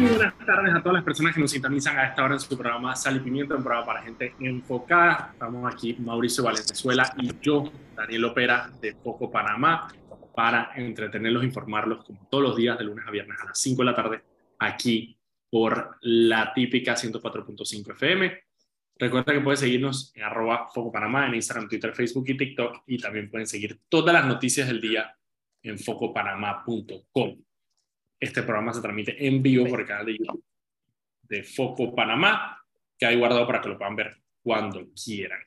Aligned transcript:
Buenas 0.00 0.34
tardes 0.46 0.74
a 0.74 0.80
todas 0.80 0.94
las 0.94 1.04
personas 1.04 1.34
que 1.34 1.42
nos 1.42 1.50
sintonizan 1.50 1.98
a 1.98 2.06
esta 2.06 2.24
hora 2.24 2.32
en 2.32 2.40
su 2.40 2.56
programa 2.56 2.96
Sal 2.96 3.16
y 3.16 3.20
Pimiento, 3.20 3.54
un 3.54 3.62
programa 3.62 3.84
para 3.84 4.02
gente 4.02 4.34
enfocada. 4.40 5.28
Estamos 5.34 5.70
aquí 5.70 5.94
Mauricio 5.98 6.42
Valenzuela 6.42 7.12
y 7.18 7.30
yo, 7.42 7.70
Daniel 7.94 8.24
Opera, 8.24 8.70
de 8.80 8.94
Poco 8.94 9.30
Panamá, 9.30 9.92
para 10.34 10.72
entretenerlos, 10.74 11.44
informarlos 11.44 12.02
como 12.02 12.26
todos 12.30 12.42
los 12.42 12.56
días 12.56 12.78
de 12.78 12.84
lunes 12.84 13.04
a 13.06 13.10
viernes 13.10 13.36
a 13.42 13.44
las 13.44 13.60
5 13.60 13.82
de 13.82 13.84
la 13.84 13.94
tarde, 13.94 14.22
aquí 14.58 15.18
por 15.50 15.98
la 16.00 16.54
típica 16.54 16.94
104.5 16.94 17.90
FM. 17.90 18.42
Recuerda 18.96 19.34
que 19.34 19.40
pueden 19.40 19.58
seguirnos 19.58 20.12
en 20.16 20.22
arroba 20.22 20.68
Foco 20.72 20.90
Panamá 20.90 21.26
en 21.26 21.34
Instagram, 21.34 21.68
Twitter, 21.68 21.92
Facebook 21.92 22.24
y 22.26 22.38
TikTok 22.38 22.84
y 22.86 22.96
también 22.96 23.30
pueden 23.30 23.46
seguir 23.46 23.78
todas 23.90 24.14
las 24.14 24.24
noticias 24.24 24.66
del 24.66 24.80
día 24.80 25.14
en 25.62 25.78
focopanamá.com. 25.78 27.36
Este 28.20 28.42
programa 28.42 28.74
se 28.74 28.82
transmite 28.82 29.26
en 29.26 29.42
vivo 29.42 29.66
por 29.66 29.80
el 29.80 29.86
canal 29.86 30.04
de 30.04 30.18
YouTube 30.18 30.44
de 31.22 31.42
Foco 31.42 31.94
Panamá, 31.94 32.62
que 32.98 33.06
hay 33.06 33.16
guardado 33.16 33.46
para 33.46 33.62
que 33.62 33.70
lo 33.70 33.78
puedan 33.78 33.96
ver 33.96 34.14
cuando 34.42 34.86
quieran. 34.92 35.40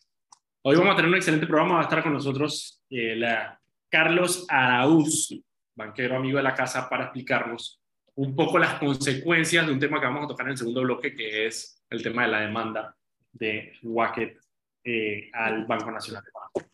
Hoy 0.64 0.76
vamos 0.78 0.94
a 0.94 0.96
tener 0.96 1.10
un 1.10 1.18
excelente 1.18 1.46
programa. 1.46 1.76
Va 1.76 1.82
a 1.82 1.84
estar 1.84 2.02
con 2.02 2.14
nosotros 2.14 2.82
eh, 2.90 3.16
la 3.16 3.60
Carlos 3.90 4.48
Araúz, 4.50 5.40
banquero 5.76 6.18
amigo 6.18 6.38
de 6.38 6.44
la 6.44 6.56
casa, 6.56 6.90
para 6.90 7.04
explicarnos 7.04 7.80
un 8.16 8.36
poco 8.36 8.58
las 8.58 8.80
consecuencias 8.80 9.68
de 9.68 9.74
un 9.74 9.80
tema 9.80 10.00
que 10.00 10.08
vamos 10.08 10.26
a 10.26 10.30
tocar 10.30 10.48
en 10.48 10.54
el 10.54 10.58
segundo 10.58 10.82
bloque, 10.82 11.14
que 11.14 11.46
es 11.46 11.84
el 11.92 12.02
tema 12.02 12.24
de 12.24 12.30
la 12.30 12.42
demanda 12.42 12.96
de 13.32 13.74
Wacket 13.84 14.40
eh, 14.84 15.30
al 15.32 15.66
Banco 15.66 15.92
Nacional 15.92 16.24
de 16.24 16.32
Panamá. 16.32 16.72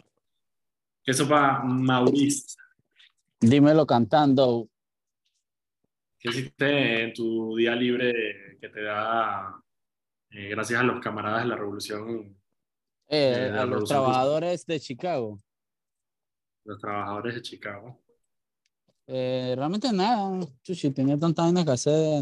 Eso 1.03 1.27
va 1.27 1.61
Mauricio. 1.61 2.61
Dímelo 3.41 3.85
cantando. 3.85 4.69
¿Qué 6.19 6.29
hiciste 6.29 7.03
en 7.03 7.13
tu 7.13 7.55
día 7.55 7.73
libre 7.73 8.57
que 8.59 8.67
te 8.67 8.83
da 8.83 9.57
eh, 10.31 10.49
gracias 10.49 10.81
a 10.81 10.83
los 10.83 10.99
camaradas 10.99 11.43
de 11.43 11.49
la 11.49 11.55
revolución? 11.55 12.35
Eh, 13.07 13.17
de 13.17 13.49
la 13.51 13.61
a 13.61 13.65
los 13.65 13.69
Revolución 13.69 13.97
trabajadores 13.97 14.65
de 14.65 14.79
Chicago. 14.81 15.39
Los 16.65 16.77
trabajadores 16.77 17.35
de 17.35 17.41
Chicago. 17.41 18.01
Eh, 19.07 19.53
realmente 19.55 19.93
nada, 19.93 20.45
chuchi, 20.61 20.91
tenía 20.91 21.17
tantas 21.17 21.45
vainas 21.45 21.63
que 21.63 21.71
hacer 21.71 22.21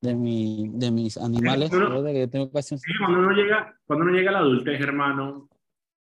de, 0.00 0.14
mi, 0.14 0.68
de 0.70 0.90
mis 0.90 1.16
animales, 1.16 1.70
cuando 1.70 3.20
uno 3.20 3.30
llega, 3.30 3.78
cuando 3.86 4.04
uno 4.06 4.12
llega 4.12 4.30
a 4.30 4.34
la 4.34 4.38
adultez, 4.40 4.80
hermano, 4.80 5.48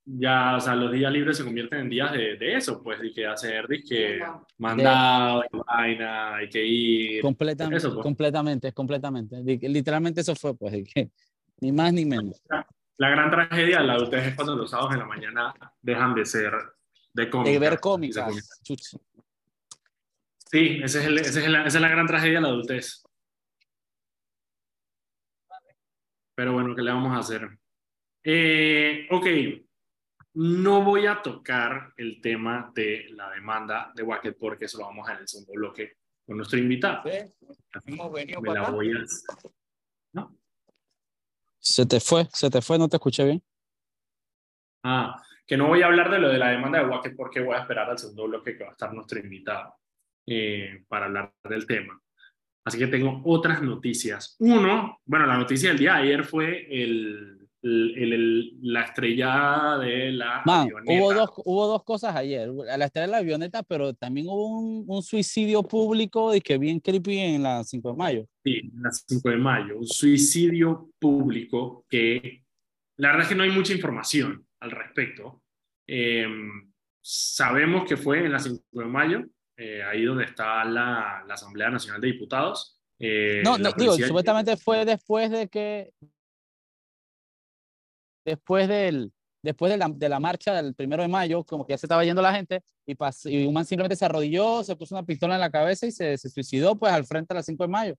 ya, 0.05 0.57
o 0.57 0.59
sea, 0.59 0.75
los 0.75 0.91
días 0.91 1.11
libres 1.11 1.37
se 1.37 1.43
convierten 1.45 1.79
en 1.81 1.89
días 1.89 2.11
de, 2.11 2.35
de 2.37 2.55
eso, 2.55 2.81
pues, 2.83 2.99
y 3.03 3.13
que 3.13 3.25
hacer, 3.25 3.65
y 3.69 3.83
que 3.83 4.19
mandado, 4.57 5.43
y 5.45 5.57
vaina, 5.65 6.35
hay 6.35 6.49
que 6.49 6.65
ir. 6.65 7.21
Completamente, 7.21 7.77
Eso, 7.77 7.93
pues. 7.93 8.03
completamente, 8.03 8.71
completamente. 8.73 9.37
Literalmente 9.43 10.21
eso 10.21 10.35
fue, 10.35 10.55
pues, 10.57 10.73
de 10.73 10.83
que 10.83 11.09
ni 11.61 11.71
más 11.71 11.93
ni 11.93 12.05
menos. 12.05 12.41
La 12.97 13.09
gran 13.09 13.31
tragedia 13.31 13.79
de 13.79 13.83
la 13.87 13.93
adultez 13.93 14.27
es 14.27 14.35
cuando 14.35 14.55
los 14.55 14.69
sábados 14.69 14.93
en 14.93 14.99
la 14.99 15.05
mañana 15.05 15.53
dejan 15.81 16.13
de 16.13 16.25
ser 16.25 16.53
de 17.13 17.29
cómica. 17.29 17.51
De 17.51 17.59
ver 17.59 17.79
chuchi. 18.63 18.97
Sí, 20.51 20.79
ese 20.83 20.99
es 20.99 21.05
el- 21.05 21.17
ese 21.17 21.39
es 21.43 21.49
la- 21.49 21.65
esa 21.65 21.77
es 21.77 21.81
la 21.81 21.89
gran 21.89 22.05
tragedia 22.05 22.35
de 22.35 22.41
la 22.41 22.47
adultez. 22.49 23.03
Pero 26.35 26.53
bueno, 26.53 26.75
¿qué 26.75 26.81
le 26.81 26.91
vamos 26.91 27.15
a 27.15 27.19
hacer? 27.19 27.47
Eh, 28.23 29.07
ok, 29.11 29.25
no 30.35 30.83
voy 30.83 31.05
a 31.05 31.21
tocar 31.21 31.93
el 31.97 32.19
tema 32.21 32.71
de 32.73 33.07
la 33.11 33.29
demanda 33.31 33.91
de 33.95 34.03
Wacket 34.03 34.37
porque 34.37 34.65
eso 34.65 34.79
lo 34.79 34.85
vamos 34.85 35.07
a 35.07 35.11
ver 35.11 35.17
en 35.17 35.21
el 35.23 35.27
segundo 35.27 35.53
bloque 35.53 35.97
con 36.25 36.37
nuestro 36.37 36.57
invitado. 36.57 37.03
Hemos 37.85 38.11
venido 38.11 38.41
Me 38.41 38.47
para 38.47 38.61
la 38.63 38.69
voy 38.69 38.91
a... 38.91 39.05
¿No? 40.13 40.35
Se 41.59 41.85
te 41.85 41.99
fue, 41.99 42.27
se 42.31 42.49
te 42.49 42.61
fue, 42.61 42.77
no 42.79 42.89
te 42.89 42.97
escuché 42.97 43.25
bien. 43.25 43.43
Ah, 44.83 45.21
que 45.45 45.55
no 45.55 45.67
voy 45.67 45.81
a 45.81 45.85
hablar 45.85 46.09
de 46.09 46.19
lo 46.19 46.29
de 46.29 46.39
la 46.39 46.49
demanda 46.49 46.79
de 46.79 46.85
Wacket 46.85 47.15
porque 47.15 47.39
voy 47.39 47.55
a 47.55 47.61
esperar 47.61 47.89
al 47.89 47.97
segundo 47.97 48.27
bloque 48.27 48.57
que 48.57 48.63
va 48.63 48.69
a 48.69 48.73
estar 48.73 48.93
nuestro 48.93 49.19
invitado 49.19 49.75
eh, 50.25 50.83
para 50.87 51.05
hablar 51.05 51.33
del 51.43 51.67
tema. 51.67 51.99
Así 52.65 52.79
que 52.79 52.87
tengo 52.87 53.21
otras 53.25 53.61
noticias. 53.61 54.35
Uno, 54.39 54.99
bueno, 55.05 55.25
la 55.25 55.37
noticia 55.37 55.69
del 55.69 55.77
día 55.77 55.95
de 55.95 56.03
ayer 56.03 56.23
fue 56.23 56.65
el, 56.69 57.42
el- 57.63 58.13
el- 58.13 58.51
la 58.61 58.81
estrellada 58.83 59.79
de 59.79 60.11
la 60.11 60.41
Man, 60.45 60.67
avioneta. 60.67 60.93
hubo 60.93 61.13
dos, 61.13 61.29
hubo 61.45 61.67
dos 61.67 61.83
cosas 61.83 62.15
ayer. 62.15 62.49
La 62.49 62.85
estrella 62.85 63.05
de 63.07 63.11
la 63.11 63.17
avioneta, 63.17 63.63
pero 63.63 63.93
también 63.93 64.27
hubo 64.27 64.47
un, 64.59 64.83
un 64.87 65.01
suicidio 65.01 65.63
público 65.63 66.35
y 66.35 66.41
que 66.41 66.57
bien 66.57 66.79
creepy 66.79 67.17
en 67.19 67.43
la 67.43 67.63
5 67.63 67.91
de 67.91 67.97
mayo. 67.97 68.25
Sí, 68.43 68.61
la 68.75 68.91
5 68.91 69.29
de 69.29 69.37
mayo, 69.37 69.77
un 69.79 69.87
suicidio 69.87 70.89
público 70.99 71.85
que 71.89 72.43
la 72.97 73.07
verdad 73.09 73.23
es 73.23 73.29
que 73.29 73.35
no 73.35 73.43
hay 73.43 73.51
mucha 73.51 73.73
información 73.73 74.45
al 74.59 74.71
respecto. 74.71 75.41
Eh, 75.87 76.27
sabemos 77.01 77.85
que 77.87 77.97
fue 77.97 78.25
en 78.25 78.31
la 78.31 78.39
5 78.39 78.61
de 78.71 78.85
mayo, 78.85 79.23
eh, 79.57 79.81
ahí 79.83 80.03
donde 80.03 80.25
está 80.25 80.63
la, 80.65 81.23
la 81.27 81.33
Asamblea 81.33 81.69
Nacional 81.69 82.01
de 82.01 82.07
Diputados. 82.07 82.79
Eh, 82.99 83.41
No, 83.43 83.57
no, 83.57 83.71
digo, 83.73 83.93
supuestamente 83.95 84.57
fue 84.57 84.85
después 84.85 85.29
de 85.31 85.47
que. 85.47 85.91
Después 88.25 88.67
del. 88.67 89.11
Después 89.45 89.69
de 89.73 89.77
la, 89.77 89.89
de 89.93 90.07
la 90.07 90.21
marcha 90.21 90.53
del 90.53 90.73
primero 90.73 91.01
de 91.03 91.09
mayo, 91.09 91.43
como 91.43 91.65
que 91.67 91.73
ya 91.73 91.77
se 91.77 91.85
estaba 91.85 92.05
yendo 92.05 92.21
la 92.21 92.33
gente 92.33 92.61
y, 92.85 92.95
pas- 92.95 93.29
y 93.29 93.45
un 93.45 93.53
man 93.53 93.65
simplemente 93.65 93.97
se 93.97 94.05
arrodilló, 94.05 94.63
se 94.63 94.73
puso 94.77 94.95
una 94.95 95.05
pistola 95.05 95.33
en 95.35 95.41
la 95.41 95.51
cabeza 95.51 95.85
y 95.85 95.91
se, 95.91 96.17
se 96.17 96.29
suicidó 96.29 96.77
pues 96.77 96.93
al 96.93 97.03
frente 97.05 97.33
de 97.33 97.39
la 97.39 97.43
5 97.43 97.61
de 97.65 97.67
mayo. 97.67 97.95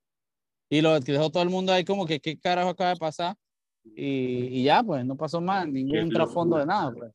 Y 0.70 0.80
lo 0.80 0.98
dejó 1.00 1.28
todo 1.30 1.42
el 1.42 1.50
mundo 1.50 1.70
ahí 1.74 1.84
como 1.84 2.06
que 2.06 2.18
qué 2.18 2.38
carajo 2.38 2.70
acaba 2.70 2.90
de 2.90 2.96
pasar. 2.96 3.36
Y, 3.84 4.60
y 4.60 4.64
ya, 4.64 4.82
pues 4.82 5.04
no 5.04 5.18
pasó 5.18 5.38
más, 5.42 5.68
ningún 5.68 6.08
trasfondo 6.08 6.56
de 6.56 6.64
nada. 6.64 6.90
Pues. 6.92 7.12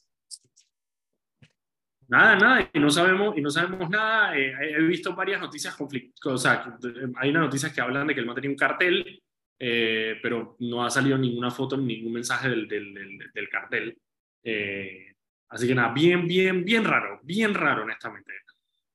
Nada, 2.08 2.36
nada, 2.36 2.70
y 2.72 2.80
no 2.80 2.90
sabemos, 2.90 3.36
y 3.38 3.42
no 3.42 3.50
sabemos 3.50 3.90
nada. 3.90 4.38
Eh, 4.38 4.52
he 4.78 4.82
visto 4.84 5.16
varias 5.16 5.40
noticias 5.42 5.76
conflictos, 5.76 6.34
o 6.34 6.38
sea, 6.38 6.78
que- 6.80 6.90
hay 7.18 7.30
unas 7.32 7.44
noticias 7.44 7.72
que 7.74 7.82
hablan 7.82 8.06
de 8.08 8.14
que 8.14 8.20
el 8.20 8.26
man 8.28 8.36
tenía 8.36 8.50
un 8.52 8.56
cartel, 8.56 9.22
eh, 9.60 10.18
pero 10.22 10.56
no 10.60 10.86
ha 10.86 10.90
salido 10.90 11.18
ninguna 11.18 11.52
foto, 11.52 11.76
ni 11.78 11.98
ningún 11.98 12.14
mensaje 12.14 12.50
del, 12.50 12.68
del, 12.68 12.94
del, 12.94 13.32
del 13.34 13.50
cartel. 13.50 13.98
Eh, 14.44 15.14
así 15.50 15.68
que 15.68 15.76
nada, 15.76 15.94
bien, 15.94 16.28
bien, 16.28 16.64
bien 16.64 16.84
raro, 16.86 17.20
bien 17.24 17.54
raro, 17.54 17.84
honestamente. 17.84 18.32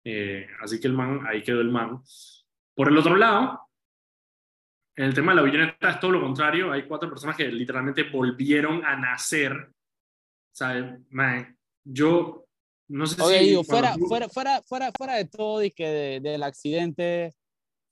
Eh, 0.05 0.47
así 0.61 0.81
que 0.81 0.87
el 0.89 0.95
man, 0.95 1.21
ahí 1.27 1.43
quedó 1.43 1.61
el 1.61 1.71
man. 1.71 2.01
Por 2.75 2.89
el 2.89 2.97
otro 2.99 3.17
lado, 3.17 3.61
en 4.97 5.05
el 5.07 5.15
tema 5.15 5.33
de 5.33 5.37
la 5.37 5.43
avioneta 5.43 5.91
es 5.91 6.01
todo 6.01 6.13
lo 6.13 6.21
contrario. 6.21 6.73
Hay 6.73 6.87
cuatro 6.87 7.09
personas 7.09 7.37
que 7.37 7.49
literalmente 7.49 8.05
volvieron 8.05 8.85
a 8.85 8.97
nacer. 8.97 9.71
Sea, 10.53 10.99
man, 11.11 11.57
yo 11.85 12.47
no 12.89 13.07
sé 13.07 13.21
Oye, 13.23 13.39
si... 13.41 13.45
digo, 13.47 13.65
fuera, 13.65 13.95
fuera, 14.09 14.29
fuera, 14.29 14.63
fuera, 14.63 14.93
fuera 14.97 15.17
de 15.17 15.25
todo 15.25 15.65
y 15.65 15.71
que 15.71 15.89
de- 15.89 16.21
del 16.21 16.43
accidente, 16.43 17.33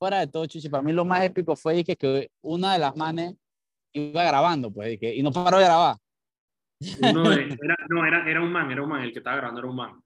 fuera 0.02 0.18
de 0.18 0.26
todo, 0.26 0.44
Chuchi, 0.46 0.68
para 0.68 0.82
mí 0.82 0.92
lo 0.92 1.04
más 1.04 1.22
épico 1.22 1.54
fue 1.54 1.84
que, 1.84 1.94
que 1.94 2.28
una 2.42 2.72
de 2.72 2.80
las 2.80 2.96
manes 2.96 3.36
iba 3.92 4.24
grabando, 4.24 4.72
pues, 4.72 4.94
y, 4.94 4.98
que, 4.98 5.14
y 5.14 5.22
no 5.22 5.30
paró 5.30 5.58
de 5.58 5.64
grabar. 5.64 5.96
De- 6.80 7.56
era, 7.62 7.76
no, 7.88 8.04
era, 8.04 8.28
era 8.28 8.42
un 8.42 8.50
man, 8.50 8.68
era 8.72 8.82
un 8.82 8.88
man, 8.88 9.02
el 9.02 9.12
que 9.12 9.18
estaba 9.20 9.36
grabando 9.36 9.60
era 9.60 9.70
un 9.70 9.76
man. 9.76 10.02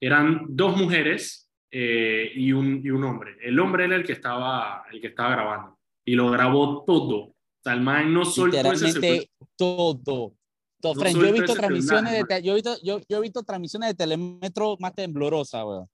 Eran 0.00 0.46
dos 0.48 0.76
mujeres 0.76 1.48
eh, 1.70 2.32
y, 2.34 2.50
un, 2.52 2.80
y 2.84 2.90
un 2.90 3.04
hombre. 3.04 3.36
El 3.40 3.60
hombre 3.60 3.84
era 3.84 3.94
el 3.94 4.04
que 4.04 4.14
estaba, 4.14 4.84
el 4.90 5.00
que 5.00 5.06
estaba 5.06 5.30
grabando 5.30 5.78
y 6.04 6.16
lo 6.16 6.28
grabó 6.32 6.82
todo. 6.84 7.16
O 7.26 7.36
sea, 7.62 7.74
el 7.74 7.82
man 7.82 8.12
no 8.12 8.24
soltó 8.24 8.56
Literalmente 8.56 9.30
todo. 9.54 9.96
todo. 10.00 10.34
No 10.82 10.94
Friend, 10.94 11.20
yo 11.20 11.26
he 11.26 11.32
visto 11.32 11.54
transmisiones 11.54 12.26
de, 12.26 12.42
yo 12.42 12.50
he 12.50 12.54
visto, 12.56 12.76
yo, 12.82 12.98
yo 13.08 13.18
he 13.18 13.20
visto 13.20 13.44
transmisiones 13.44 13.90
de 13.90 13.94
telemetro 13.94 14.76
más 14.80 14.92
temblorosas, 14.92 15.64
weón. 15.64 15.88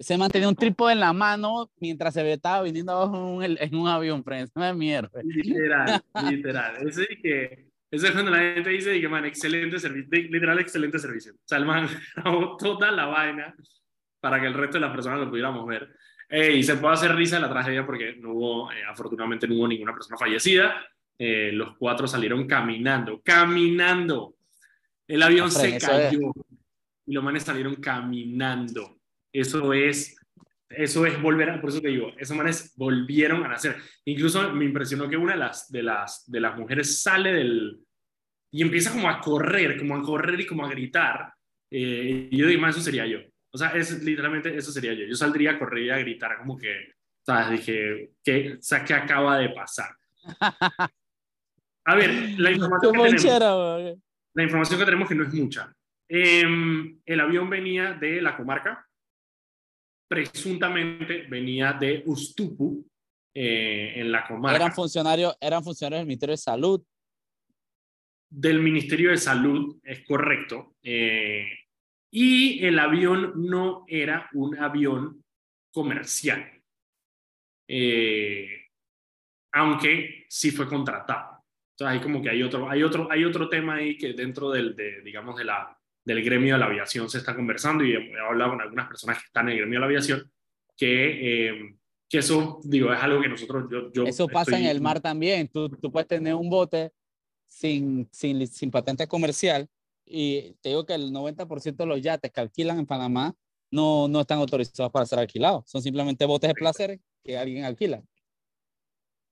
Se 0.00 0.16
mantenía 0.16 0.48
un 0.48 0.56
trípode 0.56 0.94
en 0.94 1.00
la 1.00 1.12
mano 1.12 1.70
mientras 1.78 2.14
se 2.14 2.32
estaba 2.32 2.62
viniendo 2.62 2.92
abajo 2.92 3.16
en 3.16 3.22
un, 3.52 3.58
en 3.60 3.74
un 3.76 3.86
avión, 3.86 4.24
friend. 4.24 4.48
Una 4.54 4.72
mierda. 4.72 5.20
Literal, 5.22 6.02
literal. 6.30 6.88
Ese 6.88 7.02
es 7.02 7.18
que, 7.22 7.66
ese 7.90 8.06
es 8.06 8.12
cuando 8.12 8.30
la 8.30 8.38
gente 8.54 8.70
dice 8.70 8.98
que, 8.98 9.08
man, 9.08 9.26
excelente 9.26 9.78
servicio, 9.78 10.08
literal, 10.30 10.58
excelente 10.58 10.98
servicio. 10.98 11.34
O 11.34 11.42
sea, 11.44 11.58
el 11.58 11.66
man 11.66 11.86
toda 12.58 12.90
la 12.90 13.06
vaina 13.06 13.54
para 14.20 14.40
que 14.40 14.46
el 14.46 14.54
resto 14.54 14.78
de 14.78 14.82
las 14.86 14.90
personas 14.92 15.20
lo 15.20 15.28
pudiéramos 15.30 15.66
ver. 15.66 15.94
Eh, 16.30 16.56
y 16.56 16.62
se 16.62 16.76
puede 16.76 16.94
hacer 16.94 17.14
risa 17.14 17.36
de 17.36 17.42
la 17.42 17.50
tragedia 17.50 17.84
porque 17.84 18.16
no 18.16 18.32
hubo, 18.32 18.72
eh, 18.72 18.84
afortunadamente 18.88 19.46
no 19.48 19.56
hubo 19.56 19.68
ninguna 19.68 19.92
persona 19.92 20.16
fallecida. 20.16 20.82
Eh, 21.18 21.50
los 21.52 21.76
cuatro 21.76 22.06
salieron 22.06 22.46
caminando, 22.46 23.20
caminando. 23.22 24.34
El 25.06 25.22
avión 25.22 25.48
Ah, 25.48 25.50
se 25.50 25.76
eso 25.76 25.92
es- 25.92 26.04
cayó 26.10 26.32
y 27.06 27.12
los 27.12 27.22
manes 27.24 27.42
salieron 27.42 27.74
caminando. 27.76 28.99
Eso 29.32 29.72
es, 29.72 30.16
eso 30.68 31.06
es 31.06 31.20
volver 31.20 31.50
a, 31.50 31.60
por 31.60 31.70
eso 31.70 31.80
te 31.80 31.88
digo, 31.88 32.12
esos 32.18 32.36
manes 32.36 32.74
volvieron 32.76 33.44
a 33.44 33.48
nacer. 33.48 33.76
Incluso 34.04 34.52
me 34.52 34.64
impresionó 34.64 35.08
que 35.08 35.16
una 35.16 35.32
de 35.32 35.38
las, 35.38 35.70
de 35.70 35.82
las, 35.82 36.30
de 36.30 36.40
las 36.40 36.58
mujeres 36.58 37.02
sale 37.02 37.32
del, 37.32 37.78
y 38.50 38.62
empieza 38.62 38.92
como 38.92 39.08
a 39.08 39.20
correr, 39.20 39.78
como 39.78 39.96
a 39.96 40.02
correr 40.02 40.40
y 40.40 40.46
como 40.46 40.64
a 40.64 40.70
gritar. 40.70 41.32
Eh, 41.70 42.28
y 42.30 42.36
yo 42.36 42.46
digo, 42.46 42.60
más 42.60 42.74
eso 42.74 42.84
sería 42.84 43.06
yo. 43.06 43.18
O 43.52 43.58
sea, 43.58 43.70
es 43.70 44.02
literalmente 44.02 44.56
eso 44.56 44.72
sería 44.72 44.92
yo. 44.92 45.04
Yo 45.06 45.14
saldría 45.14 45.52
a 45.52 45.58
correr 45.58 45.84
y 45.84 45.90
a 45.90 45.98
gritar 45.98 46.38
como 46.38 46.56
que 46.56 46.94
¿Sabes? 47.22 47.50
Dije, 47.50 48.10
¿qué, 48.24 48.54
o 48.58 48.62
sea, 48.62 48.84
¿qué 48.84 48.94
acaba 48.94 49.38
de 49.38 49.50
pasar? 49.50 49.90
A 51.84 51.94
ver, 51.94 52.10
la 52.38 52.50
información, 52.50 52.92
que 52.92 52.98
tenemos, 53.16 53.98
la 54.34 54.42
información 54.42 54.78
que 54.78 54.84
tenemos 54.84 55.08
que 55.08 55.14
no 55.14 55.24
es 55.24 55.34
mucha. 55.34 55.74
Em, 56.08 57.00
el 57.04 57.20
avión 57.20 57.48
venía 57.48 57.94
de 57.94 58.20
la 58.20 58.36
comarca, 58.36 58.86
presuntamente 60.10 61.22
venía 61.28 61.72
de 61.72 62.02
Ustupu, 62.04 62.84
eh, 63.32 63.92
en 63.94 64.10
la 64.10 64.26
comarca. 64.26 64.56
Eran 64.56 64.72
funcionarios, 64.72 65.36
eran 65.40 65.62
funcionarios 65.62 66.00
del 66.00 66.08
Ministerio 66.08 66.32
de 66.32 66.36
Salud. 66.36 66.82
Del 68.28 68.58
Ministerio 68.58 69.10
de 69.10 69.16
Salud, 69.18 69.78
es 69.84 70.04
correcto. 70.04 70.74
Eh, 70.82 71.46
y 72.10 72.64
el 72.66 72.76
avión 72.80 73.34
no 73.36 73.84
era 73.86 74.28
un 74.32 74.58
avión 74.58 75.24
comercial, 75.72 76.60
eh, 77.68 78.66
aunque 79.52 80.26
sí 80.28 80.50
fue 80.50 80.66
contratado. 80.66 81.44
Entonces 81.70 81.98
hay 81.98 82.00
como 82.00 82.20
que 82.20 82.30
hay 82.30 82.42
otro, 82.42 82.68
hay 82.68 82.82
otro, 82.82 83.06
hay 83.12 83.24
otro 83.24 83.48
tema 83.48 83.76
ahí 83.76 83.96
que 83.96 84.12
dentro 84.12 84.50
del, 84.50 84.74
de, 84.74 85.02
digamos, 85.02 85.36
de 85.36 85.44
la, 85.44 85.79
del 86.10 86.24
gremio 86.24 86.54
de 86.54 86.60
la 86.60 86.66
aviación 86.66 87.08
se 87.08 87.18
está 87.18 87.36
conversando 87.36 87.84
y 87.84 87.92
he 87.92 88.18
hablado 88.18 88.50
con 88.50 88.60
algunas 88.60 88.88
personas 88.88 89.18
que 89.18 89.26
están 89.26 89.48
en 89.48 89.52
el 89.52 89.58
gremio 89.58 89.76
de 89.76 89.80
la 89.80 89.86
aviación 89.86 90.32
que, 90.76 91.48
eh, 91.48 91.76
que 92.08 92.18
eso, 92.18 92.60
digo, 92.64 92.92
es 92.92 93.00
algo 93.00 93.22
que 93.22 93.28
nosotros, 93.28 93.70
yo... 93.92 94.04
eso 94.04 94.26
pasa 94.26 94.58
en 94.58 94.66
el 94.66 94.80
mar 94.80 95.00
también. 95.00 95.46
Tú, 95.46 95.68
tú 95.68 95.92
puedes 95.92 96.08
tener 96.08 96.34
un 96.34 96.50
bote 96.50 96.92
sin, 97.46 98.08
sin, 98.10 98.44
sin 98.46 98.70
patente 98.70 99.06
comercial 99.06 99.68
y 100.04 100.56
te 100.60 100.70
digo 100.70 100.84
que 100.84 100.94
el 100.94 101.12
90% 101.12 101.76
de 101.76 101.86
los 101.86 102.00
yates 102.00 102.32
que 102.32 102.40
alquilan 102.40 102.80
en 102.80 102.86
Panamá 102.86 103.34
no, 103.70 104.08
no 104.08 104.22
están 104.22 104.38
autorizados 104.38 104.90
para 104.90 105.06
ser 105.06 105.20
alquilados. 105.20 105.70
Son 105.70 105.80
simplemente 105.80 106.24
botes 106.24 106.48
de 106.48 106.54
placer 106.54 106.98
que 107.22 107.38
alguien 107.38 107.64
alquila. 107.64 108.02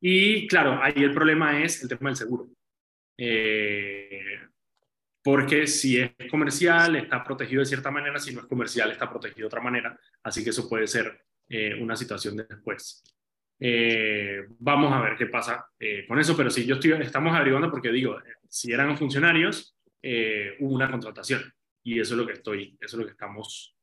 Y 0.00 0.46
claro, 0.46 0.80
ahí 0.80 0.94
el 0.96 1.12
problema 1.12 1.60
es 1.64 1.82
el 1.82 1.88
tema 1.88 2.10
del 2.10 2.16
seguro. 2.16 2.48
Eh, 3.16 4.38
porque 5.30 5.66
si 5.66 5.98
es 5.98 6.12
comercial 6.30 6.96
está 6.96 7.22
protegido 7.22 7.60
de 7.60 7.66
cierta 7.66 7.90
manera, 7.90 8.18
si 8.18 8.34
no 8.34 8.40
es 8.40 8.46
comercial 8.46 8.90
está 8.90 9.10
protegido 9.10 9.40
de 9.40 9.46
otra 9.46 9.60
manera, 9.60 9.98
así 10.22 10.42
que 10.42 10.50
eso 10.50 10.68
puede 10.68 10.86
ser 10.86 11.22
eh, 11.48 11.74
una 11.80 11.96
situación 11.96 12.36
de 12.36 12.44
después. 12.44 13.02
Eh, 13.60 14.44
vamos 14.58 14.92
a 14.92 15.00
ver 15.00 15.16
qué 15.16 15.26
pasa 15.26 15.66
con 16.06 16.18
eso, 16.18 16.36
pero 16.36 16.48
sí, 16.48 16.64
yo 16.64 16.76
estoy, 16.76 16.92
estamos 16.92 17.34
averiguando 17.34 17.70
porque 17.70 17.90
digo, 17.90 18.16
si 18.48 18.72
eran 18.72 18.96
funcionarios, 18.96 19.76
hubo 20.60 20.74
una 20.74 20.90
contratación 20.90 21.42
y 21.82 22.00
eso 22.00 22.14
es 22.14 22.18
lo 22.18 22.26
que 22.26 22.34
estoy, 22.34 22.78
eso 22.80 22.96
es 22.96 23.00
lo 23.00 23.04
que 23.04 23.12
estamos, 23.12 23.76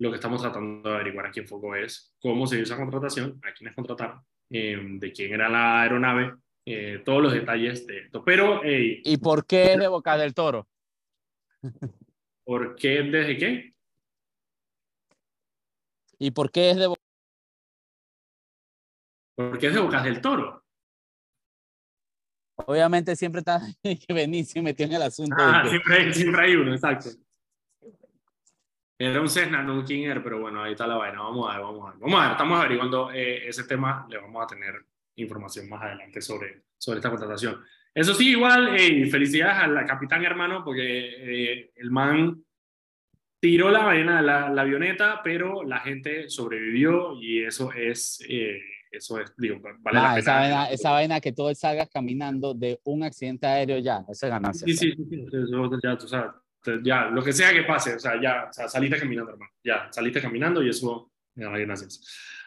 lo 0.00 0.10
que 0.10 0.16
estamos 0.16 0.42
tratando 0.42 0.90
de 0.90 0.96
averiguar 0.96 1.26
aquí 1.26 1.40
en 1.40 1.48
Foco 1.48 1.74
es 1.74 2.14
cómo 2.20 2.46
se 2.46 2.56
dio 2.56 2.64
esa 2.64 2.76
contratación, 2.76 3.40
a 3.42 3.54
quiénes 3.54 3.74
contrataron 3.74 4.22
Em, 4.50 5.00
de 5.00 5.10
quién 5.10 5.32
era 5.32 5.48
la 5.48 5.82
aeronave, 5.82 6.34
eh, 6.66 7.02
todos 7.04 7.22
los 7.22 7.32
detalles 7.32 7.86
de 7.86 7.98
esto. 7.98 8.22
Pero, 8.24 8.60
¿y 8.64 9.16
por 9.16 9.46
qué 9.46 9.76
de 9.76 9.88
Boca 9.88 10.16
del 10.16 10.34
Toro? 10.34 10.68
¿Por 12.44 12.76
qué 12.76 13.02
desde 13.02 13.38
qué? 13.38 13.74
¿Y 16.18 16.30
por 16.30 16.50
qué 16.50 16.70
es 16.70 16.76
de 16.76 16.86
Boca? 16.86 17.00
Porque 19.36 19.66
es 19.66 19.74
de 19.74 19.80
Bocas 19.80 20.04
del 20.04 20.20
Toro. 20.20 20.64
Obviamente 22.56 23.16
siempre 23.16 23.40
está 23.40 23.60
Benicio 24.08 24.62
metido 24.62 24.90
en 24.90 24.96
el 24.96 25.02
asunto. 25.02 25.34
Ah, 25.38 25.64
siempre, 25.68 26.12
siempre 26.12 26.42
hay 26.42 26.54
uno, 26.54 26.72
exacto. 26.72 27.10
Era 28.96 29.20
un 29.20 29.28
Cessna, 29.28 29.62
no 29.62 29.74
un 29.74 29.84
King 29.84 30.04
Air, 30.04 30.22
pero 30.22 30.40
bueno, 30.40 30.62
ahí 30.62 30.72
está 30.72 30.86
la 30.86 30.94
vaina. 30.94 31.20
Vamos 31.20 31.50
a 31.50 31.56
ver, 31.56 31.64
vamos 31.64 31.88
a 31.88 31.90
ver. 31.90 32.00
Vamos 32.00 32.20
a 32.20 32.22
ver, 32.22 32.32
estamos 32.32 32.58
averiguando 32.58 33.10
eh, 33.10 33.48
ese 33.48 33.64
tema. 33.64 34.06
Le 34.08 34.18
vamos 34.18 34.42
a 34.44 34.46
tener 34.46 34.86
información 35.16 35.68
más 35.68 35.82
adelante 35.82 36.20
sobre, 36.20 36.62
sobre 36.78 36.98
esta 36.98 37.10
contratación. 37.10 37.60
Eso 37.94 38.14
sí, 38.14 38.30
igual, 38.30 38.76
felicidades 39.10 39.56
al 39.56 39.86
capitán 39.86 40.24
hermano, 40.24 40.64
porque 40.64 40.82
eh, 40.82 41.70
el 41.76 41.90
man 41.90 42.42
tiró 43.40 43.70
la 43.70 43.84
vaina, 43.84 44.20
la, 44.20 44.48
la 44.48 44.62
avioneta, 44.62 45.20
pero 45.22 45.62
la 45.62 45.80
gente 45.80 46.28
sobrevivió 46.28 47.20
y 47.20 47.44
eso 47.44 47.72
es, 47.72 48.24
eh, 48.28 48.60
eso 48.90 49.20
es, 49.20 49.32
digo, 49.36 49.60
vale 49.60 49.98
la 49.98 50.14
pena. 50.14 50.18
Esa 50.18 50.34
vaina, 50.34 50.70
esa 50.70 50.90
vaina 50.90 51.20
que 51.20 51.32
todo 51.32 51.54
salgas 51.54 51.88
caminando 51.88 52.54
de 52.54 52.80
un 52.84 53.04
accidente 53.04 53.46
aéreo 53.46 53.78
ya, 53.78 54.04
eso 54.08 54.26
es 54.26 54.30
ganancia. 54.32 54.66
Sí, 54.66 54.74
sí, 54.74 54.94
sí, 54.96 55.26
eso 55.30 55.78
ya 55.82 55.96
tú 55.96 56.08
sabes 56.08 56.32
ya, 56.82 57.06
lo 57.06 57.22
que 57.22 57.32
sea 57.32 57.52
que 57.52 57.62
pase, 57.62 57.94
o 57.94 57.98
sea, 57.98 58.20
ya, 58.20 58.46
o 58.48 58.52
sea, 58.52 58.68
saliste 58.68 58.98
caminando, 58.98 59.32
hermano. 59.32 59.52
Ya, 59.62 59.88
saliste 59.90 60.20
caminando 60.20 60.62
y 60.62 60.70
eso, 60.70 61.10
gracias. 61.34 62.00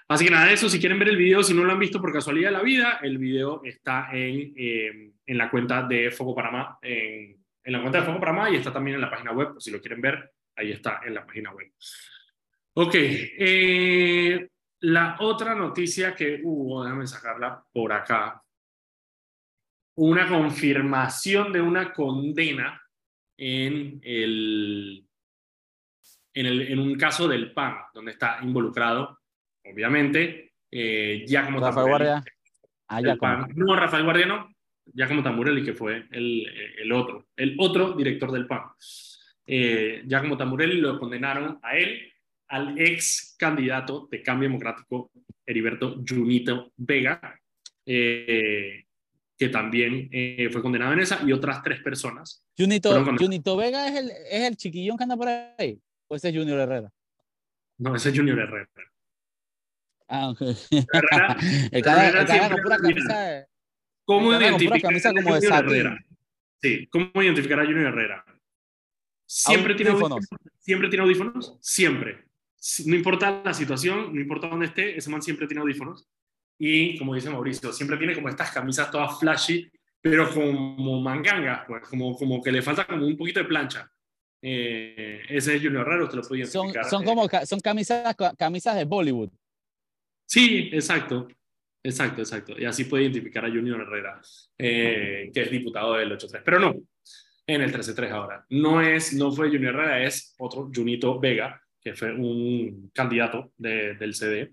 Así 0.10 0.24
que 0.24 0.32
nada, 0.32 0.52
eso, 0.52 0.70
si 0.70 0.80
quieren 0.80 1.00
ver 1.00 1.10
el 1.10 1.18
video, 1.18 1.44
si 1.44 1.54
no 1.54 1.66
lo 1.66 1.74
han 1.74 1.80
visto 1.80 2.00
por 2.00 2.14
casualidad 2.14 2.50
de 2.50 2.58
la 2.58 2.64
vida, 2.64 3.00
el 3.02 3.18
video 3.18 3.62
está 3.66 4.10
en, 4.14 4.54
eh, 4.56 5.12
en 5.26 5.38
la 5.38 5.50
cuenta 5.50 5.84
de 5.84 6.12
Foco 6.12 6.34
Panamá, 6.34 6.80
en, 6.82 7.44
en, 7.64 7.74
la 7.74 7.82
cuenta 7.82 8.00
de 8.00 8.06
Foco 8.06 8.20
Panamá 8.20 8.50
y 8.50 8.56
está 8.56 8.72
también 8.72 8.96
en 8.96 9.02
la 9.02 9.10
página 9.10 9.34
web, 9.34 9.56
si 9.60 9.70
lo 9.70 9.82
quieren 9.82 10.00
ver, 10.00 10.32
ahí 10.56 10.72
está 10.72 11.02
en 11.06 11.14
la 11.14 11.26
página 11.26 11.52
web. 11.52 11.72
Ok, 12.76 12.94
eh, 12.96 14.48
la 14.82 15.18
otra 15.20 15.56
noticia 15.56 16.16
que 16.16 16.40
hubo, 16.44 16.84
déjame 16.84 17.08
sacarla 17.08 17.66
por 17.74 17.92
acá, 17.92 18.42
una 19.96 20.28
confirmación 20.30 21.52
de 21.52 21.60
una 21.60 21.92
condena 21.92 22.82
en, 23.36 24.00
el, 24.04 25.06
en, 26.34 26.46
el, 26.46 26.62
en 26.62 26.80
un 26.80 26.96
caso 26.96 27.28
del 27.28 27.52
PAN, 27.52 27.78
donde 27.94 28.12
está 28.12 28.40
involucrado, 28.42 29.17
obviamente, 29.72 30.54
eh, 30.72 31.26
Giacomo 31.28 31.60
Rafael 31.60 31.88
Guardia. 31.88 32.24
Ah, 32.88 33.48
No, 33.56 33.76
Rafael 33.76 34.04
Guardia 34.04 34.26
no, 34.26 34.50
Giacomo 34.86 35.24
Tamburelli, 35.24 35.64
que 35.64 35.74
fue 35.74 36.06
el, 36.12 36.46
el 36.80 36.92
otro, 36.92 37.28
el 37.36 37.56
otro 37.60 37.94
director 37.94 38.32
del 38.32 38.48
PAN. 38.48 38.64
Eh, 39.46 40.04
Giacomo 40.06 40.38
Tamburelli 40.38 40.80
lo 40.80 41.00
condenaron 41.00 41.60
a 41.62 41.78
él, 41.78 42.12
al 42.50 42.80
ex 42.80 43.36
candidato 43.38 44.08
de 44.12 44.22
Cambio 44.22 44.50
Democrático, 44.50 45.12
Heriberto 45.46 46.02
Junito 46.08 46.72
Vega, 46.78 47.40
eh, 47.86 48.84
que 49.38 49.50
también 49.50 50.10
eh, 50.12 50.50
fue 50.52 50.62
condenado 50.62 50.94
en 50.94 51.00
esa, 51.00 51.22
y 51.26 51.32
otras 51.32 51.62
tres 51.62 51.82
personas. 51.82 52.44
Junito, 52.58 53.06
Junito 53.18 53.56
Vega 53.56 53.88
es 53.88 53.96
el, 53.96 54.10
es 54.10 54.44
el 54.44 54.58
chiquillón 54.58 54.98
que 54.98 55.04
anda 55.04 55.16
por 55.16 55.28
ahí, 55.28 55.80
o 56.08 56.16
ese 56.16 56.30
es 56.30 56.36
Junior 56.36 56.60
Herrera. 56.60 56.92
No, 57.78 57.96
ese 57.96 58.10
es 58.10 58.18
Junior 58.18 58.40
Herrera. 58.40 58.70
Ah, 60.08 60.30
ok. 60.30 60.40
Con 62.52 62.62
pura 62.64 62.78
camisa 62.78 63.48
¿Cómo 64.06 64.34
identificar 64.34 64.94
a 64.94 65.22
Junior 65.22 65.44
Herrera? 65.44 65.98
Sí, 66.62 66.88
¿cómo 66.88 67.22
identificar 67.22 67.60
a 67.60 67.66
Junior 67.66 67.88
Herrera? 67.88 68.26
Siempre 69.26 69.76
tiene 69.76 69.92
audífonos. 69.92 70.26
Siempre 70.60 70.90
tiene 70.90 71.04
audífonos, 71.04 71.58
siempre. 71.60 72.26
No 72.86 72.96
importa 72.96 73.42
la 73.44 73.54
situación, 73.54 74.14
no 74.14 74.22
importa 74.22 74.48
dónde 74.48 74.68
esté, 74.68 74.98
ese 74.98 75.10
man 75.10 75.22
siempre 75.22 75.46
tiene 75.46 75.62
audífonos 75.62 76.08
y 76.58 76.98
como 76.98 77.14
dice 77.14 77.30
Mauricio, 77.30 77.72
siempre 77.72 77.98
tiene 77.98 78.16
como 78.16 78.30
estas 78.30 78.52
camisas 78.52 78.90
todas 78.90 79.20
flashy, 79.20 79.70
pero 80.02 80.34
como 80.34 81.02
mangangas, 81.02 81.66
pues, 81.68 81.88
como, 81.88 82.16
como 82.16 82.42
que 82.42 82.52
le 82.52 82.62
falta 82.62 82.86
como 82.86 83.06
un 83.06 83.18
poquito 83.18 83.42
de 83.42 83.46
plancha. 83.46 83.92
Eh, 84.42 85.22
ese 85.30 85.56
es 85.56 85.62
Junior 85.62 85.86
Raro, 85.86 86.08
te 86.08 86.16
lo 86.16 86.22
puedo 86.22 86.36
identificar. 86.36 86.86
Son, 86.86 86.92
son 86.92 87.06
como 87.06 87.28
son 87.46 87.60
camisas, 87.60 88.16
camisas 88.38 88.76
de 88.76 88.86
Bollywood. 88.86 89.30
Sí, 90.28 90.70
exacto. 90.72 91.28
Exacto, 91.82 92.22
exacto. 92.22 92.54
Y 92.60 92.66
así 92.66 92.84
puede 92.84 93.04
identificar 93.04 93.46
a 93.46 93.50
Junior 93.50 93.82
Herrera, 93.82 94.22
eh, 94.58 95.32
que 95.34 95.42
es 95.42 95.50
diputado 95.50 95.94
del 95.94 96.12
8-3. 96.12 96.42
Pero 96.44 96.60
no, 96.60 96.76
en 97.48 97.62
el 97.62 97.74
13-3 97.74 98.12
ahora. 98.12 98.46
No, 98.50 98.82
es, 98.82 99.14
no 99.14 99.32
fue 99.32 99.50
Junior 99.50 99.74
Herrera, 99.74 100.04
es 100.04 100.36
otro 100.38 100.70
Junito 100.74 101.20
Vega, 101.20 101.60
que 101.82 101.94
fue 101.94 102.14
un 102.14 102.92
candidato 102.94 103.54
de, 103.58 103.96
del 103.96 104.14
CD 104.14 104.52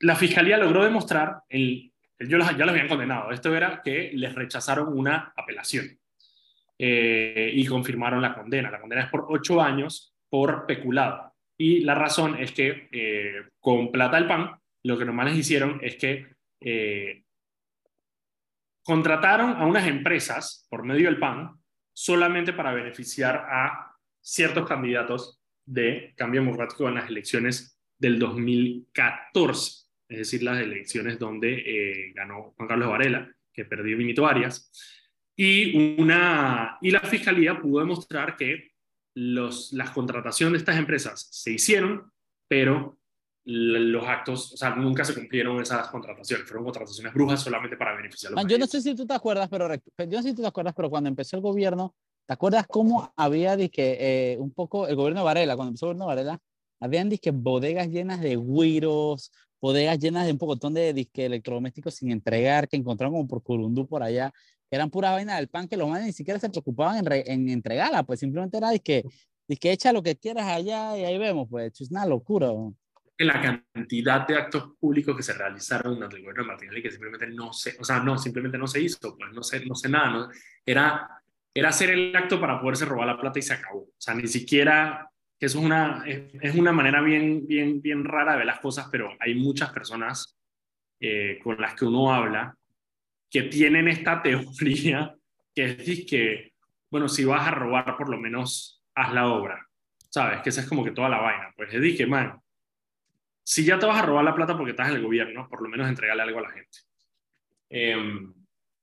la 0.00 0.16
fiscalía 0.16 0.58
logró 0.58 0.84
demostrar, 0.84 1.38
el, 1.48 1.92
yo 2.18 2.38
ya 2.38 2.64
los 2.64 2.68
habían 2.68 2.88
condenado, 2.88 3.30
esto 3.30 3.54
era 3.54 3.80
que 3.82 4.10
les 4.14 4.34
rechazaron 4.34 4.96
una 4.96 5.32
apelación 5.36 5.86
eh, 6.78 7.50
y 7.54 7.64
confirmaron 7.66 8.20
la 8.20 8.34
condena. 8.34 8.70
La 8.70 8.80
condena 8.80 9.04
es 9.04 9.10
por 9.10 9.26
ocho 9.28 9.60
años 9.60 10.14
por 10.28 10.66
peculado. 10.66 11.34
Y 11.58 11.80
la 11.80 11.94
razón 11.94 12.38
es 12.38 12.52
que 12.52 12.88
eh, 12.92 13.48
con 13.60 13.90
plata 13.90 14.16
del 14.16 14.28
pan, 14.28 14.58
lo 14.84 14.98
que 14.98 15.04
nomás 15.04 15.26
les 15.26 15.38
hicieron 15.38 15.78
es 15.82 15.96
que 15.96 16.26
eh, 16.60 17.24
contrataron 18.82 19.56
a 19.56 19.66
unas 19.66 19.86
empresas 19.86 20.66
por 20.70 20.84
medio 20.84 21.06
del 21.06 21.18
PAN 21.18 21.60
solamente 21.92 22.52
para 22.52 22.72
beneficiar 22.72 23.46
a 23.50 23.94
ciertos 24.20 24.66
candidatos 24.68 25.40
de 25.64 26.14
cambio 26.16 26.42
democrático 26.42 26.88
en 26.88 26.94
las 26.94 27.08
elecciones 27.08 27.80
del 27.98 28.18
2014 28.18 29.86
es 30.08 30.18
decir, 30.18 30.42
las 30.42 30.60
elecciones 30.60 31.18
donde 31.18 31.54
eh, 31.54 32.12
ganó 32.14 32.54
Juan 32.56 32.68
Carlos 32.68 32.88
Varela, 32.88 33.32
que 33.52 33.64
perdió 33.64 33.96
Benito 33.96 34.26
Arias, 34.26 34.70
y, 35.34 36.00
una, 36.00 36.78
y 36.80 36.90
la 36.90 37.00
fiscalía 37.00 37.60
pudo 37.60 37.80
demostrar 37.80 38.36
que 38.36 38.72
los, 39.16 39.72
las 39.72 39.90
contrataciones 39.90 40.52
de 40.52 40.58
estas 40.58 40.76
empresas 40.76 41.26
se 41.30 41.50
hicieron, 41.52 42.12
pero 42.48 42.98
los 43.44 44.06
actos, 44.06 44.52
o 44.52 44.56
sea, 44.56 44.74
nunca 44.74 45.04
se 45.04 45.14
cumplieron 45.14 45.60
esas 45.60 45.88
contrataciones, 45.88 46.46
fueron 46.46 46.64
contrataciones 46.64 47.14
brujas 47.14 47.40
solamente 47.40 47.76
para 47.76 47.94
beneficiar 47.94 48.32
a 48.32 48.42
los 48.42 48.46
Yo 48.46 48.58
no 48.58 48.66
sé 48.66 48.82
si 48.82 48.94
tú 48.94 49.06
te 49.06 49.14
acuerdas, 49.14 49.48
pero 49.48 49.72
yo 49.72 50.06
no 50.06 50.22
sé 50.22 50.30
si 50.30 50.34
tú 50.34 50.42
te 50.42 50.48
acuerdas, 50.48 50.74
pero 50.76 50.90
cuando 50.90 51.08
empezó 51.08 51.36
el 51.36 51.42
gobierno, 51.42 51.94
¿te 52.26 52.34
acuerdas 52.34 52.66
cómo 52.68 53.12
había 53.16 53.56
que 53.68 53.96
eh, 54.00 54.36
un 54.38 54.52
poco 54.52 54.86
el 54.86 54.96
gobierno 54.96 55.20
de 55.20 55.24
Varela, 55.24 55.56
cuando 55.56 55.70
empezó 55.70 55.86
el 55.86 55.94
gobierno 55.94 56.10
de 56.10 56.16
Varela, 56.16 56.40
habían 56.80 57.08
disque 57.08 57.30
bodegas 57.30 57.88
llenas 57.88 58.20
de 58.20 58.36
güiros, 58.36 59.32
bodegas 59.62 59.98
llenas 59.98 60.26
de 60.26 60.32
un 60.32 60.38
pocotón 60.38 60.74
de 60.74 60.92
disque 60.92 61.24
electrodomésticos 61.24 61.94
sin 61.94 62.10
entregar, 62.10 62.68
que 62.68 62.76
encontraron 62.76 63.14
como 63.14 63.28
por 63.28 63.42
Curundú 63.42 63.86
por 63.86 64.02
allá, 64.02 64.34
eran 64.70 64.90
pura 64.90 65.12
vaina 65.12 65.36
del 65.36 65.48
pan, 65.48 65.68
que 65.68 65.76
los 65.76 65.88
manes 65.88 66.06
ni 66.06 66.12
siquiera 66.12 66.40
se 66.40 66.50
preocupaban 66.50 67.04
en, 67.06 67.12
en 67.26 67.48
entregarla, 67.48 68.02
pues 68.02 68.20
simplemente 68.20 68.56
era 68.56 68.70
disque, 68.70 69.04
disque 69.48 69.72
echa 69.72 69.92
lo 69.92 70.02
que 70.02 70.16
quieras 70.16 70.46
allá 70.46 70.96
y 70.98 71.04
ahí 71.04 71.18
vemos, 71.18 71.48
pues 71.50 71.80
es 71.80 71.90
una 71.90 72.06
locura 72.06 72.48
la 73.24 73.40
cantidad 73.72 74.26
de 74.26 74.36
actos 74.36 74.72
públicos 74.78 75.16
que 75.16 75.22
se 75.22 75.32
realizaron 75.32 75.94
durante 75.94 76.16
el 76.16 76.22
gobierno 76.22 76.42
de 76.42 76.48
Martinelli 76.48 76.82
que 76.82 76.90
simplemente 76.90 77.26
no 77.28 77.52
se, 77.52 77.76
o 77.80 77.84
sea, 77.84 78.00
no, 78.00 78.18
simplemente 78.18 78.58
no 78.58 78.66
se 78.66 78.80
hizo, 78.80 79.16
pues 79.16 79.32
no 79.32 79.42
sé, 79.42 79.64
no 79.64 79.74
sé 79.74 79.88
nada, 79.88 80.10
¿no? 80.10 80.28
Era, 80.64 81.08
era 81.54 81.68
hacer 81.70 81.90
el 81.90 82.14
acto 82.14 82.38
para 82.38 82.60
poderse 82.60 82.84
robar 82.84 83.06
la 83.06 83.18
plata 83.18 83.38
y 83.38 83.42
se 83.42 83.54
acabó. 83.54 83.80
O 83.80 83.94
sea, 83.96 84.14
ni 84.14 84.26
siquiera, 84.26 85.10
que 85.38 85.46
eso 85.46 85.58
es 85.60 85.64
una, 85.64 86.04
es, 86.06 86.54
una 86.54 86.72
manera 86.72 87.00
bien, 87.00 87.46
bien, 87.46 87.80
bien 87.80 88.04
rara 88.04 88.32
de 88.32 88.38
ver 88.38 88.46
las 88.46 88.60
cosas, 88.60 88.88
pero 88.90 89.08
hay 89.18 89.34
muchas 89.34 89.70
personas 89.70 90.36
eh, 91.00 91.38
con 91.42 91.58
las 91.58 91.74
que 91.74 91.86
uno 91.86 92.12
habla 92.12 92.54
que 93.30 93.42
tienen 93.42 93.88
esta 93.88 94.22
teoría 94.22 95.14
que 95.54 95.64
es 95.64 96.06
que, 96.06 96.52
bueno, 96.90 97.08
si 97.08 97.24
vas 97.24 97.48
a 97.48 97.50
robar, 97.50 97.96
por 97.96 98.10
lo 98.10 98.18
menos 98.18 98.84
haz 98.94 99.12
la 99.12 99.28
obra, 99.28 99.66
¿sabes? 100.10 100.42
Que 100.42 100.50
esa 100.50 100.60
es 100.60 100.68
como 100.68 100.84
que 100.84 100.90
toda 100.90 101.08
la 101.08 101.18
vaina. 101.18 101.52
Pues 101.56 101.72
es 101.72 101.96
que, 101.96 102.06
man, 102.06 102.38
si 103.42 103.64
ya 103.64 103.78
te 103.78 103.86
vas 103.86 103.98
a 103.98 104.02
robar 104.02 104.24
la 104.24 104.34
plata 104.34 104.56
porque 104.56 104.72
estás 104.72 104.90
en 104.90 104.96
el 104.96 105.02
gobierno, 105.02 105.48
por 105.48 105.62
lo 105.62 105.68
menos 105.68 105.88
entregarle 105.88 106.22
algo 106.22 106.40
a 106.40 106.42
la 106.42 106.50
gente. 106.50 106.78
Em, 107.70 108.34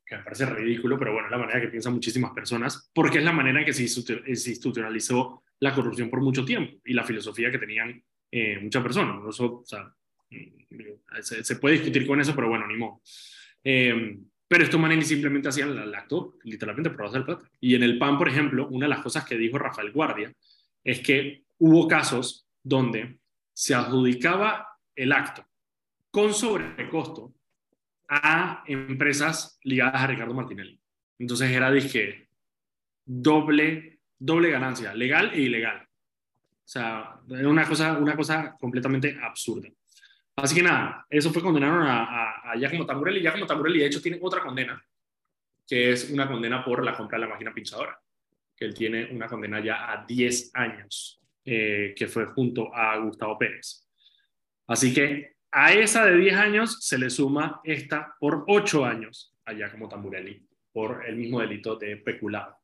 que 0.05 0.17
me 0.17 0.23
parece 0.23 0.45
ridículo, 0.47 0.97
pero 0.97 1.13
bueno, 1.13 1.27
es 1.27 1.31
la 1.31 1.37
manera 1.37 1.61
que 1.61 1.67
piensan 1.67 1.93
muchísimas 1.93 2.31
personas, 2.31 2.89
porque 2.93 3.19
es 3.19 3.23
la 3.23 3.31
manera 3.31 3.59
en 3.59 3.65
que 3.65 3.73
se 3.73 3.83
institucionalizó 3.83 5.43
la 5.59 5.73
corrupción 5.73 6.09
por 6.09 6.21
mucho 6.21 6.43
tiempo 6.43 6.81
y 6.83 6.93
la 6.93 7.03
filosofía 7.03 7.51
que 7.51 7.59
tenían 7.59 8.03
eh, 8.31 8.59
muchas 8.59 8.81
personas. 8.81 9.21
Eso, 9.29 9.59
o 9.59 9.65
sea, 9.65 9.93
mm, 10.31 11.21
se, 11.21 11.55
puede 11.57 11.75
discutir 11.75 12.07
con 12.07 12.19
eso, 12.19 12.35
pero 12.35 12.49
bueno, 12.49 12.67
ni 12.67 12.77
modo. 12.77 13.01
Em, 13.63 14.25
pero 14.53 14.65
estos 14.65 14.79
manes 14.79 15.07
simplemente 15.07 15.49
hacían 15.49 15.75
el 15.75 15.95
acto 15.95 16.35
literalmente 16.43 16.91
por 16.91 17.07
hacer 17.07 17.25
plata. 17.25 17.43
Y 17.59 17.73
en 17.73 17.81
el 17.81 17.97
PAN, 17.97 18.19
por 18.19 18.29
ejemplo, 18.29 18.67
una 18.67 18.85
de 18.85 18.91
las 18.91 18.99
cosas 18.99 19.25
que 19.25 19.35
dijo 19.35 19.57
Rafael 19.57 19.91
Guardia 19.91 20.31
es 20.83 20.99
que 20.99 21.45
hubo 21.57 21.87
casos 21.87 22.47
donde 22.61 23.17
se 23.51 23.73
adjudicaba 23.73 24.77
el 24.95 25.11
acto 25.11 25.43
con 26.11 26.35
sobrecosto 26.35 27.33
a 28.07 28.63
empresas 28.67 29.57
ligadas 29.63 30.03
a 30.03 30.05
Ricardo 30.05 30.35
Martinelli. 30.35 30.79
Entonces 31.17 31.49
era, 31.49 31.71
dije, 31.71 32.29
doble, 33.03 34.01
doble 34.19 34.51
ganancia, 34.51 34.93
legal 34.93 35.31
e 35.33 35.41
ilegal. 35.41 35.81
O 35.81 36.67
sea, 36.67 37.15
era 37.27 37.49
una 37.49 37.67
cosa, 37.67 37.97
una 37.97 38.15
cosa 38.15 38.55
completamente 38.59 39.17
absurda. 39.19 39.67
Así 40.35 40.53
que 40.53 40.61
nada, 40.61 41.07
eso 41.09 41.33
fue 41.33 41.41
condenaron 41.41 41.87
a, 41.87 42.03
a, 42.03 42.22
a 42.53 42.57
Giacomo 42.57 42.85
Tamburelli. 42.85 43.21
Giacomo 43.21 43.45
Tamburelli, 43.45 43.79
de 43.79 43.85
hecho, 43.87 44.01
tiene 44.01 44.19
otra 44.21 44.41
condena, 44.41 44.83
que 45.67 45.91
es 45.91 46.09
una 46.09 46.27
condena 46.27 46.63
por 46.63 46.83
la 46.83 46.95
compra 46.95 47.17
de 47.17 47.25
la 47.25 47.31
máquina 47.31 47.53
pinchadora, 47.53 47.99
que 48.55 48.65
él 48.65 48.73
tiene 48.73 49.09
una 49.11 49.27
condena 49.27 49.59
ya 49.59 49.91
a 49.91 50.05
10 50.05 50.51
años 50.55 51.21
eh, 51.45 51.93
que 51.95 52.07
fue 52.07 52.25
junto 52.27 52.73
a 52.73 52.97
Gustavo 52.97 53.37
Pérez. 53.37 53.87
Así 54.67 54.93
que 54.93 55.33
a 55.51 55.73
esa 55.73 56.05
de 56.05 56.17
10 56.17 56.35
años 56.35 56.77
se 56.85 56.97
le 56.97 57.09
suma 57.09 57.61
esta 57.63 58.15
por 58.19 58.45
8 58.47 58.85
años 58.85 59.35
allá 59.45 59.69
como 59.71 59.89
Tamburelli, 59.89 60.47
por 60.71 61.05
el 61.05 61.17
mismo 61.17 61.39
delito 61.41 61.75
de 61.75 61.97
peculado. 61.97 62.57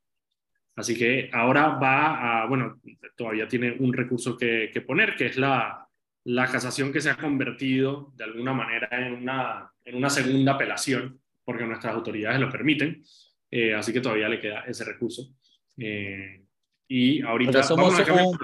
Así 0.76 0.96
que 0.96 1.28
ahora 1.32 1.68
va 1.68 2.42
a, 2.42 2.46
bueno, 2.46 2.80
todavía 3.16 3.46
tiene 3.46 3.76
un 3.78 3.92
recurso 3.92 4.36
que, 4.36 4.72
poner, 4.86 5.14
que 5.14 5.26
es 5.26 5.36
la, 5.36 5.86
la 6.24 6.46
casación 6.46 6.92
que 6.92 7.00
se 7.00 7.10
ha 7.10 7.16
convertido 7.16 8.12
de 8.16 8.24
alguna 8.24 8.52
manera 8.52 8.88
en 8.90 9.14
una, 9.14 9.70
en 9.84 9.96
una 9.96 10.10
segunda 10.10 10.52
apelación, 10.52 11.20
porque 11.44 11.64
nuestras 11.64 11.94
autoridades 11.94 12.40
lo 12.40 12.50
permiten, 12.50 13.02
eh, 13.50 13.74
así 13.74 13.92
que 13.92 14.00
todavía 14.00 14.28
le 14.28 14.40
queda 14.40 14.60
ese 14.60 14.84
recurso. 14.84 15.34
Eh, 15.78 16.44
y 16.88 17.22
ahorita 17.22 17.62
somos 17.62 17.98
un 17.98 18.38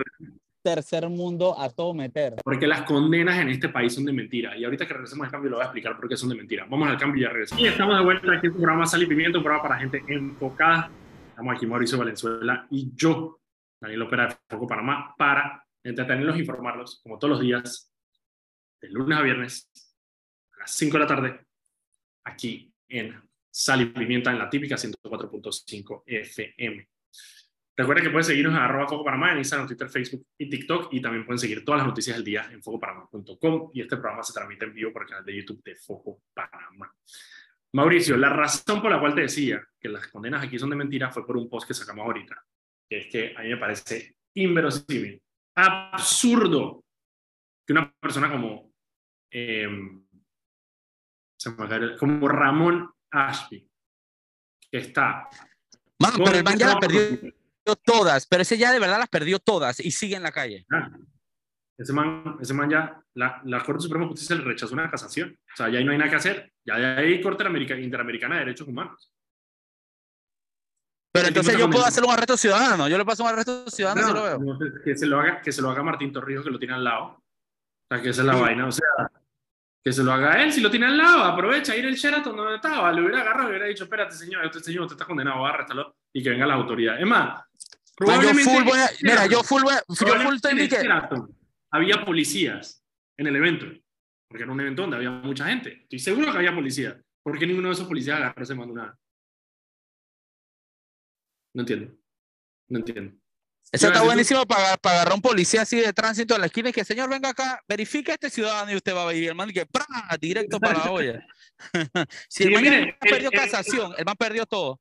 tercer 0.63 1.09
mundo 1.09 1.59
a 1.59 1.71
todo 1.71 1.95
meter. 1.95 2.37
Porque 2.43 2.67
las 2.67 2.83
condenas 2.83 3.39
en 3.39 3.51
este 3.51 3.69
país 3.69 3.95
son 3.95 4.05
de 4.05 4.13
mentira. 4.13 4.57
Y 4.57 4.65
ahorita 4.65 4.87
que 4.87 4.95
regresemos 4.95 5.27
al 5.27 5.31
cambio, 5.31 5.51
lo 5.51 5.57
voy 5.57 5.63
a 5.63 5.67
explicar 5.67 5.97
por 5.97 6.09
qué 6.09 6.17
son 6.17 6.29
de 6.31 6.35
mentira. 6.35 6.67
Vamos 6.69 6.89
al 6.89 6.97
cambio 6.97 7.21
y 7.21 7.23
ya 7.25 7.31
regresamos. 7.31 7.63
Y 7.63 7.69
estamos 7.69 7.97
de 7.97 8.05
vuelta 8.05 8.33
aquí 8.33 8.47
en 8.47 8.53
tu 8.53 8.59
programa 8.59 8.87
Sal 8.87 9.03
y 9.03 9.07
Pimiento, 9.07 9.39
un 9.39 9.45
programa 9.45 9.69
para 9.69 9.81
gente 9.81 10.03
enfocada. 10.09 10.91
Estamos 11.29 11.55
aquí 11.55 11.67
Mauricio 11.67 11.99
Valenzuela 11.99 12.67
y 12.71 12.91
yo, 12.95 13.39
Daniel 13.81 14.03
Opera 14.03 14.27
de 14.27 14.37
Foco 14.49 14.67
Panamá, 14.67 15.15
para 15.17 15.66
entretenerlos 15.89 16.37
e 16.37 16.41
informarlos, 16.41 17.01
como 17.03 17.19
todos 17.19 17.33
los 17.33 17.41
días, 17.41 17.93
de 18.81 18.89
lunes 18.91 19.19
a 19.19 19.23
viernes, 19.23 19.71
a 20.55 20.61
las 20.61 20.71
5 20.73 20.93
de 20.95 20.99
la 21.01 21.07
tarde, 21.07 21.47
aquí 22.25 22.73
en 22.89 23.21
Sal 23.51 23.83
y 23.83 23.87
Pimienta, 23.87 24.31
en 24.31 24.39
la 24.39 24.51
típica 24.51 24.77
104.5 24.77 26.03
FM. 26.07 26.89
Recuerden 27.79 28.05
que 28.05 28.11
pueden 28.11 28.25
seguirnos 28.25 28.55
en 28.55 28.61
arroba 28.61 28.89
Foco 28.89 29.05
Panamá 29.05 29.33
en 29.33 29.39
Instagram, 29.39 29.69
Twitter, 29.69 29.89
Facebook 29.91 30.27
y 30.39 30.49
TikTok 30.49 30.95
y 30.95 31.01
también 31.01 31.27
pueden 31.27 31.39
seguir 31.39 31.63
todas 31.63 31.81
las 31.81 31.87
noticias 31.87 32.17
del 32.17 32.25
día 32.25 32.49
en 32.51 32.63
focopanamá.com 32.63 33.71
y 33.75 33.83
este 33.83 33.97
programa 33.97 34.23
se 34.23 34.33
transmite 34.33 34.65
en 34.65 34.73
vivo 34.73 34.93
por 34.93 35.03
el 35.03 35.09
canal 35.09 35.25
de 35.25 35.37
YouTube 35.37 35.63
de 35.63 35.77
Foco 35.77 36.23
Panamá. 36.33 36.91
Mauricio, 37.73 38.17
la 38.17 38.31
razón 38.31 38.81
por 38.81 38.91
la 38.91 38.99
cual 38.99 39.15
te 39.15 39.23
decía 39.23 39.63
que 39.79 39.91
las 39.91 40.07
condenas 40.07 40.43
aquí 40.43 40.59
son 40.59 40.71
de 40.71 40.77
mentira 40.77 41.13
fue 41.13 41.27
por 41.27 41.37
un 41.37 41.51
post 41.51 41.69
que 41.69 41.75
sacamos 41.75 42.07
ahorita, 42.07 42.43
que 42.89 42.99
es 42.99 43.07
que 43.09 43.35
a 43.37 43.43
mí 43.43 43.51
me 43.51 43.59
parece 43.59 44.17
inverosímil, 44.33 45.21
absurdo 45.57 46.85
que 47.67 47.73
una 47.73 47.93
persona 47.99 48.31
como, 48.31 48.73
eh, 49.31 49.69
como 51.99 52.29
Ramón 52.29 52.91
Ashby, 53.11 53.69
que 54.71 54.79
está... 54.79 55.29
pero 55.99 56.37
el 56.37 56.45
man 56.45 56.59
ya 56.59 56.75
la 56.75 56.79
perdió 56.79 57.33
todas, 57.85 58.27
pero 58.27 58.43
ese 58.43 58.57
ya 58.57 58.73
de 58.73 58.79
verdad 58.79 58.99
las 58.99 59.09
perdió 59.09 59.39
todas 59.39 59.81
y 59.81 59.91
sigue 59.91 60.15
en 60.15 60.23
la 60.23 60.31
calle. 60.31 60.65
Ah, 60.71 60.91
ese, 61.79 61.93
man, 61.93 62.37
ese 62.41 62.55
man 62.55 62.71
ya, 62.71 63.03
la, 63.15 63.41
la 63.45 63.63
Corte 63.65 63.83
Suprema 63.83 64.05
de 64.05 64.11
Justicia 64.11 64.37
le 64.37 64.45
rechazó 64.45 64.75
una 64.75 64.91
casación. 64.91 65.37
O 65.53 65.57
sea, 65.57 65.69
ya 65.69 65.79
ahí 65.79 65.85
no 65.85 65.93
hay 65.93 65.99
nada 65.99 66.11
que 66.11 66.17
hacer. 66.17 66.53
Ya 66.65 66.97
hay 66.97 67.21
Corte 67.21 67.45
Interamericana 67.45 68.35
de 68.35 68.41
Derechos 68.41 68.69
Humanos. 68.69 69.13
Pero 71.17 71.29
entonces 71.29 71.59
yo 71.59 71.71
puedo 71.71 71.85
hacer 71.85 72.05
un 72.05 72.11
arresto 72.11 72.37
ciudadano. 72.37 72.89
Yo 72.89 72.99
le 72.99 73.05
paso 73.05 73.23
un 73.23 73.31
arresto 73.31 73.69
ciudadano 73.71 74.13
lo 74.13 74.23
veo. 74.23 74.59
que, 74.85 74.97
se 74.97 75.07
lo 75.07 75.21
haga, 75.21 75.41
que 75.41 75.53
se 75.53 75.63
lo 75.63 75.71
haga 75.71 75.83
Martín 75.83 76.13
Torrijos, 76.13 76.45
que 76.45 76.51
lo 76.51 76.59
tiene 76.59 76.75
al 76.75 76.85
lado. 76.85 77.05
O 77.05 77.23
sea, 77.89 78.03
que 78.03 78.11
esa 78.11 78.23
es 78.23 78.27
la 78.27 78.35
vaina. 78.35 78.67
O 78.67 78.73
sea, 78.73 78.87
que 79.87 79.93
se 79.93 80.03
lo 80.03 80.13
haga 80.13 80.43
él, 80.43 80.53
si 80.53 80.61
lo 80.61 80.69
tiene 80.69 80.87
al 80.87 80.99
lado, 80.99 81.23
aprovecha 81.23 81.77
ir 81.77 81.87
el 81.87 81.95
Sheraton 81.95 82.37
donde 82.37 82.57
estaba, 82.57 82.93
le 82.93 83.03
hubiera 83.03 83.21
agarrado 83.21 83.47
y 83.47 83.51
hubiera 83.51 83.67
dicho, 83.67 83.85
espérate 83.85 84.17
señor, 84.17 84.45
este 84.45 84.59
señor 84.59 84.89
te 84.89 84.95
está 84.95 85.05
condenado, 85.05 85.47
arréstalo 85.47 85.95
y 86.13 86.25
que 86.25 86.31
venga 86.31 86.45
la 86.45 86.55
autoridad. 86.55 87.01
Es 87.01 87.07
más, 87.07 87.45
probablemente... 87.97 88.43
Yo 88.43 88.51
full 88.51 88.65
voy 88.65 88.79
a, 88.81 88.91
mira, 89.03 89.27
yo 89.27 89.45
full, 89.45 89.63
voy 89.63 89.75
a, 89.75 89.83
yo 89.89 90.21
full 90.25 90.35
estoy 90.35 90.69
que... 90.69 90.89
había 91.71 92.05
policías 92.05 92.85
en 93.17 93.29
el 93.29 93.37
evento, 93.37 93.67
porque 94.29 94.43
era 94.43 94.51
un 94.51 94.61
evento 94.61 94.83
donde 94.83 94.97
había 94.97 95.11
mucha 95.11 95.47
gente. 95.47 95.83
Estoy 95.83 96.01
seguro 96.01 96.33
que 96.33 96.39
había 96.39 96.53
policías. 96.53 96.97
¿Por 97.23 97.39
qué 97.39 97.47
ninguno 97.47 97.69
de 97.69 97.75
esos 97.75 97.87
policías 97.87 98.17
agarró 98.17 98.43
ese 98.43 98.57
mandó 98.57 98.75
nada? 98.75 98.99
No 101.57 101.63
entiendo. 101.63 101.91
No 102.69 102.79
entiendo. 102.81 103.17
Eso 103.73 103.87
está 103.87 104.03
buenísimo 104.03 104.45
para, 104.45 104.77
para 104.77 104.97
agarrar 104.97 105.15
un 105.15 105.23
policía 105.23 105.63
así 105.63 105.81
de 105.81 105.91
tránsito 105.95 106.35
a 106.35 106.39
la 106.39 106.47
esquina 106.47 106.69
y 106.69 106.73
que, 106.73 106.85
señor, 106.85 107.09
venga 107.09 107.31
acá, 107.31 107.63
verifique 107.67 108.11
a 108.11 108.15
este 108.15 108.29
ciudadano 108.29 108.71
y 108.71 108.77
usted 108.77 108.95
va 108.95 109.09
a 109.09 109.15
ir. 109.15 109.31
El 109.31 109.35
man 109.35 109.51
que, 109.51 109.65
¡pra! 109.65 109.87
directo 110.21 110.61
para 110.61 110.85
la 110.85 110.91
olla. 110.93 111.27
si 112.29 112.45
el 112.45 112.51
man 112.51 112.95
perdió 113.01 113.31
casación, 113.31 113.95
el 113.97 114.05
man 114.05 114.17
perdió 114.19 114.45
todo. 114.45 114.79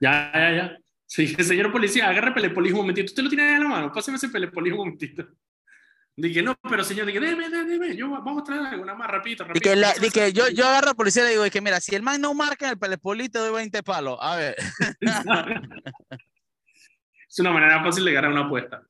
Ya, 0.00 0.32
ya, 0.34 0.52
ya. 0.56 0.78
Sí, 1.06 1.28
señor 1.44 1.70
policía, 1.70 2.08
agarre 2.08 2.32
pelepolis 2.32 2.72
un 2.72 2.78
momentito. 2.78 3.06
Usted 3.06 3.22
lo 3.22 3.28
tiene 3.28 3.44
ahí 3.44 3.54
en 3.54 3.62
la 3.62 3.68
mano, 3.68 3.92
páseme 3.92 4.16
ese 4.16 4.28
pelepolis 4.28 4.72
un 4.72 4.78
momentito. 4.78 5.28
Dije, 6.20 6.42
no, 6.42 6.54
pero 6.68 6.84
señor, 6.84 7.06
dije, 7.06 7.18
déme, 7.18 7.48
déme, 7.48 7.96
yo 7.96 8.10
vamos 8.10 8.42
a 8.42 8.44
traer 8.44 8.66
alguna 8.66 8.94
más 8.94 9.08
rapidito, 9.08 9.44
rapidito. 9.44 9.70
Dije, 10.00 10.32
yo, 10.32 10.48
yo 10.50 10.66
agarro 10.66 10.90
al 10.90 10.96
policía 10.96 11.22
y 11.22 11.26
le 11.26 11.30
digo, 11.32 11.44
que 11.50 11.60
mira, 11.60 11.80
si 11.80 11.94
el 11.94 12.02
man 12.02 12.20
no 12.20 12.34
marca 12.34 12.68
el 12.68 12.78
pelepolis, 12.78 13.30
te 13.30 13.38
doy 13.38 13.52
20 13.54 13.82
palos. 13.82 14.18
A 14.20 14.36
ver. 14.36 14.54
es 17.28 17.38
una 17.38 17.52
manera 17.52 17.82
fácil 17.82 18.04
de 18.04 18.12
ganar 18.12 18.32
una 18.32 18.42
apuesta. 18.42 18.82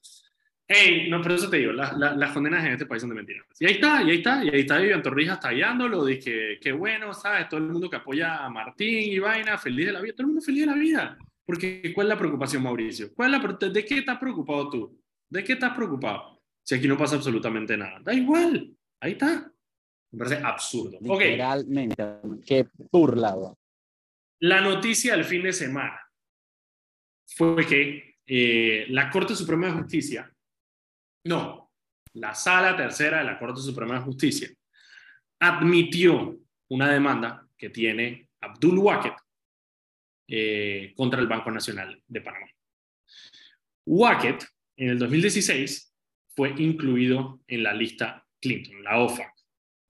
Hey, 0.66 1.08
no, 1.08 1.20
pero 1.20 1.34
eso 1.34 1.50
te 1.50 1.58
digo, 1.58 1.72
las 1.72 2.32
condenas 2.32 2.64
en 2.64 2.72
este 2.72 2.86
país 2.86 3.00
son 3.00 3.10
de 3.10 3.16
mentiras. 3.16 3.44
Y 3.58 3.66
ahí 3.66 3.72
está, 3.74 4.02
y 4.02 4.10
ahí 4.10 4.16
está, 4.18 4.44
y 4.44 4.48
ahí 4.48 4.60
está 4.60 4.78
Vivian 4.78 5.02
Torrijas 5.02 5.40
tallándolo, 5.40 6.06
que, 6.06 6.58
qué 6.60 6.72
bueno, 6.72 7.12
¿sabes? 7.12 7.48
Todo 7.48 7.58
el 7.58 7.66
mundo 7.66 7.90
que 7.90 7.96
apoya 7.96 8.44
a 8.44 8.50
Martín 8.50 9.12
y 9.12 9.18
vaina, 9.18 9.58
feliz 9.58 9.86
de 9.86 9.92
la 9.92 10.00
vida, 10.00 10.14
todo 10.14 10.22
el 10.22 10.28
mundo 10.28 10.42
feliz 10.42 10.60
de 10.60 10.66
la 10.66 10.74
vida. 10.74 11.18
Porque, 11.44 11.92
¿cuál 11.94 12.06
es 12.06 12.08
la 12.10 12.18
preocupación, 12.18 12.62
Mauricio? 12.62 13.12
¿Cuál 13.14 13.34
es 13.34 13.42
la, 13.42 13.68
¿De 13.68 13.84
qué 13.84 13.98
estás 13.98 14.18
preocupado 14.18 14.70
tú? 14.70 15.00
¿De 15.28 15.42
qué 15.42 15.54
estás 15.54 15.74
preocupado? 15.74 16.39
Si 16.62 16.74
aquí 16.74 16.86
no 16.86 16.96
pasa 16.96 17.16
absolutamente 17.16 17.76
nada. 17.76 18.00
Da 18.00 18.12
igual, 18.14 18.76
ahí 19.00 19.12
está. 19.12 19.52
Me 20.12 20.18
parece 20.18 20.44
absurdo. 20.44 20.98
Literalmente, 21.00 22.04
qué 22.44 22.68
burlado. 22.90 23.58
La 24.40 24.60
noticia 24.60 25.14
del 25.14 25.24
fin 25.24 25.42
de 25.42 25.52
semana 25.52 26.00
fue 27.26 27.66
que 27.66 28.16
eh, 28.26 28.86
la 28.88 29.10
Corte 29.10 29.34
Suprema 29.34 29.66
de 29.66 29.72
Justicia, 29.74 30.32
no, 31.24 31.72
la 32.14 32.34
Sala 32.34 32.76
Tercera 32.76 33.18
de 33.18 33.24
la 33.24 33.38
Corte 33.38 33.60
Suprema 33.60 33.94
de 33.94 34.00
Justicia, 34.00 34.48
admitió 35.40 36.38
una 36.68 36.92
demanda 36.92 37.46
que 37.56 37.70
tiene 37.70 38.30
Abdul 38.40 38.78
Wacket 38.78 39.14
eh, 40.28 40.92
contra 40.96 41.20
el 41.20 41.26
Banco 41.26 41.50
Nacional 41.50 42.02
de 42.06 42.20
Panamá. 42.20 42.46
Wacket, 43.86 44.46
en 44.76 44.90
el 44.90 44.98
2016, 44.98 45.89
fue 46.34 46.54
incluido 46.58 47.40
en 47.46 47.62
la 47.62 47.74
lista 47.74 48.26
Clinton, 48.40 48.82
la 48.82 48.98
OFAC. 48.98 49.32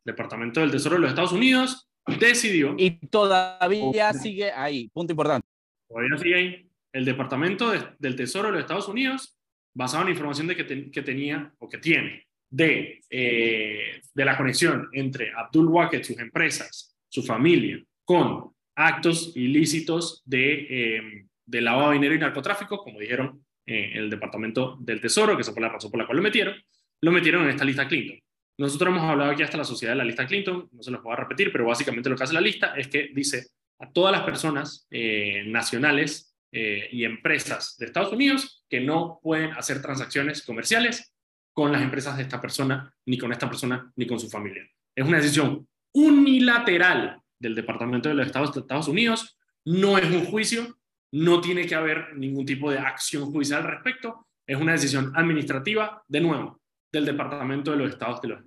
Departamento 0.04 0.60
del 0.60 0.70
Tesoro 0.70 0.96
de 0.96 1.02
los 1.02 1.10
Estados 1.10 1.32
Unidos 1.32 1.88
decidió... 2.18 2.74
Y 2.78 3.06
todavía 3.08 4.12
sigue 4.12 4.50
ahí, 4.50 4.88
punto 4.88 5.12
importante. 5.12 5.46
Todavía 5.88 6.18
sigue 6.18 6.34
ahí. 6.34 6.66
El 6.92 7.04
Departamento 7.04 7.70
del 7.98 8.16
Tesoro 8.16 8.48
de 8.48 8.54
los 8.54 8.60
Estados 8.62 8.88
Unidos, 8.88 9.38
basado 9.74 10.02
en 10.02 10.08
la 10.08 10.12
información 10.12 10.46
de 10.48 10.56
que, 10.56 10.90
que 10.90 11.02
tenía 11.02 11.54
o 11.58 11.68
que 11.68 11.78
tiene 11.78 12.26
de, 12.50 13.00
eh, 13.08 14.00
de 14.12 14.24
la 14.24 14.36
conexión 14.36 14.88
entre 14.92 15.32
Abdul 15.32 15.68
Wacket, 15.68 16.04
sus 16.04 16.18
empresas, 16.18 16.96
su 17.08 17.22
familia, 17.22 17.80
con 18.04 18.52
actos 18.74 19.32
ilícitos 19.36 20.22
de, 20.24 20.66
eh, 20.68 21.26
de 21.46 21.60
lavado 21.60 21.90
de 21.90 21.94
dinero 21.94 22.14
y 22.14 22.18
narcotráfico, 22.18 22.78
como 22.78 22.98
dijeron 22.98 23.44
eh, 23.72 23.92
el 23.94 24.10
Departamento 24.10 24.76
del 24.80 25.00
Tesoro, 25.00 25.36
que 25.36 25.42
esa 25.42 25.52
fue 25.52 25.62
la 25.62 25.68
razón 25.68 25.92
por 25.92 26.00
la 26.00 26.06
cual 26.06 26.16
lo 26.16 26.24
metieron, 26.24 26.56
lo 27.02 27.12
metieron 27.12 27.44
en 27.44 27.50
esta 27.50 27.64
lista 27.64 27.86
Clinton. 27.86 28.18
Nosotros 28.58 28.88
hemos 28.90 29.08
hablado 29.08 29.30
aquí 29.30 29.44
hasta 29.44 29.56
la 29.56 29.64
sociedad 29.64 29.92
de 29.92 29.98
la 29.98 30.04
lista 30.04 30.26
Clinton, 30.26 30.68
no 30.72 30.82
se 30.82 30.90
los 30.90 31.00
voy 31.00 31.12
a 31.12 31.16
repetir, 31.16 31.52
pero 31.52 31.66
básicamente 31.66 32.10
lo 32.10 32.16
que 32.16 32.24
hace 32.24 32.34
la 32.34 32.40
lista 32.40 32.74
es 32.76 32.88
que 32.88 33.10
dice 33.14 33.46
a 33.78 33.92
todas 33.92 34.10
las 34.10 34.22
personas 34.22 34.88
eh, 34.90 35.44
nacionales 35.46 36.36
eh, 36.50 36.88
y 36.90 37.04
empresas 37.04 37.76
de 37.78 37.86
Estados 37.86 38.12
Unidos 38.12 38.64
que 38.68 38.80
no 38.80 39.20
pueden 39.22 39.52
hacer 39.52 39.80
transacciones 39.80 40.42
comerciales 40.42 41.14
con 41.52 41.70
las 41.70 41.80
empresas 41.80 42.16
de 42.16 42.24
esta 42.24 42.40
persona, 42.40 42.92
ni 43.06 43.18
con 43.18 43.30
esta 43.30 43.48
persona, 43.48 43.92
ni 43.94 44.04
con 44.04 44.18
su 44.18 44.28
familia. 44.28 44.68
Es 44.96 45.06
una 45.06 45.18
decisión 45.18 45.68
unilateral 45.94 47.20
del 47.38 47.54
Departamento 47.54 48.08
de 48.08 48.16
los 48.16 48.32
de 48.32 48.60
Estados 48.60 48.88
Unidos, 48.88 49.38
no 49.64 49.96
es 49.96 50.10
un 50.10 50.24
juicio, 50.24 50.76
no 51.12 51.40
tiene 51.40 51.66
que 51.66 51.74
haber 51.74 52.16
ningún 52.16 52.46
tipo 52.46 52.70
de 52.70 52.78
acción 52.78 53.30
judicial 53.30 53.62
al 53.62 53.70
respecto, 53.70 54.28
es 54.46 54.56
una 54.56 54.72
decisión 54.72 55.12
administrativa, 55.14 56.02
de 56.08 56.20
nuevo, 56.20 56.60
del 56.92 57.04
Departamento 57.04 57.70
de 57.70 57.76
los 57.76 57.90
Estados 57.90 58.20
de 58.20 58.28
los, 58.28 58.44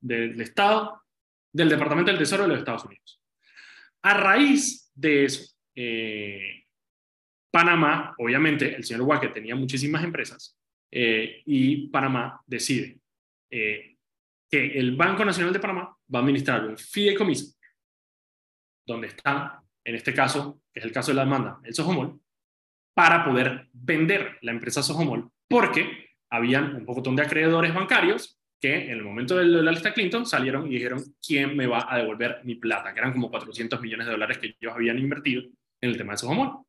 del 0.00 0.40
Estado, 0.40 1.02
del 1.52 1.68
Departamento 1.68 2.10
del 2.10 2.18
Tesoro 2.18 2.42
de 2.42 2.48
los 2.50 2.58
Estados 2.58 2.84
Unidos. 2.84 3.20
A 4.02 4.14
raíz 4.14 4.90
de 4.94 5.24
eso, 5.24 5.54
eh, 5.74 6.64
Panamá, 7.50 8.14
obviamente, 8.18 8.74
el 8.74 8.84
señor 8.84 9.02
Wacker 9.02 9.32
tenía 9.32 9.54
muchísimas 9.54 10.04
empresas 10.04 10.58
eh, 10.90 11.42
y 11.46 11.88
Panamá 11.88 12.42
decide 12.46 12.98
eh, 13.50 13.96
que 14.50 14.78
el 14.78 14.96
Banco 14.96 15.24
Nacional 15.24 15.52
de 15.52 15.60
Panamá 15.60 15.96
va 16.14 16.18
a 16.18 16.22
administrar 16.22 16.64
un 16.64 16.76
fideicomiso 16.76 17.54
donde 18.86 19.08
está, 19.08 19.62
en 19.84 19.94
este 19.94 20.14
caso, 20.14 20.62
es 20.78 20.84
el 20.84 20.92
caso 20.92 21.10
de 21.10 21.16
la 21.16 21.24
demanda, 21.24 21.60
el 21.64 21.74
Sojomol, 21.74 22.20
para 22.94 23.24
poder 23.24 23.68
vender 23.72 24.38
la 24.42 24.52
empresa 24.52 24.82
Sojomol, 24.82 25.30
porque 25.48 26.08
habían 26.30 26.74
un 26.74 26.84
poco 26.84 27.00
de 27.00 27.22
acreedores 27.22 27.74
bancarios 27.74 28.38
que 28.60 28.86
en 28.86 28.90
el 28.90 29.04
momento 29.04 29.36
de 29.36 29.44
la 29.44 29.70
lista 29.70 29.94
Clinton 29.94 30.26
salieron 30.26 30.66
y 30.66 30.74
dijeron 30.74 31.02
quién 31.24 31.56
me 31.56 31.66
va 31.66 31.86
a 31.92 31.96
devolver 31.96 32.40
mi 32.44 32.56
plata, 32.56 32.92
que 32.92 32.98
eran 32.98 33.12
como 33.12 33.30
400 33.30 33.80
millones 33.80 34.06
de 34.06 34.12
dólares 34.12 34.38
que 34.38 34.56
ellos 34.60 34.74
habían 34.74 34.98
invertido 34.98 35.42
en 35.80 35.90
el 35.90 35.96
tema 35.96 36.14
de 36.14 36.18
Sojomol. 36.18 36.64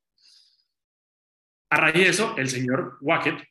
A 1.71 1.77
raíz 1.77 1.95
de 1.95 2.09
eso, 2.09 2.35
el 2.37 2.47
señor 2.47 2.97
Wackett 3.01 3.43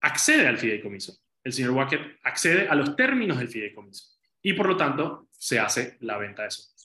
accede 0.00 0.46
al 0.46 0.58
fideicomiso. 0.58 1.16
El 1.42 1.52
señor 1.52 1.72
Wackett 1.72 2.18
accede 2.24 2.68
a 2.68 2.74
los 2.74 2.96
términos 2.96 3.38
del 3.38 3.48
fideicomiso 3.48 4.18
y 4.42 4.52
por 4.52 4.66
lo 4.66 4.76
tanto 4.76 5.28
se 5.32 5.58
hace 5.58 5.96
la 6.00 6.18
venta 6.18 6.42
de 6.42 6.48
esos. 6.48 6.79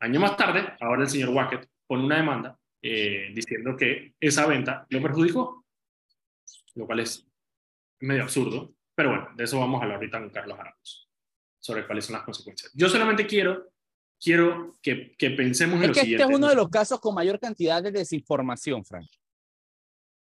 Año 0.00 0.20
más 0.20 0.36
tarde, 0.36 0.76
ahora 0.80 1.02
el 1.02 1.08
señor 1.08 1.30
Wackett 1.30 1.68
pone 1.86 2.04
una 2.04 2.16
demanda 2.16 2.58
eh, 2.80 3.30
diciendo 3.34 3.76
que 3.76 4.14
esa 4.20 4.46
venta 4.46 4.86
lo 4.90 5.02
perjudicó 5.02 5.64
lo 6.78 6.86
cual 6.86 7.00
es 7.00 7.26
medio 8.00 8.22
absurdo, 8.22 8.72
pero 8.94 9.10
bueno, 9.10 9.28
de 9.34 9.44
eso 9.44 9.58
vamos 9.58 9.80
a 9.80 9.82
hablar 9.82 9.96
ahorita 9.96 10.20
con 10.20 10.30
Carlos 10.30 10.58
Aramos, 10.58 11.08
sobre 11.58 11.86
cuáles 11.86 12.06
son 12.06 12.14
las 12.14 12.22
consecuencias. 12.22 12.72
Yo 12.74 12.88
solamente 12.88 13.26
quiero, 13.26 13.70
quiero 14.18 14.76
que, 14.80 15.14
que 15.18 15.30
pensemos 15.30 15.80
en 15.82 15.88
lo 15.88 15.94
siguiente. 15.94 16.22
Este 16.22 16.32
es 16.32 16.38
uno 16.38 16.48
de 16.48 16.54
los 16.54 16.68
casos 16.70 17.00
con 17.00 17.14
mayor 17.14 17.38
cantidad 17.40 17.82
de 17.82 17.90
desinformación, 17.90 18.84
Frank. 18.84 19.08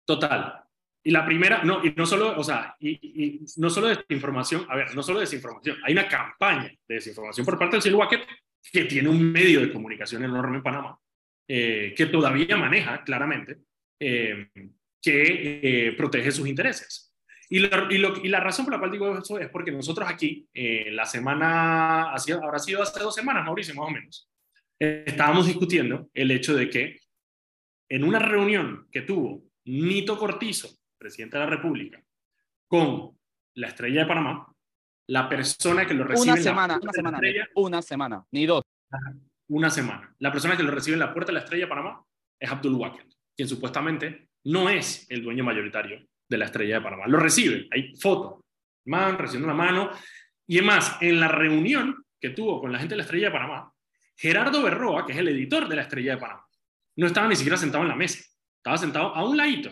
Total. 0.07 0.64
Y 1.03 1.11
la 1.11 1.25
primera, 1.25 1.62
no, 1.62 1.85
y 1.85 1.92
no 1.92 2.05
solo, 2.05 2.38
o 2.38 2.44
sea, 2.44 2.75
y, 2.79 2.90
y, 2.90 3.44
no 3.57 3.70
solo 3.70 3.88
desinformación, 3.88 4.66
a 4.68 4.77
ver, 4.77 4.94
no 4.94 5.03
solo 5.03 5.20
desinformación, 5.20 5.77
hay 5.85 5.92
una 5.92 6.09
campaña 6.09 6.73
de 6.88 6.94
desinformación 6.94 7.44
por 7.44 7.59
parte 7.59 7.77
del 7.77 7.83
señor 7.83 8.01
Wackett, 8.01 8.27
que 8.73 8.85
tiene 8.85 9.09
un 9.09 9.33
medio 9.33 9.61
de 9.61 9.73
comunicación 9.73 10.25
enorme 10.25 10.59
en 10.59 10.62
Panamá, 10.62 10.99
eh, 11.49 11.94
que 11.96 12.07
todavía 12.07 12.57
maneja 12.57 13.03
claramente, 13.03 13.59
eh, 13.99 14.49
que 15.03 15.61
eh, 15.62 15.92
protege 15.96 16.31
sus 16.31 16.46
intereses. 16.46 17.14
Y, 17.49 17.59
la 17.59 18.40
razón 18.40 18.64
por 18.64 18.75
la 18.75 18.79
cual 18.79 18.92
digo 18.92 19.18
eso 19.18 19.38
es 19.38 19.49
porque 19.49 19.73
nosotros 19.73 20.09
aquí, 20.09 20.49
la 20.55 21.05
semana, 21.05 22.12
así, 22.12 22.31
habrá 22.31 22.61
sido 22.61 22.81
hace 22.81 23.01
dos 23.01 23.12
semanas, 23.12 23.44
Mauricio, 23.44 23.75
más 23.75 23.88
o 23.88 23.90
menos, 23.90 24.31
estábamos 24.79 25.49
discutiendo 25.49 26.09
el 26.14 26.31
hecho 26.31 26.55
de 26.55 26.70
que 26.70 27.01
en 27.88 28.05
una 28.05 28.20
reunión 28.20 28.87
que 28.92 29.03
tuvo 29.03 29.42
Nito 29.64 30.16
Cortizo, 30.16 30.68
presidente 30.96 31.38
de 31.38 31.44
la 31.44 31.51
República, 31.51 32.01
con 32.68 33.18
la 33.55 33.66
estrella 33.66 34.03
de 34.03 34.07
Panamá, 34.07 34.50
la 35.11 35.29
persona 35.29 35.87
que 35.87 35.94
lo 35.94 36.05
recibe. 36.05 36.33
Una 36.33 36.40
semana, 36.40 36.79
una 36.81 36.92
semana, 36.92 37.20
una 37.57 37.83
semana, 37.83 38.25
ni 38.31 38.46
dos. 38.46 38.62
Una 39.49 39.68
semana. 39.68 40.14
La 40.20 40.31
persona 40.31 40.57
que 40.57 40.62
lo 40.62 40.70
recibe 40.70 40.94
en 40.94 41.01
la 41.01 41.12
puerta 41.12 41.31
de 41.31 41.35
la 41.35 41.40
estrella 41.40 41.64
de 41.64 41.68
Panamá 41.68 42.05
es 42.38 42.49
Abdul 42.49 42.75
Wakel, 42.75 43.07
quien 43.37 43.49
supuestamente 43.49 44.29
no 44.44 44.70
es 44.70 45.11
el 45.11 45.25
dueño 45.25 45.42
mayoritario 45.42 46.07
de 46.29 46.38
la 46.38 46.44
estrella 46.44 46.77
de 46.77 46.83
Panamá. 46.83 47.09
Lo 47.09 47.18
recibe, 47.18 47.66
hay 47.73 47.92
foto, 47.96 48.44
man 48.87 49.18
recibiendo 49.18 49.49
la 49.49 49.55
mano. 49.55 49.90
Y 50.46 50.59
además, 50.59 50.96
en 51.01 51.18
la 51.18 51.27
reunión 51.27 52.05
que 52.20 52.31
tuvo 52.31 52.61
con 52.61 52.70
la 52.70 52.79
gente 52.79 52.92
de 52.92 52.99
la 52.99 53.03
estrella 53.03 53.27
de 53.27 53.33
Panamá, 53.33 53.73
Gerardo 54.16 54.62
Berroa, 54.62 55.07
que 55.07 55.12
es 55.12 55.18
el 55.18 55.29
editor 55.29 55.68
de 55.68 55.75
la 55.75 55.83
estrella 55.83 56.14
de 56.14 56.20
Panamá, 56.20 56.46
no 56.96 57.07
estaba 57.09 57.27
ni 57.27 57.35
siquiera 57.35 57.57
sentado 57.57 57.83
en 57.83 57.88
la 57.88 57.96
mesa, 57.96 58.20
estaba 58.59 58.79
sentado 58.79 59.12
a 59.12 59.29
un 59.29 59.37
ladito. 59.37 59.70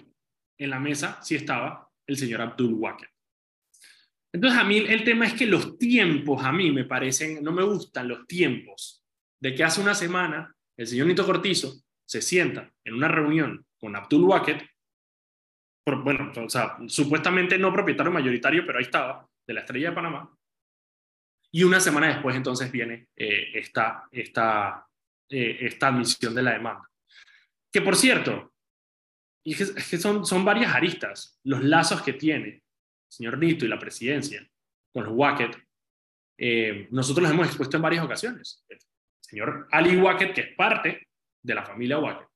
En 0.58 0.70
la 0.70 0.80
mesa 0.80 1.20
sí 1.22 1.36
estaba 1.36 1.88
el 2.08 2.16
señor 2.16 2.40
Abdul 2.40 2.74
Wacker. 2.74 3.08
Entonces 4.32 4.58
a 4.58 4.64
mí 4.64 4.78
el 4.78 5.04
tema 5.04 5.26
es 5.26 5.32
que 5.32 5.46
los 5.46 5.78
tiempos 5.78 6.44
a 6.44 6.52
mí 6.52 6.70
me 6.70 6.84
parecen, 6.84 7.42
no 7.42 7.52
me 7.52 7.62
gustan 7.62 8.08
los 8.08 8.26
tiempos 8.26 9.02
de 9.40 9.54
que 9.54 9.64
hace 9.64 9.80
una 9.80 9.94
semana 9.94 10.54
el 10.76 10.86
señor 10.86 11.06
Nito 11.06 11.24
Cortizo 11.24 11.74
se 12.06 12.22
sienta 12.22 12.72
en 12.84 12.94
una 12.94 13.08
reunión 13.08 13.66
con 13.78 13.96
Abdul 13.96 14.24
Wacket, 14.24 14.68
bueno, 16.04 16.32
o 16.36 16.50
sea, 16.50 16.76
supuestamente 16.86 17.58
no 17.58 17.72
propietario 17.72 18.12
mayoritario, 18.12 18.66
pero 18.66 18.78
ahí 18.78 18.84
estaba, 18.84 19.26
de 19.46 19.54
la 19.54 19.60
Estrella 19.60 19.90
de 19.90 19.94
Panamá. 19.94 20.36
Y 21.50 21.64
una 21.64 21.80
semana 21.80 22.08
después 22.08 22.36
entonces 22.36 22.70
viene 22.70 23.08
eh, 23.16 23.52
esta, 23.54 24.06
esta, 24.12 24.86
eh, 25.30 25.58
esta 25.62 25.88
admisión 25.88 26.34
de 26.34 26.42
la 26.42 26.52
demanda. 26.52 26.88
Que 27.72 27.80
por 27.80 27.96
cierto, 27.96 28.52
que 29.42 29.54
son, 29.54 30.26
son 30.26 30.44
varias 30.44 30.74
aristas, 30.74 31.38
los 31.44 31.64
lazos 31.64 32.02
que 32.02 32.12
tiene 32.12 32.62
señor 33.08 33.38
Nito 33.38 33.64
y 33.64 33.68
la 33.68 33.78
presidencia 33.78 34.46
con 34.92 35.04
los 35.04 35.12
Wacket, 35.14 35.56
eh, 36.38 36.88
nosotros 36.90 37.22
los 37.24 37.32
hemos 37.32 37.46
expuesto 37.46 37.76
en 37.76 37.82
varias 37.82 38.04
ocasiones. 38.04 38.64
El 38.68 38.78
señor 39.20 39.68
Ali 39.70 39.96
Wacket, 39.96 40.34
que 40.34 40.40
es 40.42 40.56
parte 40.56 41.08
de 41.42 41.54
la 41.54 41.64
familia 41.64 41.98
Wacket, 41.98 42.28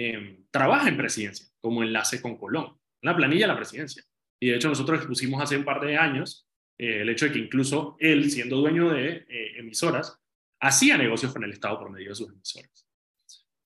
Em, 0.00 0.44
trabaja 0.50 0.88
en 0.88 0.96
presidencia 0.96 1.46
como 1.60 1.82
enlace 1.82 2.20
con 2.20 2.36
Colón, 2.36 2.78
la 3.02 3.16
planilla 3.16 3.46
de 3.46 3.52
la 3.52 3.56
presidencia. 3.56 4.02
Y 4.40 4.50
de 4.50 4.56
hecho 4.56 4.68
nosotros 4.68 4.98
expusimos 4.98 5.42
hace 5.42 5.56
un 5.56 5.64
par 5.64 5.80
de 5.80 5.96
años 5.96 6.46
eh, 6.78 7.00
el 7.00 7.08
hecho 7.08 7.24
de 7.24 7.32
que 7.32 7.38
incluso 7.38 7.96
él, 7.98 8.30
siendo 8.30 8.58
dueño 8.58 8.90
de 8.90 9.26
eh, 9.28 9.58
emisoras, 9.58 10.16
hacía 10.60 10.96
negocios 10.96 11.32
con 11.32 11.42
el 11.42 11.52
Estado 11.52 11.78
por 11.78 11.90
medio 11.90 12.10
de 12.10 12.14
sus 12.14 12.28
emisoras. 12.28 12.86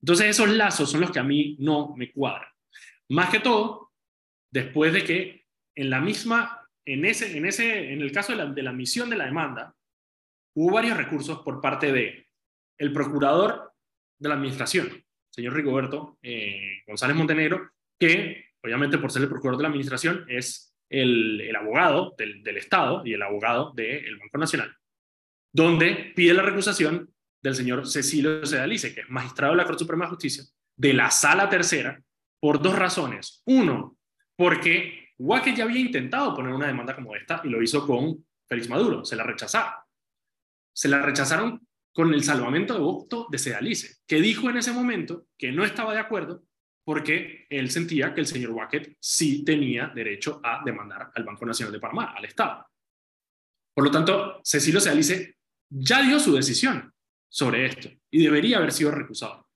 Entonces 0.01 0.27
esos 0.27 0.49
lazos 0.49 0.91
son 0.91 1.03
los 1.03 1.11
que 1.11 1.19
a 1.19 1.25
mí 1.25 1.57
no 1.61 1.95
me 1.97 2.11
cuadran. 2.11 2.49
Más 3.11 3.29
que 3.29 3.41
todo, 3.41 3.93
después 4.51 4.93
de 4.93 5.05
que 5.05 5.42
en 5.75 5.91
la 5.91 6.01
misma, 6.01 6.69
en, 6.85 7.05
ese, 7.05 7.37
en, 7.37 7.47
ese, 7.47 7.93
en 7.93 8.01
el 8.03 8.13
caso 8.13 8.33
de 8.33 8.39
la, 8.39 8.47
de 8.47 8.63
la 8.63 8.73
misión 8.73 9.11
de 9.11 9.17
la 9.17 9.27
demanda, 9.27 9.75
hubo 10.55 10.73
varios 10.73 10.97
recursos 10.97 11.41
por 11.41 11.61
parte 11.61 11.93
de 11.93 12.27
el 12.79 12.93
procurador 12.93 13.73
de 14.19 14.29
la 14.29 14.35
administración, 14.35 15.05
señor 15.31 15.55
Rigoberto 15.55 16.19
eh, 16.23 16.83
González 16.87 17.17
Montenegro, 17.17 17.71
que 17.99 18.47
obviamente 18.63 18.99
por 18.99 19.11
ser 19.11 19.23
el 19.23 19.29
procurador 19.29 19.59
de 19.59 19.63
la 19.63 19.69
administración 19.69 20.25
es 20.29 20.75
el, 20.91 21.41
el 21.41 21.57
abogado 21.57 22.15
del, 22.19 22.43
del, 22.43 22.57
Estado 22.57 23.03
y 23.05 23.15
el 23.15 23.23
abogado 23.23 23.73
del 23.75 24.19
Banco 24.19 24.39
Nacional, 24.39 24.77
donde 25.53 26.13
pide 26.15 26.35
la 26.35 26.43
recusación 26.43 27.13
del 27.43 27.55
señor 27.55 27.89
Cecilio 27.89 28.45
Sedalice, 28.47 28.95
que 28.95 29.01
es 29.01 29.11
magistrado 29.11 29.53
de 29.53 29.57
la 29.59 29.65
Corte 29.65 29.81
Suprema 29.81 30.05
de 30.05 30.11
Justicia, 30.11 30.45
de 30.77 30.93
la 30.93 31.11
Sala 31.11 31.49
Tercera, 31.49 32.01
por 32.41 32.61
dos 32.61 32.79
razones. 32.79 33.43
Uno, 33.47 33.97
porque 34.37 35.02
Wackett 35.19 35.57
ya 35.57 35.65
había 35.65 35.81
intentado 35.81 36.35
poner 36.35 36.53
una 36.53 36.67
demanda 36.67 36.95
como 36.95 37.15
esta 37.15 37.41
y 37.45 37.49
lo 37.49 37.63
hizo 37.63 37.87
con 37.87 38.25
Félix 38.49 38.69
Maduro, 38.69 39.05
se 39.05 39.17
la 39.17 39.25
rechazaron. 39.25 39.73
Se 40.75 40.89
la 40.89 41.03
rechazaron 41.03 41.67
con 41.93 42.13
el 42.15 42.23
salvamento 42.23 42.75
de 42.75 42.81
voto 42.81 43.27
de 43.31 43.39
Sedalice, 43.39 43.97
que 44.07 44.21
dijo 44.21 44.49
en 44.49 44.57
ese 44.57 44.73
momento 44.73 45.27
que 45.37 45.53
no 45.53 45.65
estaba 45.65 45.93
de 45.93 46.01
acuerdo 46.01 46.43
porque 46.85 47.47
él 47.49 47.71
sentía 47.71 48.13
que 48.13 48.21
el 48.21 48.27
señor 48.27 48.51
Wackett 48.51 48.97
sí 48.99 49.45
tenía 49.45 49.89
derecho 49.95 50.41
a 50.43 50.63
demandar 50.65 51.11
al 51.15 51.25
Banco 51.25 51.47
Nacional 51.47 51.73
de 51.73 51.79
Panamá, 51.79 52.15
al 52.17 52.25
Estado. 52.25 52.67
Por 53.75 53.85
lo 53.85 53.91
tanto, 53.91 54.41
Cecilio 54.43 54.81
Sedalice 54.81 55.37
ya 55.69 56.03
dio 56.03 56.19
su 56.19 56.35
decisión 56.35 56.93
sobre 57.29 57.67
esto 57.67 57.89
y 58.11 58.25
debería 58.25 58.59
haber 58.59 58.73
sido 58.73 58.91
recusado. 58.91 59.49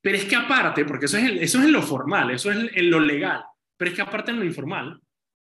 Pero 0.00 0.18
es 0.18 0.24
que 0.24 0.36
aparte, 0.36 0.84
porque 0.84 1.06
eso 1.06 1.16
es, 1.16 1.24
eso 1.40 1.58
es 1.60 1.64
en 1.64 1.72
lo 1.72 1.82
formal, 1.82 2.30
eso 2.30 2.50
es 2.50 2.70
en 2.74 2.90
lo 2.90 2.98
legal, 2.98 3.44
pero 3.82 3.90
es 3.90 3.96
que 3.96 4.02
aparte 4.02 4.30
en 4.30 4.38
lo 4.38 4.44
informal, 4.44 5.00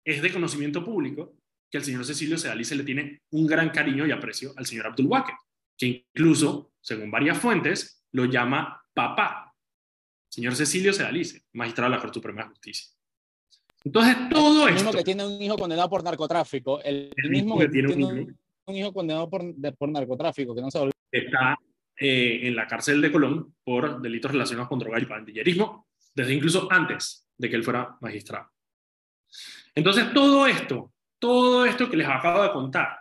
es 0.05 0.21
de 0.21 0.31
conocimiento 0.31 0.85
público 0.85 1.39
que 1.71 1.79
el 1.79 1.85
señor 1.85 2.05
Cecilio 2.05 2.37
Sedalice 2.37 2.77
le 2.77 2.85
tiene 2.85 3.23
un 3.31 3.47
gran 3.47 3.71
cariño 3.71 4.07
y 4.07 4.11
aprecio 4.11 4.53
al 4.59 4.67
señor 4.67 4.89
Abdul 4.89 5.07
Wackett, 5.07 5.37
que 5.75 5.87
incluso, 5.87 6.73
según 6.79 7.11
varias 7.11 7.39
fuentes, 7.39 8.05
lo 8.13 8.27
llama 8.27 8.85
papá 8.93 9.55
señor 10.29 10.55
Cecilio 10.55 10.93
Sedalice, 10.93 11.45
magistrado 11.55 11.91
de 11.91 11.97
la 11.97 12.03
Corte 12.03 12.17
Suprema 12.17 12.43
de 12.43 12.49
Justicia. 12.51 12.89
Entonces, 13.83 14.29
todo 14.29 14.69
el 14.69 14.75
mismo 14.75 14.93
que 14.93 15.03
tiene 15.03 15.27
un 15.27 15.41
hijo 15.41 15.57
condenado 15.57 15.89
por 15.89 16.05
narcotráfico, 16.05 16.83
el, 16.83 17.11
mismo 17.31 17.59
que, 17.59 17.69
tiene, 17.71 17.95
un, 17.95 18.37
hijo. 18.77 18.93
condenado 18.93 19.31
por, 19.31 19.43
por 19.79 19.89
narcotráfico, 19.89 20.55
que 20.55 20.61
no 20.61 20.71
se 20.71 20.91
Está 21.11 21.59
eh, 21.99 22.41
en 22.43 22.55
la 22.55 22.67
cárcel 22.67 23.01
de 23.01 23.11
Colón 23.11 23.55
por 23.65 24.03
delitos 24.03 24.31
relacionados 24.31 24.69
con 24.69 24.79
droga 24.79 25.01
y 25.01 25.07
pandillerismo, 25.07 25.87
desde 26.15 26.35
incluso 26.35 26.71
antes 26.71 27.26
de 27.39 27.51
que 27.51 27.57
él 27.57 27.65
fuera 27.65 27.97
magistrado. 28.01 28.51
Entonces, 29.75 30.13
todo 30.13 30.47
esto, 30.47 30.93
todo 31.19 31.67
esto 31.67 31.91
que 31.91 31.97
les 31.97 32.09
acabo 32.09 32.43
de 32.43 32.53
contar, 32.53 32.99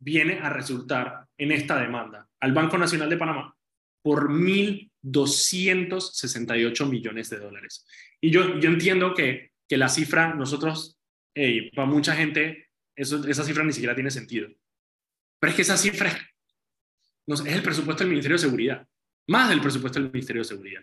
viene 0.00 0.38
a 0.38 0.48
resultar 0.48 1.26
en 1.36 1.52
esta 1.52 1.78
demanda 1.78 2.28
al 2.40 2.52
Banco 2.52 2.78
Nacional 2.78 3.10
de 3.10 3.16
Panamá 3.16 3.54
por 4.02 4.30
mil 4.30 4.90
268 5.02 6.86
millones 6.86 7.30
de 7.30 7.38
dólares. 7.38 7.86
Y 8.20 8.30
yo, 8.30 8.58
yo 8.58 8.70
entiendo 8.70 9.14
que, 9.14 9.52
que 9.68 9.76
la 9.76 9.88
cifra, 9.88 10.34
nosotros, 10.34 10.98
para 11.74 11.86
mucha 11.86 12.14
gente, 12.14 12.68
eso, 12.96 13.26
esa 13.26 13.44
cifra 13.44 13.64
ni 13.64 13.72
siquiera 13.72 13.94
tiene 13.94 14.10
sentido. 14.10 14.48
Pero 15.38 15.50
es 15.50 15.56
que 15.56 15.62
esa 15.62 15.76
cifra 15.76 16.08
es, 16.08 16.16
no 17.26 17.34
es 17.34 17.46
el 17.46 17.62
presupuesto 17.62 18.02
del 18.02 18.10
Ministerio 18.10 18.36
de 18.36 18.42
Seguridad, 18.42 18.86
más 19.28 19.48
del 19.48 19.60
presupuesto 19.60 20.00
del 20.00 20.10
Ministerio 20.10 20.40
de 20.40 20.48
Seguridad. 20.48 20.82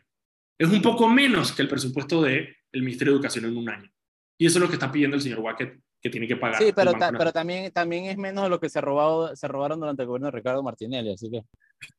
Es 0.59 0.69
un 0.69 0.81
poco 0.81 1.07
menos 1.07 1.51
que 1.51 1.61
el 1.61 1.67
presupuesto 1.67 2.21
del 2.21 2.55
Ministerio 2.73 3.13
de 3.13 3.17
Educación 3.17 3.45
en 3.45 3.57
un 3.57 3.69
año. 3.69 3.91
Y 4.39 4.45
eso 4.45 4.57
es 4.57 4.61
lo 4.63 4.67
que 4.67 4.75
está 4.75 4.91
pidiendo 4.91 5.15
el 5.15 5.21
señor 5.21 5.39
Wackett, 5.39 5.79
que 6.01 6.09
tiene 6.09 6.27
que 6.27 6.35
pagar. 6.35 6.61
Sí, 6.61 6.71
pero, 6.75 6.93
pero 7.17 7.31
también, 7.31 7.71
también 7.71 8.05
es 8.05 8.17
menos 8.17 8.43
de 8.43 8.49
lo 8.49 8.59
que 8.59 8.69
se, 8.69 8.81
robado, 8.81 9.35
se 9.35 9.47
robaron 9.47 9.79
durante 9.79 10.03
el 10.03 10.07
gobierno 10.07 10.27
de 10.27 10.37
Ricardo 10.37 10.63
Martinelli, 10.63 11.13
así 11.13 11.29
que... 11.29 11.41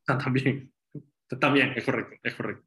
también. 0.05 0.71
Está 1.29 1.51
bien, 1.51 1.73
es 1.75 1.83
correcto, 1.83 2.15
es 2.23 2.33
correcto. 2.33 2.65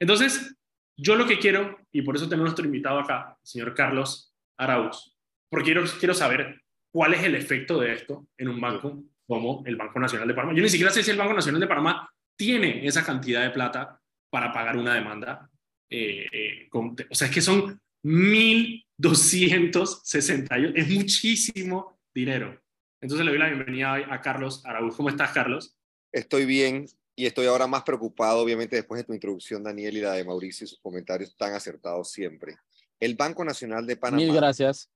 Entonces, 0.00 0.56
yo 0.96 1.14
lo 1.16 1.26
que 1.26 1.38
quiero, 1.38 1.78
y 1.92 2.02
por 2.02 2.16
eso 2.16 2.28
tenemos 2.28 2.46
nuestro 2.46 2.64
invitado 2.64 2.98
acá, 2.98 3.36
el 3.40 3.46
señor 3.46 3.74
Carlos 3.74 4.34
Arauz, 4.58 5.16
porque 5.48 5.66
quiero, 5.66 5.84
quiero 5.98 6.14
saber 6.14 6.62
cuál 6.92 7.14
es 7.14 7.22
el 7.22 7.34
efecto 7.34 7.78
de 7.78 7.92
esto 7.92 8.26
en 8.36 8.48
un 8.48 8.60
banco 8.60 9.04
como 9.26 9.62
el 9.66 9.76
Banco 9.76 10.00
Nacional 10.00 10.26
de 10.26 10.34
Panamá. 10.34 10.54
Yo 10.54 10.62
ni 10.62 10.68
siquiera 10.68 10.90
sé 10.90 11.02
si 11.02 11.10
el 11.10 11.18
Banco 11.18 11.34
Nacional 11.34 11.60
de 11.60 11.66
Panamá 11.66 12.10
tiene 12.36 12.86
esa 12.86 13.04
cantidad 13.04 13.42
de 13.42 13.50
plata 13.50 14.00
para 14.30 14.52
pagar 14.52 14.76
una 14.76 14.94
demanda. 14.94 15.50
Eh, 15.90 16.26
eh, 16.32 16.68
o 16.72 17.14
sea, 17.14 17.28
es 17.28 17.34
que 17.34 17.40
son 17.40 17.80
1.268, 18.04 20.72
es 20.76 20.88
muchísimo 20.88 21.98
dinero. 22.14 22.62
Entonces 23.00 23.24
le 23.24 23.32
doy 23.32 23.40
la 23.40 23.48
bienvenida 23.48 23.94
a 24.12 24.20
Carlos 24.20 24.64
Arauz. 24.66 24.94
¿Cómo 24.96 25.08
estás, 25.08 25.32
Carlos? 25.32 25.74
Estoy 26.12 26.44
bien, 26.46 26.86
y 27.18 27.26
estoy 27.26 27.46
ahora 27.46 27.66
más 27.66 27.82
preocupado, 27.82 28.38
obviamente, 28.38 28.76
después 28.76 29.00
de 29.00 29.04
tu 29.04 29.12
introducción, 29.12 29.64
Daniel, 29.64 29.96
y 29.96 30.00
la 30.02 30.12
de 30.12 30.24
Mauricio 30.24 30.64
y 30.64 30.68
sus 30.68 30.78
comentarios 30.78 31.36
tan 31.36 31.52
acertados 31.52 32.12
siempre. 32.12 32.58
El 33.00 33.16
Banco 33.16 33.44
Nacional 33.44 33.88
de 33.88 33.96
Panamá 33.96 34.22
Mil 34.22 34.32
gracias. 34.32 34.88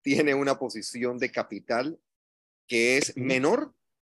tiene 0.00 0.34
una 0.34 0.58
posición 0.58 1.18
de 1.18 1.30
capital 1.30 2.00
que 2.66 2.96
es 2.96 3.14
menor 3.18 3.74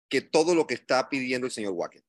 que 0.08 0.21
todo 0.21 0.55
lo 0.55 0.67
que 0.67 0.75
está 0.75 1.10
pidiendo 1.10 1.47
el 1.47 1.51
señor 1.51 1.73
Wackett. 1.73 2.05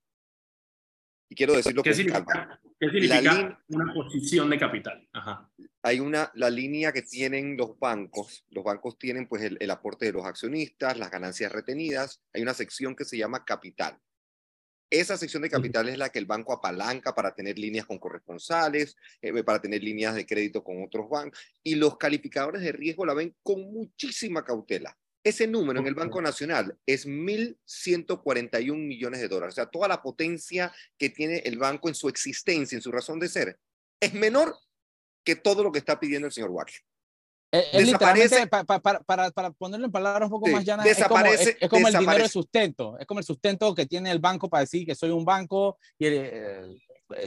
Y 1.30 1.36
quiero 1.36 1.54
decirlo 1.54 1.84
¿Qué 1.84 1.94
significa, 1.94 2.60
¿qué 2.78 2.90
significa 2.90 3.62
una 3.68 3.94
posición 3.94 4.50
de 4.50 4.58
capital? 4.58 5.08
Ajá. 5.12 5.48
Hay 5.80 6.00
una, 6.00 6.30
la 6.34 6.50
línea 6.50 6.92
que 6.92 7.02
tienen 7.02 7.56
los 7.56 7.78
bancos, 7.78 8.44
los 8.50 8.64
bancos 8.64 8.98
tienen 8.98 9.28
pues 9.28 9.42
el, 9.42 9.56
el 9.60 9.70
aporte 9.70 10.06
de 10.06 10.12
los 10.12 10.26
accionistas, 10.26 10.98
las 10.98 11.10
ganancias 11.10 11.52
retenidas, 11.52 12.20
hay 12.34 12.42
una 12.42 12.52
sección 12.52 12.96
que 12.96 13.04
se 13.04 13.16
llama 13.16 13.44
capital. 13.44 13.96
Esa 14.90 15.16
sección 15.16 15.42
de 15.42 15.50
capital 15.50 15.88
es 15.88 15.96
la 15.96 16.08
que 16.08 16.18
el 16.18 16.26
banco 16.26 16.52
apalanca 16.52 17.14
para 17.14 17.32
tener 17.32 17.56
líneas 17.60 17.86
con 17.86 18.00
corresponsales, 18.00 18.96
eh, 19.22 19.44
para 19.44 19.60
tener 19.60 19.84
líneas 19.84 20.16
de 20.16 20.26
crédito 20.26 20.64
con 20.64 20.82
otros 20.82 21.08
bancos, 21.08 21.38
y 21.62 21.76
los 21.76 21.96
calificadores 21.96 22.60
de 22.60 22.72
riesgo 22.72 23.06
la 23.06 23.14
ven 23.14 23.36
con 23.44 23.72
muchísima 23.72 24.44
cautela. 24.44 24.98
Ese 25.22 25.46
número 25.46 25.80
en 25.80 25.86
el 25.86 25.94
Banco 25.94 26.22
Nacional 26.22 26.76
es 26.86 27.06
1.141 27.06 28.74
millones 28.74 29.20
de 29.20 29.28
dólares. 29.28 29.54
O 29.54 29.56
sea, 29.56 29.66
toda 29.66 29.86
la 29.86 30.02
potencia 30.02 30.72
que 30.96 31.10
tiene 31.10 31.38
el 31.44 31.58
banco 31.58 31.88
en 31.88 31.94
su 31.94 32.08
existencia, 32.08 32.76
en 32.76 32.82
su 32.82 32.90
razón 32.90 33.18
de 33.18 33.28
ser, 33.28 33.58
es 34.00 34.14
menor 34.14 34.56
que 35.24 35.36
todo 35.36 35.62
lo 35.62 35.72
que 35.72 35.78
está 35.78 36.00
pidiendo 36.00 36.26
el 36.26 36.32
señor 36.32 36.50
Wacker. 36.50 36.76
Es, 37.52 37.72
desaparece, 37.72 38.46
para, 38.46 38.64
para, 38.64 39.30
para, 39.32 39.50
ponerlo 39.50 39.86
en 39.86 39.92
palabras 39.92 40.26
un 40.26 40.30
poco 40.30 40.48
más 40.48 40.64
llanas, 40.64 40.84
desaparece, 40.86 41.56
es 41.60 41.68
como, 41.68 41.88
el 41.88 41.98
dinero 41.98 42.22
de 42.22 42.28
sustento, 42.28 42.96
es 42.96 43.06
como 43.06 43.18
el 43.18 43.26
sustento 43.26 43.74
que 43.74 43.86
tiene 43.86 44.12
el 44.12 44.20
banco 44.20 44.48
para 44.48 44.60
decir 44.60 44.86
que 44.86 44.94
soy 44.94 45.10
un 45.10 45.24
banco 45.24 45.76
y, 45.98 46.06
eh, 46.06 46.76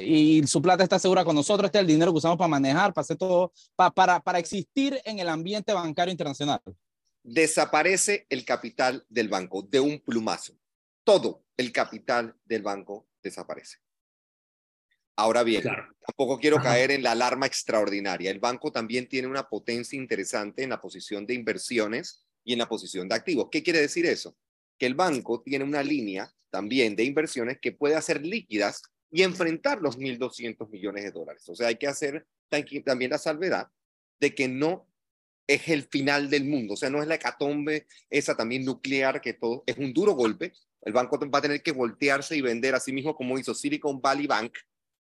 y 0.01 0.47
su 0.47 0.61
plata 0.61 0.83
está 0.83 0.97
segura 0.97 1.25
con 1.25 1.35
nosotros, 1.35 1.65
este 1.65 1.79
es 1.79 1.81
el 1.81 1.87
dinero 1.87 2.13
que 2.13 2.19
usamos 2.19 2.37
para 2.37 2.47
manejar, 2.47 2.93
para 2.93 3.03
hacer 3.03 3.17
todo, 3.17 3.51
para, 3.75 4.21
para 4.21 4.39
existir 4.39 4.97
en 5.03 5.19
el 5.19 5.27
ambiente 5.27 5.73
bancario 5.73 6.13
internacional. 6.13 6.61
Desaparece 7.23 8.27
el 8.29 8.45
capital 8.45 9.05
del 9.09 9.29
banco 9.29 9.63
de 9.63 9.79
un 9.79 9.99
plumazo. 9.99 10.57
Todo 11.03 11.43
el 11.57 11.71
capital 11.71 12.35
del 12.45 12.61
banco 12.61 13.07
desaparece. 13.21 13.77
Ahora 15.15 15.43
bien, 15.43 15.63
tampoco 16.05 16.39
quiero 16.39 16.57
caer 16.57 16.91
en 16.91 17.03
la 17.03 17.11
alarma 17.11 17.45
extraordinaria. 17.45 18.31
El 18.31 18.39
banco 18.39 18.71
también 18.71 19.07
tiene 19.07 19.27
una 19.27 19.47
potencia 19.47 19.97
interesante 19.97 20.63
en 20.63 20.71
la 20.71 20.81
posición 20.81 21.25
de 21.25 21.35
inversiones 21.35 22.25
y 22.43 22.53
en 22.53 22.59
la 22.59 22.67
posición 22.67 23.07
de 23.07 23.15
activos. 23.15 23.49
¿Qué 23.51 23.61
quiere 23.61 23.79
decir 23.79 24.05
eso? 24.05 24.35
Que 24.77 24.87
el 24.87 24.95
banco 24.95 25.41
tiene 25.41 25.65
una 25.65 25.83
línea 25.83 26.33
también 26.49 26.95
de 26.95 27.03
inversiones 27.03 27.59
que 27.61 27.71
puede 27.71 27.95
hacer 27.95 28.25
líquidas 28.25 28.81
y 29.11 29.21
enfrentar 29.21 29.81
los 29.81 29.99
1.200 29.99 30.67
millones 30.69 31.03
de 31.03 31.11
dólares. 31.11 31.47
O 31.47 31.55
sea, 31.55 31.67
hay 31.67 31.75
que 31.75 31.87
hacer 31.87 32.25
también 32.83 33.11
la 33.11 33.19
salvedad 33.19 33.69
de 34.19 34.33
que 34.33 34.47
no 34.47 34.87
es 35.47 35.67
el 35.67 35.83
final 35.83 36.29
del 36.29 36.45
mundo, 36.45 36.73
o 36.73 36.77
sea, 36.77 36.89
no 36.89 37.01
es 37.01 37.07
la 37.07 37.15
hecatombe 37.15 37.85
esa 38.09 38.35
también 38.35 38.63
nuclear 38.65 39.21
que 39.21 39.33
todo, 39.33 39.63
es 39.65 39.77
un 39.77 39.93
duro 39.93 40.13
golpe. 40.13 40.53
El 40.81 40.93
banco 40.93 41.19
va 41.29 41.39
a 41.39 41.41
tener 41.41 41.61
que 41.61 41.71
voltearse 41.71 42.35
y 42.35 42.41
vender 42.41 42.75
a 42.75 42.79
sí 42.79 42.91
mismo 42.91 43.15
como 43.15 43.37
hizo 43.37 43.53
Silicon 43.53 44.01
Valley 44.01 44.27
Bank, 44.27 44.53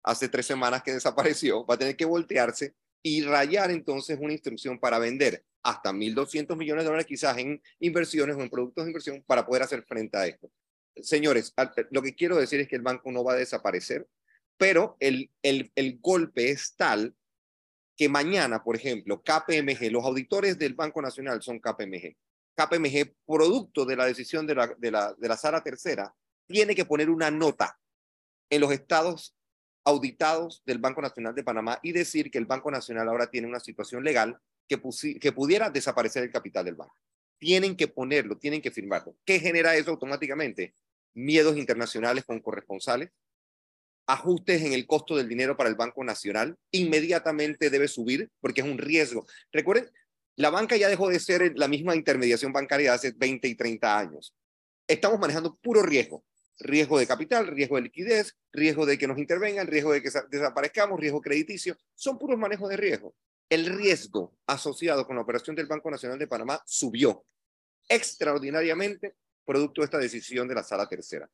hace 0.02 0.28
tres 0.28 0.46
semanas 0.46 0.82
que 0.82 0.92
desapareció, 0.94 1.64
va 1.66 1.74
a 1.74 1.78
tener 1.78 1.96
que 1.96 2.04
voltearse 2.04 2.74
y 3.02 3.22
rayar 3.22 3.70
entonces 3.70 4.18
una 4.20 4.32
instrucción 4.32 4.78
para 4.78 4.98
vender 4.98 5.44
hasta 5.62 5.92
1.200 5.92 6.56
millones 6.56 6.84
de 6.84 6.86
dólares 6.86 7.06
quizás 7.06 7.36
en 7.38 7.62
inversiones 7.80 8.36
o 8.36 8.42
en 8.42 8.50
productos 8.50 8.84
de 8.84 8.90
inversión 8.90 9.22
para 9.26 9.46
poder 9.46 9.62
hacer 9.62 9.84
frente 9.84 10.16
a 10.16 10.26
esto. 10.26 10.50
Señores, 10.96 11.54
lo 11.90 12.02
que 12.02 12.14
quiero 12.14 12.36
decir 12.36 12.60
es 12.60 12.68
que 12.68 12.76
el 12.76 12.82
banco 12.82 13.12
no 13.12 13.22
va 13.22 13.34
a 13.34 13.36
desaparecer, 13.36 14.08
pero 14.56 14.96
el, 14.98 15.30
el, 15.42 15.70
el 15.76 15.98
golpe 16.00 16.50
es 16.50 16.74
tal 16.76 17.14
que 17.98 18.08
mañana, 18.08 18.62
por 18.62 18.76
ejemplo, 18.76 19.20
KPMG, 19.20 19.90
los 19.90 20.04
auditores 20.04 20.56
del 20.56 20.74
Banco 20.74 21.02
Nacional 21.02 21.42
son 21.42 21.58
KPMG. 21.58 22.16
KPMG, 22.54 23.12
producto 23.26 23.84
de 23.84 23.96
la 23.96 24.06
decisión 24.06 24.46
de 24.46 24.54
la, 24.54 24.68
de 24.78 24.90
la, 24.92 25.14
de 25.14 25.28
la 25.28 25.36
Sala 25.36 25.64
Tercera, 25.64 26.14
tiene 26.46 26.76
que 26.76 26.84
poner 26.84 27.10
una 27.10 27.32
nota 27.32 27.76
en 28.50 28.60
los 28.60 28.70
estados 28.70 29.36
auditados 29.84 30.62
del 30.64 30.78
Banco 30.78 31.02
Nacional 31.02 31.34
de 31.34 31.42
Panamá 31.42 31.80
y 31.82 31.90
decir 31.90 32.30
que 32.30 32.38
el 32.38 32.46
Banco 32.46 32.70
Nacional 32.70 33.08
ahora 33.08 33.30
tiene 33.30 33.48
una 33.48 33.58
situación 33.58 34.04
legal 34.04 34.38
que, 34.68 34.80
que 35.20 35.32
pudiera 35.32 35.68
desaparecer 35.68 36.22
el 36.22 36.30
capital 36.30 36.66
del 36.66 36.76
banco. 36.76 36.94
Tienen 37.40 37.76
que 37.76 37.88
ponerlo, 37.88 38.38
tienen 38.38 38.62
que 38.62 38.70
firmarlo. 38.70 39.16
¿Qué 39.24 39.40
genera 39.40 39.74
eso 39.74 39.90
automáticamente? 39.90 40.76
Miedos 41.14 41.56
internacionales 41.56 42.24
con 42.24 42.38
corresponsales, 42.40 43.10
ajustes 44.08 44.62
en 44.62 44.72
el 44.72 44.86
costo 44.86 45.16
del 45.16 45.28
dinero 45.28 45.56
para 45.56 45.68
el 45.68 45.76
Banco 45.76 46.02
Nacional, 46.02 46.56
inmediatamente 46.72 47.70
debe 47.70 47.88
subir 47.88 48.30
porque 48.40 48.62
es 48.62 48.66
un 48.66 48.78
riesgo. 48.78 49.26
Recuerden, 49.52 49.90
La 50.34 50.50
banca 50.50 50.76
ya 50.76 50.88
dejó 50.88 51.08
de 51.08 51.18
ser 51.18 51.52
la 51.56 51.66
misma 51.66 51.96
intermediación 51.96 52.52
bancaria 52.52 52.94
hace 52.94 53.10
20 53.10 53.48
y 53.48 53.56
30 53.56 53.98
años. 53.98 54.34
Estamos 54.86 55.18
manejando 55.18 55.56
puro 55.56 55.82
riesgo. 55.82 56.24
Riesgo 56.60 56.98
de 56.98 57.06
capital, 57.08 57.48
riesgo 57.48 57.76
de 57.76 57.82
liquidez, 57.82 58.36
riesgo 58.52 58.86
de 58.86 58.98
que 58.98 59.08
nos 59.08 59.18
intervengan, 59.18 59.66
riesgo 59.66 59.92
de 59.92 60.00
que 60.00 60.10
desaparezcamos, 60.30 60.98
riesgo 60.98 61.20
crediticio. 61.20 61.76
Son 61.94 62.18
puros 62.18 62.38
manejos 62.38 62.68
de 62.68 62.76
riesgo. 62.76 63.14
El 63.48 63.66
riesgo 63.66 64.36
asociado 64.46 65.06
con 65.06 65.16
la 65.16 65.22
operación 65.22 65.56
del 65.56 65.66
Banco 65.66 65.90
Nacional 65.90 66.18
de 66.18 66.28
Panamá 66.28 66.62
subió 66.64 67.24
extraordinariamente 67.88 69.16
producto 69.44 69.80
de 69.80 69.86
esta 69.86 69.98
decisión 69.98 70.46
de 70.46 70.54
la 70.54 70.62
sala 70.62 70.88
tercera. 70.88 71.28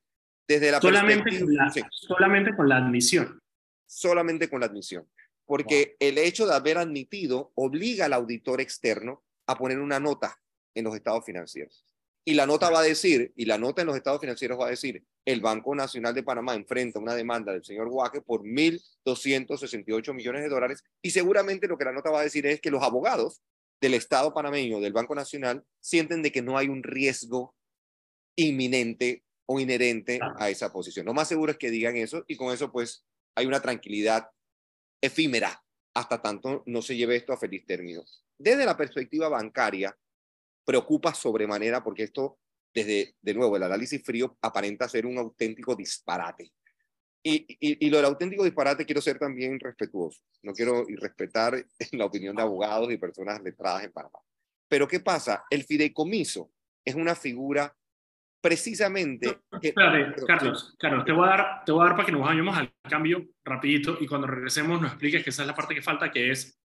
Desde 0.46 0.70
la 0.70 0.80
solamente, 0.80 1.40
con 1.40 1.54
la, 1.54 1.72
solamente 1.90 2.54
con 2.54 2.68
la 2.68 2.76
admisión. 2.76 3.40
Solamente 3.86 4.50
con 4.50 4.60
la 4.60 4.66
admisión. 4.66 5.08
Porque 5.46 5.96
el 5.98 6.18
hecho 6.18 6.46
de 6.46 6.54
haber 6.54 6.78
admitido 6.78 7.52
obliga 7.54 8.06
al 8.06 8.12
auditor 8.12 8.60
externo 8.60 9.22
a 9.46 9.56
poner 9.56 9.78
una 9.78 10.00
nota 10.00 10.38
en 10.74 10.84
los 10.84 10.94
estados 10.94 11.24
financieros. 11.24 11.84
Y 12.26 12.34
la 12.34 12.46
nota 12.46 12.70
va 12.70 12.80
a 12.80 12.82
decir, 12.82 13.32
y 13.36 13.44
la 13.44 13.58
nota 13.58 13.82
en 13.82 13.86
los 13.86 13.96
estados 13.96 14.20
financieros 14.20 14.58
va 14.58 14.66
a 14.66 14.70
decir, 14.70 15.04
el 15.26 15.40
Banco 15.40 15.74
Nacional 15.74 16.14
de 16.14 16.22
Panamá 16.22 16.54
enfrenta 16.54 16.98
una 16.98 17.14
demanda 17.14 17.52
del 17.52 17.64
señor 17.64 17.88
Huaque 17.88 18.22
por 18.22 18.42
1.268 18.42 20.14
millones 20.14 20.42
de 20.42 20.48
dólares 20.48 20.82
y 21.02 21.10
seguramente 21.10 21.68
lo 21.68 21.76
que 21.76 21.84
la 21.84 21.92
nota 21.92 22.10
va 22.10 22.20
a 22.20 22.24
decir 22.24 22.46
es 22.46 22.60
que 22.60 22.70
los 22.70 22.82
abogados 22.82 23.42
del 23.80 23.94
Estado 23.94 24.32
panameño, 24.32 24.80
del 24.80 24.92
Banco 24.92 25.14
Nacional, 25.14 25.64
sienten 25.80 26.22
de 26.22 26.32
que 26.32 26.42
no 26.42 26.56
hay 26.56 26.68
un 26.68 26.82
riesgo 26.82 27.54
inminente 28.36 29.23
o 29.46 29.60
inherente 29.60 30.18
a 30.38 30.50
esa 30.50 30.72
posición. 30.72 31.06
Lo 31.06 31.14
más 31.14 31.28
seguro 31.28 31.52
es 31.52 31.58
que 31.58 31.70
digan 31.70 31.96
eso 31.96 32.24
y 32.26 32.36
con 32.36 32.52
eso 32.52 32.72
pues 32.72 33.04
hay 33.34 33.46
una 33.46 33.60
tranquilidad 33.60 34.28
efímera 35.00 35.62
hasta 35.94 36.20
tanto 36.20 36.62
no 36.66 36.82
se 36.82 36.96
lleve 36.96 37.16
esto 37.16 37.32
a 37.32 37.36
feliz 37.36 37.64
término. 37.66 38.04
Desde 38.36 38.66
la 38.66 38.76
perspectiva 38.76 39.28
bancaria, 39.28 39.96
preocupa 40.64 41.14
sobremanera 41.14 41.84
porque 41.84 42.04
esto, 42.04 42.38
desde, 42.74 43.14
de 43.20 43.34
nuevo, 43.34 43.56
el 43.56 43.62
análisis 43.62 44.02
frío 44.02 44.36
aparenta 44.40 44.88
ser 44.88 45.06
un 45.06 45.18
auténtico 45.18 45.76
disparate. 45.76 46.52
Y, 47.26 47.46
y, 47.58 47.88
lo 47.88 47.96
del 47.96 48.06
auténtico 48.06 48.44
disparate 48.44 48.84
quiero 48.84 49.00
ser 49.00 49.18
también 49.18 49.58
respetuoso. 49.58 50.20
No 50.42 50.52
quiero 50.52 50.84
irrespetar 50.88 51.64
la 51.92 52.04
opinión 52.04 52.36
de 52.36 52.42
abogados 52.42 52.92
y 52.92 52.98
personas 52.98 53.40
letradas 53.42 53.84
en 53.84 53.92
Panamá. 53.92 54.18
Pero 54.68 54.86
¿qué 54.86 55.00
pasa? 55.00 55.44
El 55.48 55.64
fideicomiso 55.64 56.50
es 56.84 56.94
una 56.94 57.14
figura 57.14 57.74
precisamente... 58.44 59.38
Carlos, 60.26 60.76
Carlos, 60.78 61.04
te 61.06 61.12
voy, 61.12 61.26
a 61.26 61.30
dar, 61.30 61.64
te 61.64 61.72
voy 61.72 61.80
a 61.80 61.86
dar 61.86 61.96
para 61.96 62.04
que 62.04 62.12
nos 62.12 62.20
vayamos 62.20 62.54
al 62.54 62.70
cambio 62.86 63.24
rapidito 63.42 63.96
y 63.98 64.06
cuando 64.06 64.26
regresemos 64.26 64.82
nos 64.82 64.90
expliques 64.90 65.24
que 65.24 65.30
esa 65.30 65.44
es 65.44 65.48
la 65.48 65.54
parte 65.54 65.74
que 65.74 65.80
falta, 65.80 66.10
que 66.10 66.30
es 66.30 66.60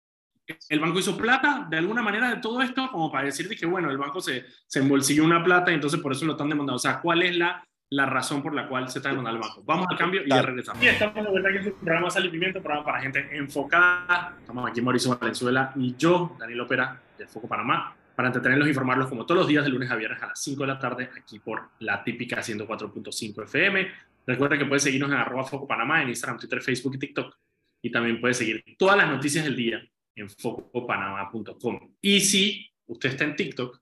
el 0.70 0.80
banco 0.80 0.98
hizo 0.98 1.16
plata 1.16 1.68
de 1.70 1.76
alguna 1.76 2.02
manera 2.02 2.30
de 2.30 2.40
todo 2.40 2.62
esto, 2.62 2.90
como 2.90 3.12
para 3.12 3.26
decirte 3.26 3.54
que, 3.54 3.64
bueno, 3.64 3.92
el 3.92 3.96
banco 3.96 4.20
se, 4.20 4.44
se 4.66 4.80
embolsilló 4.80 5.22
una 5.22 5.44
plata 5.44 5.70
y 5.70 5.74
entonces 5.74 6.00
por 6.00 6.10
eso 6.10 6.24
lo 6.24 6.32
están 6.32 6.48
demandando. 6.48 6.74
O 6.74 6.80
sea, 6.80 7.00
¿cuál 7.00 7.22
es 7.22 7.36
la, 7.36 7.64
la 7.90 8.06
razón 8.06 8.42
por 8.42 8.54
la 8.54 8.66
cual 8.66 8.88
se 8.88 8.98
está 8.98 9.10
demandando 9.10 9.36
el 9.36 9.48
banco? 9.48 9.62
Vamos 9.64 9.86
al 9.88 9.96
cambio 9.96 10.22
y 10.26 10.30
ya 10.30 10.42
regresamos. 10.42 10.82
Y 10.82 10.88
estamos 10.88 11.14
de 11.14 11.30
vuelta 11.30 11.48
aquí 11.48 11.58
en 11.58 11.64
su 11.64 11.74
programa 11.76 12.10
Sal 12.10 12.26
y 12.26 12.30
Pimiento, 12.30 12.60
programa 12.60 12.84
para 12.84 13.00
gente 13.02 13.28
enfocada. 13.30 14.34
Estamos 14.40 14.68
aquí 14.68 14.80
Mauricio 14.80 15.16
Valenzuela 15.16 15.70
y 15.76 15.94
yo, 15.94 16.34
Daniel 16.40 16.62
Opera, 16.62 17.00
de 17.16 17.28
Foco 17.28 17.46
Panamá 17.46 17.94
para 18.18 18.30
entretenerlos 18.30 18.66
e 18.66 18.70
informarlos 18.70 19.06
como 19.06 19.24
todos 19.24 19.42
los 19.42 19.46
días 19.46 19.62
de 19.62 19.70
lunes 19.70 19.88
a 19.92 19.94
viernes 19.94 20.20
a 20.20 20.26
las 20.26 20.42
5 20.42 20.62
de 20.64 20.66
la 20.66 20.76
tarde 20.80 21.08
aquí 21.16 21.38
por 21.38 21.70
la 21.78 22.02
típica 22.02 22.38
104.5 22.38 23.44
FM. 23.44 23.92
Recuerda 24.26 24.58
que 24.58 24.64
puedes 24.64 24.82
seguirnos 24.82 25.12
en 25.12 25.18
arroba 25.18 25.44
Foco 25.44 25.68
Panamá 25.68 26.02
en 26.02 26.08
Instagram, 26.08 26.36
Twitter, 26.36 26.60
Facebook 26.60 26.96
y 26.96 26.98
TikTok. 26.98 27.36
Y 27.80 27.92
también 27.92 28.20
puedes 28.20 28.38
seguir 28.38 28.64
todas 28.76 28.96
las 28.96 29.08
noticias 29.08 29.44
del 29.44 29.54
día 29.54 29.88
en 30.16 30.28
focopanamá.com. 30.28 31.94
Y 32.02 32.18
si 32.18 32.68
usted 32.86 33.10
está 33.10 33.22
en 33.22 33.36
TikTok, 33.36 33.80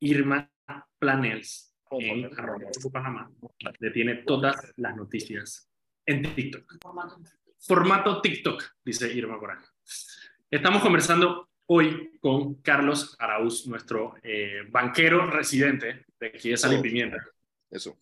Irma 0.00 0.50
Planels 0.98 1.76
en 1.90 2.24
arroba 2.24 2.60
Foco 2.74 2.90
Panamá 2.90 3.30
le 3.80 3.90
tiene 3.90 4.14
todas 4.14 4.72
las 4.76 4.96
noticias 4.96 5.68
en 6.06 6.34
TikTok. 6.34 6.78
Formato 7.58 8.22
TikTok, 8.22 8.64
dice 8.82 9.12
Irma 9.12 9.38
por 9.38 9.58
Estamos 10.50 10.80
conversando 10.80 11.50
hoy 11.66 12.12
con 12.20 12.54
Carlos 12.56 13.16
Arauz, 13.18 13.66
nuestro 13.66 14.14
eh, 14.22 14.62
banquero 14.68 15.26
residente 15.26 16.04
de 16.18 16.26
aquí 16.26 16.50
de 16.50 16.56
Sal 16.56 16.80
Pimienta. 16.80 17.18
Eso. 17.70 17.98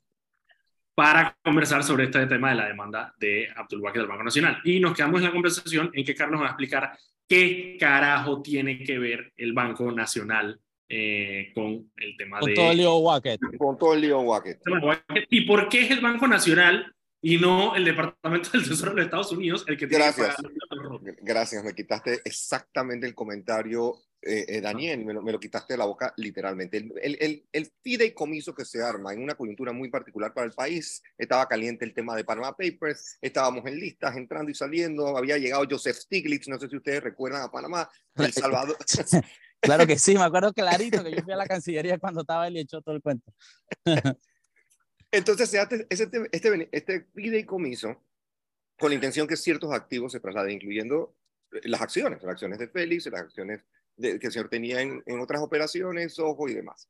Para 0.94 1.36
conversar 1.42 1.82
sobre 1.82 2.04
este 2.04 2.26
tema 2.26 2.50
de 2.50 2.56
la 2.56 2.66
demanda 2.66 3.14
de 3.18 3.48
Abdul 3.54 3.82
del 3.92 4.06
Banco 4.06 4.24
Nacional. 4.24 4.60
Y 4.64 4.78
nos 4.78 4.94
quedamos 4.94 5.20
en 5.20 5.26
la 5.26 5.32
conversación 5.32 5.90
en 5.94 6.04
que 6.04 6.14
Carlos 6.14 6.40
va 6.40 6.46
a 6.46 6.50
explicar 6.50 6.92
qué 7.26 7.76
carajo 7.80 8.42
tiene 8.42 8.82
que 8.82 8.98
ver 8.98 9.32
el 9.36 9.52
Banco 9.54 9.90
Nacional 9.90 10.60
eh, 10.88 11.50
con 11.54 11.90
el 11.96 12.16
tema 12.18 12.38
de... 12.40 12.42
Con 12.42 12.54
todo 12.54 12.70
el 12.72 12.76
lío 12.76 12.96
Wacket. 12.96 13.40
Con 13.56 13.78
todo 13.78 13.94
el 13.94 14.00
lío 14.02 14.20
Wacket. 14.20 14.60
¿Y 15.30 15.40
por 15.42 15.68
qué 15.68 15.82
es 15.82 15.90
el 15.90 16.00
Banco 16.00 16.28
Nacional 16.28 16.94
y 17.24 17.38
no 17.38 17.76
el 17.76 17.84
Departamento 17.84 18.50
del 18.50 18.68
Tesoro 18.68 18.90
de 18.90 18.96
los 18.96 19.04
Estados 19.04 19.32
Unidos 19.32 19.64
el 19.68 19.78
que 19.78 19.86
tiene 19.86 20.04
Gracias. 20.04 20.36
Gracias, 21.22 21.64
me 21.64 21.72
quitaste 21.72 22.20
exactamente 22.24 23.06
el 23.06 23.14
comentario, 23.14 23.94
eh, 24.20 24.44
eh, 24.48 24.60
Daniel, 24.60 25.04
me 25.04 25.14
lo, 25.14 25.22
me 25.22 25.30
lo, 25.30 25.38
quitaste 25.38 25.74
de 25.74 25.78
la 25.78 25.84
boca 25.84 26.12
literalmente. 26.16 26.78
El, 26.78 27.16
el, 27.20 27.46
el, 27.52 27.72
fideicomiso 27.80 28.52
que 28.52 28.64
se 28.64 28.82
arma 28.82 29.12
en 29.12 29.22
una 29.22 29.36
coyuntura 29.36 29.72
muy 29.72 29.88
particular 29.88 30.34
para 30.34 30.48
el 30.48 30.52
país, 30.52 31.00
estaba 31.16 31.46
caliente 31.46 31.84
el 31.84 31.94
tema 31.94 32.16
de 32.16 32.24
Panama 32.24 32.56
Papers, 32.56 33.18
estábamos 33.20 33.64
en 33.66 33.78
listas, 33.78 34.16
entrando 34.16 34.50
y 34.50 34.54
saliendo, 34.54 35.16
había 35.16 35.38
llegado 35.38 35.64
Joseph 35.70 35.96
Stiglitz, 35.96 36.48
no 36.48 36.58
sé 36.58 36.68
si 36.68 36.76
ustedes 36.76 37.04
recuerdan 37.04 37.42
a 37.42 37.52
Panamá, 37.52 37.88
El 38.16 38.32
Salvador. 38.32 38.76
claro 39.60 39.86
que 39.86 39.96
sí, 39.96 40.16
me 40.16 40.24
acuerdo 40.24 40.52
clarito 40.52 41.04
que 41.04 41.12
yo 41.12 41.22
fui 41.22 41.32
a 41.32 41.36
la 41.36 41.46
Cancillería 41.46 41.98
cuando 41.98 42.22
estaba 42.22 42.48
él 42.48 42.56
y 42.56 42.60
echó 42.60 42.82
todo 42.82 42.96
el 42.96 43.02
cuento. 43.02 43.32
Entonces 45.12 45.50
se 45.50 45.58
hace 45.58 45.86
este, 45.90 46.28
este, 46.32 46.68
este 46.72 47.06
fideicomiso 47.14 48.02
con 48.78 48.90
la 48.90 48.94
intención 48.94 49.28
que 49.28 49.36
ciertos 49.36 49.72
activos 49.72 50.12
se 50.12 50.20
trasladen, 50.20 50.54
incluyendo 50.54 51.14
eh, 51.52 51.60
las 51.64 51.82
acciones, 51.82 52.22
las 52.22 52.32
acciones 52.32 52.58
de 52.58 52.68
Félix, 52.68 53.06
las 53.06 53.20
acciones 53.20 53.60
de, 53.96 54.18
que 54.18 54.26
el 54.26 54.32
señor 54.32 54.48
tenía 54.48 54.80
en, 54.80 55.02
en, 55.06 55.20
otras 55.20 55.42
operaciones, 55.42 56.18
ojo 56.18 56.48
y 56.48 56.54
demás. 56.54 56.88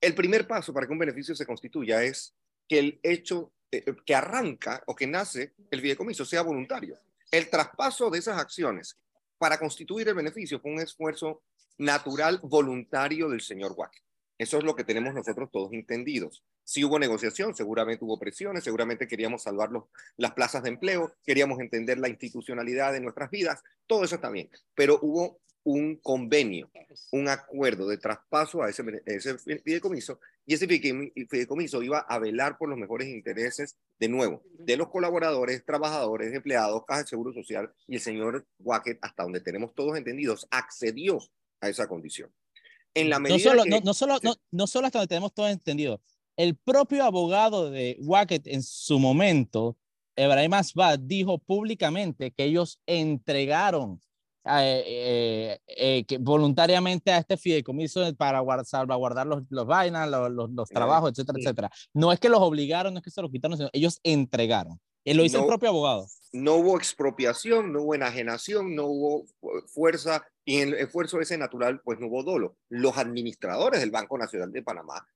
El 0.00 0.14
primer 0.14 0.46
paso 0.48 0.74
para 0.74 0.86
que 0.86 0.92
un 0.92 0.98
beneficio 0.98 1.34
se 1.34 1.46
constituya 1.46 2.02
es 2.02 2.34
que 2.68 2.78
el 2.80 3.00
hecho 3.02 3.52
eh, 3.70 3.84
que 4.04 4.14
arranca 4.14 4.82
o 4.86 4.94
que 4.94 5.06
nace 5.06 5.54
el 5.70 5.80
fideicomiso 5.80 6.24
sea 6.24 6.42
voluntario. 6.42 6.98
El 7.30 7.48
traspaso 7.50 8.10
de 8.10 8.18
esas 8.18 8.38
acciones 8.38 8.98
para 9.38 9.58
constituir 9.58 10.08
el 10.08 10.14
beneficio 10.14 10.60
fue 10.60 10.72
un 10.72 10.80
esfuerzo 10.80 11.42
natural 11.78 12.40
voluntario 12.42 13.28
del 13.28 13.40
señor 13.40 13.74
Wack. 13.76 14.02
Eso 14.36 14.58
es 14.58 14.64
lo 14.64 14.74
que 14.74 14.84
tenemos 14.84 15.14
nosotros 15.14 15.50
todos 15.52 15.72
entendidos. 15.72 16.42
Si 16.64 16.84
hubo 16.84 16.98
negociación, 16.98 17.54
seguramente 17.54 18.04
hubo 18.04 18.18
presiones, 18.18 18.64
seguramente 18.64 19.06
queríamos 19.06 19.42
salvar 19.42 19.70
los, 19.70 19.84
las 20.16 20.32
plazas 20.32 20.62
de 20.64 20.70
empleo, 20.70 21.14
queríamos 21.24 21.60
entender 21.60 21.98
la 21.98 22.08
institucionalidad 22.08 22.92
de 22.92 23.00
nuestras 23.00 23.30
vidas, 23.30 23.62
todo 23.86 24.04
eso 24.04 24.16
está 24.16 24.30
bien, 24.30 24.50
pero 24.74 24.98
hubo 25.02 25.40
un 25.62 25.96
convenio, 25.96 26.70
un 27.10 27.28
acuerdo 27.28 27.88
de 27.88 27.96
traspaso 27.96 28.62
a 28.62 28.68
ese, 28.68 28.84
ese 29.06 29.38
fideicomiso 29.38 30.20
y 30.44 30.54
ese 30.54 30.66
fideicomiso 30.66 31.82
iba 31.82 32.00
a 32.00 32.18
velar 32.18 32.58
por 32.58 32.68
los 32.68 32.78
mejores 32.78 33.08
intereses, 33.08 33.76
de 33.98 34.08
nuevo, 34.08 34.42
de 34.58 34.76
los 34.76 34.90
colaboradores, 34.90 35.64
trabajadores, 35.64 36.34
empleados, 36.34 36.84
Caja 36.86 37.02
de 37.02 37.08
Seguro 37.08 37.32
Social 37.32 37.72
y 37.86 37.94
el 37.94 38.00
señor 38.00 38.46
Wackett, 38.58 38.98
hasta 39.00 39.22
donde 39.22 39.40
tenemos 39.40 39.74
todos 39.74 39.96
entendidos, 39.96 40.46
accedió 40.50 41.18
a 41.60 41.70
esa 41.70 41.88
condición. 41.88 42.30
En 42.94 43.10
la 43.10 43.18
medida 43.18 43.36
no 43.36 43.50
solo, 43.50 43.64
que, 43.64 43.70
no, 43.70 43.80
no, 43.80 43.94
solo, 43.94 44.18
no, 44.22 44.34
no 44.50 44.66
solo 44.66 44.86
hasta 44.86 44.98
donde 44.98 45.08
tenemos 45.08 45.32
todo 45.32 45.48
entendido, 45.48 46.00
el 46.36 46.56
propio 46.56 47.04
abogado 47.04 47.70
de 47.70 47.96
Wackett 48.00 48.46
en 48.46 48.62
su 48.62 48.98
momento, 48.98 49.76
Ebrahim 50.16 50.54
Asbad, 50.54 50.98
dijo 51.00 51.38
públicamente 51.38 52.32
que 52.32 52.44
ellos 52.44 52.80
entregaron 52.86 54.00
eh, 54.46 54.84
eh, 54.86 55.60
eh, 55.66 56.04
que 56.04 56.18
voluntariamente 56.18 57.10
a 57.10 57.18
este 57.18 57.38
fideicomiso 57.38 58.14
para 58.14 58.42
salvaguardar 58.64 59.26
los, 59.26 59.42
los 59.48 59.66
vainas, 59.66 60.08
los, 60.08 60.50
los, 60.50 60.68
trabajos, 60.68 61.12
etcétera, 61.12 61.38
etcétera. 61.40 61.70
No 61.94 62.12
es 62.12 62.20
que 62.20 62.28
los 62.28 62.40
obligaron, 62.40 62.92
no 62.92 62.98
es 62.98 63.04
que 63.04 63.10
se 63.10 63.22
los 63.22 63.30
quitaron, 63.30 63.56
sino 63.56 63.70
ellos 63.72 64.00
entregaron. 64.02 64.78
Él 65.04 65.16
lo 65.16 65.24
hizo 65.24 65.40
el 65.40 65.46
propio 65.46 65.68
abogado. 65.68 66.06
No 66.32 66.56
hubo 66.56 66.76
expropiación, 66.76 67.72
no 67.72 67.82
hubo 67.82 67.94
enajenación, 67.94 68.74
no 68.74 68.86
hubo 68.86 69.26
fuerza 69.66 70.26
y 70.44 70.60
en 70.60 70.68
el 70.68 70.74
esfuerzo 70.74 71.20
ese 71.20 71.38
natural, 71.38 71.80
pues 71.80 72.00
no 72.00 72.08
hubo 72.08 72.22
dolo. 72.22 72.56
Los 72.68 72.98
administradores 72.98 73.80
del 73.80 73.90
Banco 73.90 74.18
Nacional 74.18 74.50
de 74.52 74.62
Panamá 74.62 75.06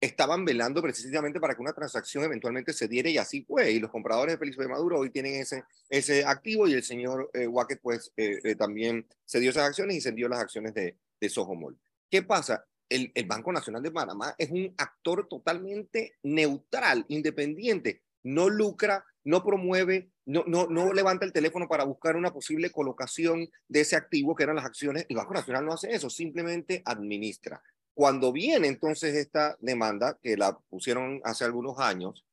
estaban 0.00 0.44
velando 0.44 0.80
precisamente 0.80 1.40
para 1.40 1.54
que 1.54 1.60
una 1.60 1.72
transacción 1.72 2.24
eventualmente 2.24 2.72
se 2.72 2.88
diera 2.88 3.10
y 3.10 3.18
así 3.18 3.42
fue. 3.42 3.72
Y 3.72 3.80
los 3.80 3.90
compradores 3.90 4.34
de 4.34 4.38
Felipe 4.38 4.68
Maduro 4.68 4.98
hoy 4.98 5.10
tienen 5.10 5.34
ese, 5.34 5.64
ese 5.88 6.24
activo 6.24 6.68
y 6.68 6.74
el 6.74 6.82
señor 6.82 7.30
eh, 7.34 7.46
Wackett 7.46 7.80
pues 7.80 8.12
eh, 8.16 8.38
eh, 8.44 8.54
también 8.54 9.06
cedió 9.26 9.50
esas 9.50 9.64
acciones 9.64 9.96
y 9.96 10.00
cedió 10.00 10.28
las 10.28 10.40
acciones 10.40 10.74
de, 10.74 10.96
de 11.20 11.28
Sojomol. 11.28 11.76
¿Qué 12.10 12.22
pasa? 12.22 12.64
El, 12.88 13.10
el 13.14 13.26
Banco 13.26 13.52
Nacional 13.52 13.82
de 13.82 13.90
Panamá 13.90 14.34
es 14.38 14.50
un 14.50 14.72
actor 14.78 15.26
totalmente 15.28 16.14
neutral, 16.22 17.04
independiente, 17.08 18.02
no 18.22 18.48
lucra, 18.48 19.04
no 19.28 19.44
promueve 19.44 20.10
no, 20.24 20.44
no, 20.46 20.68
no 20.68 20.94
levanta 20.94 21.26
el 21.26 21.34
teléfono 21.34 21.68
para 21.68 21.84
buscar 21.84 22.16
una 22.16 22.32
posible 22.32 22.70
colocación 22.70 23.46
de 23.68 23.80
ese 23.80 23.94
activo 23.94 24.34
que 24.34 24.44
eran 24.44 24.56
las 24.56 24.64
acciones. 24.64 25.04
El 25.08 25.16
Banco 25.16 25.34
Nacional 25.34 25.66
no 25.66 25.74
hace 25.74 25.94
eso, 25.94 26.08
simplemente 26.08 26.82
administra. 26.86 27.62
Cuando 27.92 28.32
viene 28.32 28.68
entonces 28.68 29.14
esta 29.14 29.54
demanda, 29.60 30.18
que 30.22 30.36
la 30.38 30.58
pusieron 30.70 31.20
hace 31.24 31.44
algunos 31.44 31.78
años, 31.78 32.24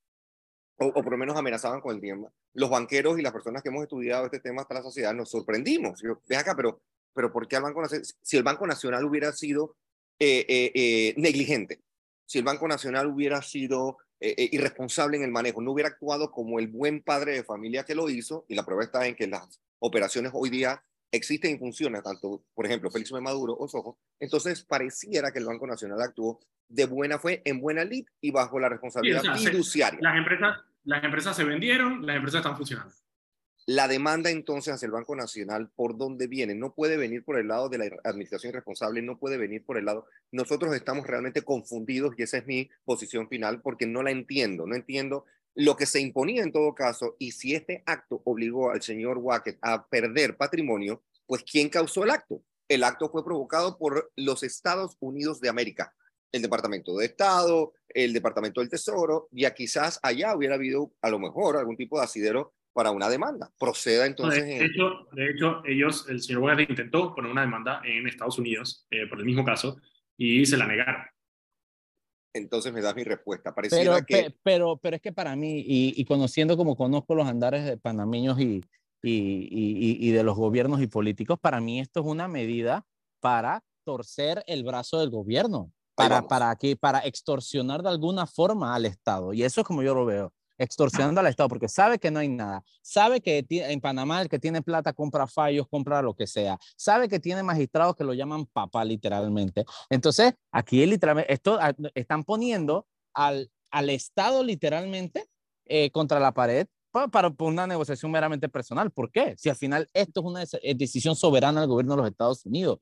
o, 0.77 0.93
por 0.93 1.11
lo 1.11 1.17
menos 1.17 1.35
amenazaban 1.35 1.81
con 1.81 1.95
el 1.95 2.01
tiempo, 2.01 2.31
los 2.53 2.69
banqueros 2.69 3.19
y 3.19 3.21
las 3.21 3.33
personas 3.33 3.61
que 3.61 3.69
hemos 3.69 3.83
estudiado 3.83 4.25
este 4.25 4.39
tema 4.39 4.61
hasta 4.61 4.75
la 4.75 4.83
sociedad 4.83 5.13
nos 5.13 5.29
sorprendimos. 5.29 6.01
Yo, 6.01 6.21
ve 6.29 6.37
acá, 6.37 6.55
pero, 6.55 6.81
pero 7.13 7.29
¿por 7.31 7.45
qué 7.45 7.57
el 7.57 7.63
Banco 7.63 7.81
Nacional? 7.81 8.05
Si 8.21 8.37
el 8.37 8.43
Banco 8.43 8.67
Nacional 8.67 9.03
hubiera 9.03 9.33
sido 9.33 9.75
eh, 10.17 10.45
eh, 10.47 10.71
eh, 10.73 11.13
negligente, 11.17 11.81
si 12.25 12.39
el 12.39 12.45
Banco 12.45 12.69
Nacional 12.69 13.07
hubiera 13.07 13.41
sido 13.41 13.97
eh, 14.25 14.33
eh, 14.39 14.49
irresponsable 14.53 15.17
en 15.17 15.23
el 15.23 15.29
manejo, 15.29 15.61
no 15.61 15.69
hubiera 15.69 15.89
actuado 15.89 16.31
como 16.31 16.57
el 16.57 16.67
buen 16.67 17.03
padre 17.03 17.33
de 17.33 17.43
familia 17.43 17.83
que 17.83 17.93
lo 17.93 18.09
hizo, 18.09 18.43
y 18.49 18.55
la 18.55 18.65
prueba 18.65 18.83
está 18.83 19.05
en 19.05 19.13
que 19.13 19.27
las 19.27 19.61
operaciones 19.77 20.31
hoy 20.33 20.49
día 20.49 20.83
existen 21.11 21.55
y 21.55 21.59
funcionan, 21.59 22.01
tanto, 22.01 22.43
por 22.55 22.65
ejemplo, 22.65 22.89
Félix 22.89 23.11
Maduro 23.11 23.55
o 23.55 23.67
Sojo, 23.67 23.99
entonces 24.19 24.63
pareciera 24.63 25.31
que 25.31 25.37
el 25.37 25.45
Banco 25.45 25.67
Nacional 25.67 26.01
actuó 26.01 26.39
de 26.67 26.87
buena 26.87 27.19
fe, 27.19 27.43
en 27.45 27.61
buena 27.61 27.83
lid 27.83 28.07
y 28.19 28.31
bajo 28.31 28.59
la 28.59 28.67
responsabilidad 28.67 29.21
fiduciaria. 29.37 29.99
las, 30.01 30.17
empresas, 30.17 30.57
las 30.85 31.03
empresas 31.03 31.35
se 31.35 31.43
vendieron, 31.43 32.03
las 32.03 32.15
empresas 32.15 32.39
están 32.39 32.57
funcionando. 32.57 32.95
La 33.67 33.87
demanda 33.87 34.29
entonces 34.29 34.75
hacia 34.75 34.85
el 34.85 34.91
Banco 34.91 35.15
Nacional, 35.15 35.71
¿por 35.75 35.97
dónde 35.97 36.27
viene? 36.27 36.53
No 36.53 36.75
puede 36.75 36.97
venir 36.97 37.25
por 37.25 37.39
el 37.39 37.47
lado 37.47 37.67
de 37.67 37.79
la 37.79 37.85
administración 38.03 38.51
irresponsable, 38.51 39.01
no 39.01 39.17
puede 39.17 39.37
venir 39.37 39.65
por 39.65 39.79
el 39.79 39.85
lado. 39.85 40.05
Nosotros 40.31 40.75
estamos 40.75 41.07
realmente 41.07 41.41
confundidos 41.41 42.13
y 42.15 42.21
esa 42.21 42.37
es 42.37 42.45
mi 42.45 42.69
posición 42.83 43.27
final 43.27 43.63
porque 43.63 43.87
no 43.87 44.03
la 44.03 44.11
entiendo, 44.11 44.67
no 44.67 44.75
entiendo 44.75 45.25
lo 45.55 45.75
que 45.77 45.87
se 45.87 45.99
imponía 45.99 46.43
en 46.43 46.51
todo 46.51 46.75
caso 46.75 47.15
y 47.17 47.31
si 47.31 47.55
este 47.55 47.81
acto 47.87 48.21
obligó 48.25 48.69
al 48.69 48.83
señor 48.83 49.17
Wackett 49.17 49.57
a 49.61 49.87
perder 49.87 50.37
patrimonio, 50.37 51.01
pues 51.25 51.43
¿quién 51.43 51.69
causó 51.69 52.03
el 52.03 52.11
acto? 52.11 52.43
El 52.67 52.83
acto 52.83 53.09
fue 53.09 53.25
provocado 53.25 53.79
por 53.79 54.11
los 54.15 54.43
Estados 54.43 54.95
Unidos 54.99 55.41
de 55.41 55.49
América, 55.49 55.91
el 56.31 56.43
Departamento 56.43 56.95
de 56.97 57.05
Estado, 57.05 57.73
el 57.89 58.13
Departamento 58.13 58.61
del 58.61 58.69
Tesoro, 58.69 59.27
y 59.31 59.49
quizás 59.51 59.99
allá 60.03 60.35
hubiera 60.35 60.53
habido 60.53 60.91
a 61.01 61.09
lo 61.09 61.17
mejor 61.17 61.57
algún 61.57 61.77
tipo 61.77 61.97
de 61.97 62.03
asidero 62.03 62.53
para 62.75 62.91
una 62.91 63.07
demanda. 63.07 63.49
Proceda 63.57 64.05
entonces. 64.05 64.43
De, 64.43 64.65
hecho, 64.65 65.07
de 65.13 65.29
hecho, 65.31 65.63
ellos, 65.65 66.05
el 66.09 66.21
señor 66.21 66.41
Bogas 66.41 66.59
intentó 66.59 67.15
poner 67.15 67.31
una 67.31 67.41
demanda 67.41 67.81
en 67.85 68.05
Estados 68.05 68.37
Unidos 68.37 68.85
eh, 68.91 69.07
por 69.07 69.17
el 69.17 69.25
mismo 69.25 69.45
caso 69.45 69.77
y 70.17 70.45
se 70.45 70.57
la 70.57 70.67
negaron. 70.67 71.05
Entonces 72.33 72.73
me 72.73 72.81
das 72.81 72.93
mi 72.93 73.05
respuesta. 73.05 73.55
Pareciera 73.55 73.93
pero, 73.93 74.05
que... 74.05 74.35
pero, 74.43 74.77
pero 74.77 74.97
es 74.97 75.01
que 75.01 75.13
para 75.13 75.37
mí, 75.37 75.63
y, 75.65 76.03
conociendo 76.03 76.57
como 76.57 76.75
conozco 76.75 77.15
los 77.15 77.25
andares 77.27 77.63
de 77.63 77.77
panameños 77.77 78.41
y, 78.41 78.61
y, 79.01 79.47
y, 79.49 80.11
de 80.11 80.23
los 80.23 80.35
gobiernos 80.35 80.81
y 80.81 80.87
políticos, 80.87 81.39
para 81.39 81.61
mí 81.61 81.79
esto 81.79 82.01
es 82.01 82.05
una 82.05 82.27
medida 82.27 82.85
para 83.21 83.63
torcer 83.85 84.43
el 84.47 84.65
brazo 84.65 84.99
del 84.99 85.11
gobierno, 85.11 85.71
para, 85.95 86.27
para, 86.27 86.53
que, 86.57 86.75
para 86.75 86.99
extorsionar 86.99 87.83
de 87.83 87.89
alguna 87.89 88.27
forma 88.27 88.75
al 88.75 88.85
Estado. 88.85 89.31
Y 89.31 89.43
eso 89.43 89.61
es 89.61 89.67
como 89.67 89.81
yo 89.81 89.95
lo 89.95 90.05
veo 90.05 90.33
extorsionando 90.57 91.21
al 91.21 91.27
Estado 91.27 91.49
porque 91.49 91.67
sabe 91.67 91.99
que 91.99 92.11
no 92.11 92.19
hay 92.19 92.29
nada, 92.29 92.63
sabe 92.81 93.21
que 93.21 93.45
en 93.49 93.81
Panamá 93.81 94.21
el 94.21 94.29
que 94.29 94.39
tiene 94.39 94.61
plata 94.61 94.93
compra 94.93 95.27
fallos, 95.27 95.67
compra 95.67 96.01
lo 96.01 96.13
que 96.13 96.27
sea, 96.27 96.57
sabe 96.75 97.09
que 97.09 97.19
tiene 97.19 97.43
magistrados 97.43 97.95
que 97.95 98.03
lo 98.03 98.13
llaman 98.13 98.45
papá 98.45 98.85
literalmente. 98.85 99.65
Entonces, 99.89 100.33
aquí 100.51 100.85
literalmente, 100.85 101.33
esto 101.33 101.57
ah, 101.59 101.73
están 101.93 102.23
poniendo 102.23 102.87
al, 103.13 103.51
al 103.71 103.89
Estado 103.89 104.43
literalmente 104.43 105.25
eh, 105.65 105.89
contra 105.91 106.19
la 106.19 106.33
pared 106.33 106.67
para, 107.11 107.33
una 107.39 107.67
negociación 107.67 108.11
meramente 108.11 108.47
personal. 108.49 108.91
¿Por 108.91 109.11
qué? 109.11 109.35
Si 109.37 109.49
al 109.49 109.55
final 109.55 109.89
esto 109.93 110.21
es 110.21 110.25
una 110.25 110.43
decisión 110.75 111.15
soberana 111.15 111.61
del 111.61 111.69
gobierno 111.69 111.93
de 111.93 112.01
los 112.01 112.09
Estados 112.09 112.45
Unidos. 112.45 112.79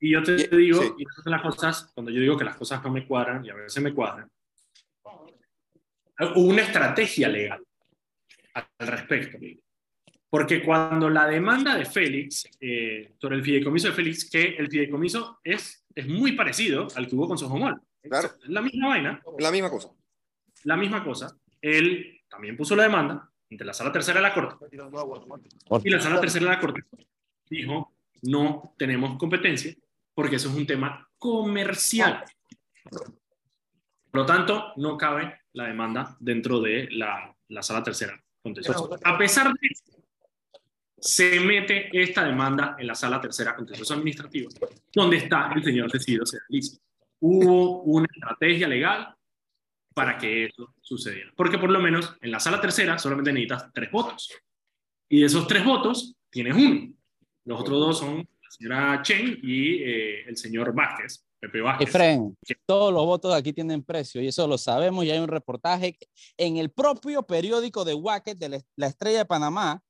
Y 0.00 0.12
yo 0.12 0.22
te 0.22 0.34
digo, 0.56 0.80
y 0.96 1.04
las 1.28 1.42
cosas, 1.42 1.90
cuando 1.94 2.10
yo 2.10 2.20
digo 2.20 2.38
que 2.38 2.44
las 2.44 2.56
cosas 2.56 2.82
no 2.82 2.90
me 2.90 3.06
cuadran, 3.06 3.44
y 3.44 3.50
a 3.50 3.54
veces 3.54 3.82
me 3.82 3.92
cuadran, 3.92 4.30
una 6.36 6.62
estrategia 6.62 7.28
legal 7.28 7.62
al 8.54 8.86
respecto. 8.86 9.38
Porque 10.28 10.62
cuando 10.62 11.10
la 11.10 11.26
demanda 11.26 11.76
de 11.76 11.84
Félix, 11.84 12.48
eh, 12.60 13.14
sobre 13.18 13.36
el 13.36 13.44
fideicomiso 13.44 13.88
de 13.88 13.94
Félix, 13.94 14.30
que 14.30 14.54
el 14.56 14.68
fideicomiso 14.68 15.40
es, 15.42 15.84
es 15.94 16.06
muy 16.06 16.32
parecido 16.32 16.86
al 16.94 17.08
que 17.08 17.16
hubo 17.16 17.26
con 17.26 17.38
Sojomol. 17.38 17.80
Claro. 18.02 18.30
La 18.44 18.62
misma 18.62 18.88
vaina. 18.88 19.22
La 19.38 19.50
misma 19.50 19.70
cosa. 19.70 19.90
La 20.64 20.76
misma 20.76 21.02
cosa. 21.02 21.36
Él 21.60 22.20
también 22.28 22.56
puso 22.56 22.76
la 22.76 22.84
demanda 22.84 23.28
ante 23.50 23.64
la 23.64 23.72
sala 23.74 23.90
tercera 23.90 24.20
de 24.20 24.22
la 24.22 24.34
Corte. 24.34 24.66
Y 25.82 25.90
la 25.90 26.00
sala 26.00 26.20
tercera 26.20 26.44
de 26.44 26.50
la 26.52 26.60
Corte 26.60 26.84
dijo, 27.48 27.92
no 28.22 28.74
tenemos 28.78 29.18
competencia 29.18 29.74
porque 30.14 30.36
eso 30.36 30.48
es 30.48 30.54
un 30.54 30.66
tema 30.66 31.08
comercial. 31.18 32.24
Por 34.10 34.20
lo 34.20 34.26
tanto, 34.26 34.72
no 34.76 34.96
cabe 34.96 35.39
la 35.52 35.66
demanda 35.66 36.16
dentro 36.20 36.60
de 36.60 36.88
la, 36.90 37.34
la 37.48 37.62
sala 37.62 37.82
tercera 37.82 38.20
contenciosa. 38.42 38.80
A 39.04 39.18
pesar 39.18 39.52
de 39.52 39.68
eso, 39.68 40.00
se 40.96 41.40
mete 41.40 41.88
esta 41.92 42.24
demanda 42.24 42.76
en 42.78 42.86
la 42.86 42.94
sala 42.94 43.20
tercera 43.20 43.56
contenciosa 43.56 43.94
administrativa, 43.94 44.50
donde 44.92 45.16
está 45.16 45.52
el 45.54 45.64
señor 45.64 45.90
decidido 45.90 46.26
Cedalicio. 46.26 46.78
Hubo 47.20 47.82
una 47.82 48.06
estrategia 48.12 48.68
legal 48.68 49.14
para 49.94 50.16
que 50.16 50.46
eso 50.46 50.74
sucediera. 50.80 51.32
Porque 51.36 51.58
por 51.58 51.70
lo 51.70 51.80
menos 51.80 52.16
en 52.20 52.30
la 52.30 52.40
sala 52.40 52.60
tercera 52.60 52.98
solamente 52.98 53.32
necesitas 53.32 53.72
tres 53.72 53.90
votos. 53.90 54.30
Y 55.08 55.20
de 55.20 55.26
esos 55.26 55.46
tres 55.46 55.64
votos 55.64 56.14
tienes 56.30 56.54
uno. 56.54 56.92
Los 57.44 57.60
otros 57.60 57.80
dos 57.80 57.98
son 57.98 58.18
la 58.18 58.50
señora 58.50 59.02
Chen 59.02 59.38
y 59.42 59.82
eh, 59.82 60.28
el 60.28 60.36
señor 60.36 60.74
Vázquez. 60.74 61.26
Pepe 61.40 61.60
Efren, 61.80 62.36
todos 62.66 62.92
los 62.92 63.06
votos 63.06 63.34
aquí 63.34 63.54
tienen 63.54 63.82
precio 63.82 64.20
y 64.20 64.28
eso 64.28 64.46
lo 64.46 64.58
sabemos 64.58 65.04
y 65.04 65.10
hay 65.10 65.18
un 65.18 65.28
reportaje 65.28 65.96
en 66.36 66.58
el 66.58 66.70
propio 66.70 67.22
periódico 67.22 67.84
de 67.86 67.94
Wacket 67.94 68.38
de 68.38 68.62
la 68.76 68.86
Estrella 68.86 69.18
de 69.18 69.24
Panamá 69.24 69.82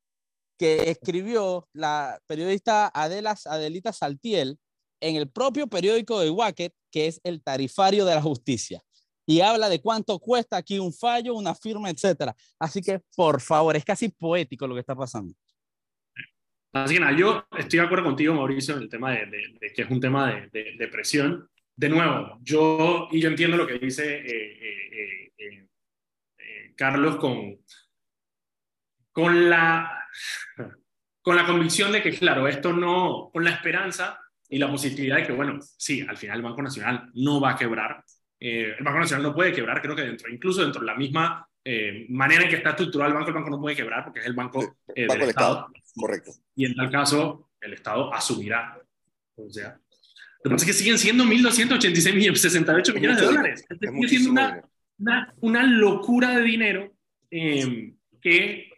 que 0.56 0.90
escribió 0.90 1.68
la 1.72 2.20
periodista 2.28 2.88
Adela, 2.94 3.36
Adelita 3.46 3.92
Saltiel 3.92 4.58
en 5.00 5.16
el 5.16 5.28
propio 5.28 5.66
periódico 5.66 6.20
de 6.20 6.30
Wacket 6.30 6.72
que 6.90 7.08
es 7.08 7.20
el 7.24 7.42
tarifario 7.42 8.04
de 8.04 8.14
la 8.14 8.22
justicia 8.22 8.80
y 9.26 9.40
habla 9.40 9.68
de 9.68 9.80
cuánto 9.80 10.18
cuesta 10.18 10.56
aquí 10.56 10.78
un 10.78 10.92
fallo, 10.92 11.34
una 11.34 11.54
firma, 11.54 11.88
etcétera. 11.88 12.34
Así 12.58 12.82
que, 12.82 13.00
por 13.14 13.40
favor, 13.40 13.76
es 13.76 13.84
casi 13.84 14.08
poético 14.08 14.66
lo 14.66 14.74
que 14.74 14.80
está 14.80 14.96
pasando. 14.96 15.32
Así 16.72 16.94
que 16.94 17.00
nada, 17.00 17.16
yo 17.16 17.46
estoy 17.58 17.80
de 17.80 17.84
acuerdo 17.84 18.04
contigo, 18.04 18.34
Mauricio, 18.34 18.76
en 18.76 18.82
el 18.82 18.88
tema 18.88 19.10
de, 19.10 19.72
que 19.74 19.82
es 19.82 19.90
un 19.90 20.00
tema 20.00 20.48
de, 20.52 20.88
presión. 20.90 21.48
De 21.74 21.88
nuevo, 21.88 22.38
yo, 22.42 23.08
y 23.10 23.20
yo 23.20 23.28
entiendo 23.28 23.56
lo 23.56 23.66
que 23.66 23.78
dice 23.78 24.18
eh, 24.18 25.32
eh, 25.38 25.66
eh, 26.38 26.74
Carlos 26.76 27.16
con, 27.16 27.56
con, 29.10 29.48
la, 29.48 30.06
con 31.22 31.36
la 31.36 31.46
convicción 31.46 31.90
de 31.90 32.02
que, 32.02 32.10
claro, 32.10 32.46
esto 32.46 32.72
no, 32.72 33.30
con 33.32 33.44
la 33.44 33.50
esperanza 33.50 34.20
y 34.48 34.58
la 34.58 34.70
positividad 34.70 35.16
de 35.16 35.26
que, 35.26 35.32
bueno, 35.32 35.58
sí, 35.60 36.04
al 36.06 36.18
final 36.18 36.36
el 36.36 36.42
Banco 36.42 36.62
Nacional 36.62 37.10
no 37.14 37.40
va 37.40 37.52
a 37.52 37.56
quebrar. 37.56 38.04
el 38.38 38.84
Banco 38.84 38.98
Nacional 38.98 39.22
no 39.24 39.34
puede 39.34 39.52
quebrar, 39.52 39.80
creo 39.80 39.96
que 39.96 40.02
dentro, 40.02 40.30
incluso 40.30 40.62
dentro 40.62 40.82
de 40.82 40.86
la 40.86 40.94
misma 40.94 41.46
manera 42.10 42.44
en 42.44 42.50
que 42.50 42.56
está 42.56 42.70
estructurado 42.70 43.10
el 43.10 43.14
banco, 43.14 43.28
el 43.30 43.34
banco 43.34 43.50
no 43.50 43.60
puede 43.60 43.76
quebrar 43.76 44.04
porque 44.04 44.20
es 44.20 44.26
el 44.26 44.34
banco, 44.34 44.76
del 44.94 45.22
Estado. 45.22 45.68
Correcto. 45.94 46.32
Y 46.54 46.66
en 46.66 46.74
tal 46.74 46.90
caso, 46.90 47.50
el 47.60 47.72
Estado 47.74 48.12
asumirá. 48.12 48.80
O 49.36 49.50
sea, 49.50 49.78
lo 50.42 50.50
que 50.50 50.54
pasa 50.54 50.64
es 50.64 50.72
que 50.72 50.78
siguen 50.78 50.98
siendo 50.98 51.24
1.286 51.24 52.14
millones, 52.14 52.40
68 52.40 52.94
millones 52.94 53.20
de 53.20 53.26
dólares. 53.26 53.64
Sigue 53.68 54.08
siendo 54.08 54.30
una, 54.30 54.62
una, 54.98 55.34
una, 55.40 55.62
locura 55.64 56.36
de 56.36 56.42
dinero 56.42 56.94
eh, 57.30 57.92
que, 58.20 58.70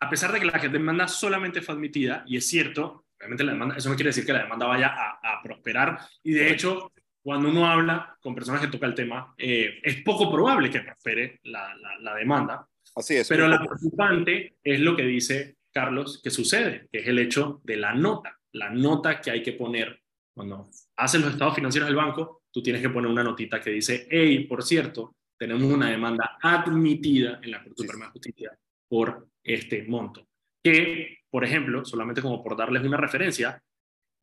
a 0.00 0.10
pesar 0.10 0.32
de 0.32 0.40
que 0.40 0.46
la 0.46 0.58
demanda 0.58 1.06
solamente 1.06 1.62
fue 1.62 1.74
admitida, 1.74 2.24
y 2.26 2.36
es 2.36 2.46
cierto, 2.46 3.06
realmente 3.18 3.44
la 3.44 3.52
demanda, 3.52 3.76
eso 3.76 3.88
no 3.88 3.94
quiere 3.94 4.08
decir 4.08 4.26
que 4.26 4.32
la 4.32 4.42
demanda 4.42 4.66
vaya 4.66 4.88
a, 4.88 5.20
a 5.22 5.42
prosperar, 5.42 5.98
y 6.24 6.32
de 6.32 6.50
hecho, 6.50 6.92
cuando 7.22 7.48
uno 7.48 7.70
habla 7.70 8.16
con 8.20 8.34
personas 8.34 8.60
que 8.60 8.66
tocan 8.66 8.90
el 8.90 8.96
tema, 8.96 9.32
eh, 9.38 9.78
es 9.80 10.02
poco 10.02 10.30
probable 10.30 10.70
que 10.70 10.80
prospere 10.80 11.38
la, 11.44 11.72
la, 11.76 11.98
la 12.00 12.14
demanda. 12.16 12.66
Así 12.96 13.14
es. 13.14 13.28
Pero 13.28 13.46
lo 13.46 13.58
preocupante 13.58 14.56
es 14.62 14.80
lo 14.80 14.96
que 14.96 15.04
dice 15.04 15.56
Carlos, 15.72 16.20
que 16.22 16.30
sucede, 16.30 16.88
que 16.90 17.00
es 17.00 17.08
el 17.08 17.18
hecho 17.18 17.60
de 17.64 17.76
la 17.76 17.94
nota, 17.94 18.38
la 18.52 18.70
nota 18.70 19.20
que 19.20 19.30
hay 19.30 19.42
que 19.42 19.52
poner 19.52 20.02
cuando 20.34 20.68
hacen 20.96 21.20
los 21.22 21.32
estados 21.32 21.54
financieros 21.54 21.88
del 21.88 21.96
banco, 21.96 22.42
tú 22.50 22.62
tienes 22.62 22.80
que 22.80 22.88
poner 22.88 23.10
una 23.10 23.24
notita 23.24 23.60
que 23.60 23.70
dice, 23.70 24.06
hey, 24.10 24.46
por 24.46 24.62
cierto, 24.62 25.16
tenemos 25.38 25.62
una 25.64 25.90
demanda 25.90 26.38
admitida 26.40 27.40
en 27.42 27.50
la 27.50 27.62
Corte 27.62 27.82
Suprema 27.82 28.06
de 28.06 28.12
Justicia 28.12 28.58
por 28.88 29.28
este 29.42 29.82
monto. 29.84 30.26
Que, 30.62 31.18
por 31.30 31.44
ejemplo, 31.44 31.84
solamente 31.84 32.22
como 32.22 32.42
por 32.42 32.56
darles 32.56 32.82
una 32.84 32.96
referencia, 32.96 33.62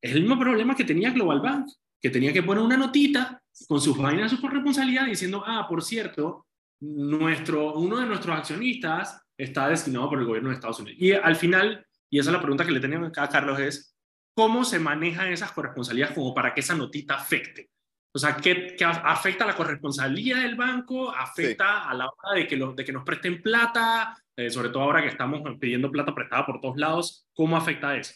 es 0.01 0.13
el 0.13 0.21
mismo 0.21 0.39
problema 0.39 0.75
que 0.75 0.85
tenía 0.85 1.11
Global 1.11 1.41
Bank, 1.41 1.67
que 2.01 2.09
tenía 2.09 2.31
que 2.31 2.43
poner 2.43 2.63
una 2.63 2.77
notita 2.77 3.41
con 3.67 3.81
sus 3.81 3.97
vainas 3.97 4.31
de 4.31 4.37
su 4.37 4.41
corresponsabilidad 4.41 5.05
diciendo, 5.05 5.43
ah, 5.45 5.65
por 5.67 5.83
cierto, 5.83 6.45
nuestro, 6.81 7.73
uno 7.73 7.97
de 7.97 8.05
nuestros 8.05 8.37
accionistas 8.37 9.21
está 9.39 9.69
destinado 9.69 10.09
por 10.09 10.19
el 10.19 10.25
gobierno 10.25 10.49
de 10.49 10.55
Estados 10.55 10.79
Unidos. 10.79 11.01
Y 11.01 11.13
al 11.13 11.35
final, 11.35 11.87
y 12.09 12.19
esa 12.19 12.29
es 12.29 12.33
la 12.33 12.41
pregunta 12.41 12.65
que 12.65 12.71
le 12.71 12.79
tenemos 12.79 13.09
acá 13.09 13.23
a 13.23 13.29
Carlos, 13.29 13.59
es 13.59 13.95
cómo 14.33 14.65
se 14.65 14.79
manejan 14.79 15.31
esas 15.31 15.51
corresponsalías 15.53 16.11
como 16.11 16.33
para 16.33 16.53
que 16.53 16.59
esa 16.59 16.75
notita 16.75 17.15
afecte. 17.15 17.71
O 18.11 18.19
sea, 18.19 18.35
¿qué, 18.35 18.75
afecta 18.81 19.45
a 19.45 19.47
la 19.47 19.55
corresponsabilidad 19.55 20.41
del 20.41 20.55
banco? 20.55 21.11
¿Afecta 21.11 21.89
a 21.89 21.93
la 21.93 22.07
hora 22.07 22.39
de 22.39 22.47
que, 22.47 22.57
de 22.57 22.85
que 22.85 22.91
nos 22.91 23.03
presten 23.03 23.41
plata? 23.41 24.17
Eh, 24.35 24.49
sobre 24.49 24.69
todo 24.69 24.83
ahora 24.83 25.01
que 25.01 25.09
estamos 25.09 25.41
pidiendo 25.59 25.91
plata 25.91 26.13
prestada 26.13 26.45
por 26.45 26.59
todos 26.59 26.77
lados. 26.77 27.27
¿Cómo 27.33 27.55
afecta 27.55 27.95
eso? 27.95 28.13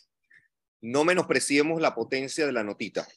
No 0.81 1.05
menospreciemos 1.05 1.81
la 1.81 1.95
potencia 1.95 2.45
de 2.45 2.51
la 2.51 2.63
notita. 2.63 3.07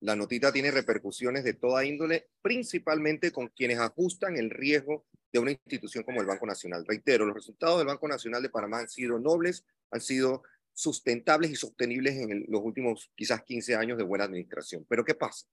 La 0.00 0.16
notita 0.16 0.52
tiene 0.52 0.70
repercusiones 0.70 1.44
de 1.44 1.54
toda 1.54 1.84
índole, 1.84 2.28
principalmente 2.42 3.32
con 3.32 3.48
quienes 3.48 3.78
ajustan 3.78 4.36
el 4.36 4.50
riesgo 4.50 5.06
de 5.32 5.38
una 5.38 5.52
institución 5.52 6.04
como 6.04 6.20
el 6.20 6.26
Banco 6.26 6.46
Nacional. 6.46 6.84
Reitero, 6.86 7.26
los 7.26 7.34
resultados 7.34 7.78
del 7.78 7.86
Banco 7.86 8.08
Nacional 8.08 8.42
de 8.42 8.50
Panamá 8.50 8.80
han 8.80 8.88
sido 8.88 9.18
nobles, 9.18 9.64
han 9.90 10.00
sido 10.00 10.42
sustentables 10.72 11.50
y 11.50 11.56
sostenibles 11.56 12.16
en 12.16 12.46
los 12.48 12.62
últimos 12.62 13.10
quizás 13.16 13.42
15 13.42 13.74
años 13.74 13.98
de 13.98 14.04
buena 14.04 14.24
administración. 14.24 14.86
Pero 14.88 15.04
¿qué 15.04 15.14
pasa? 15.14 15.46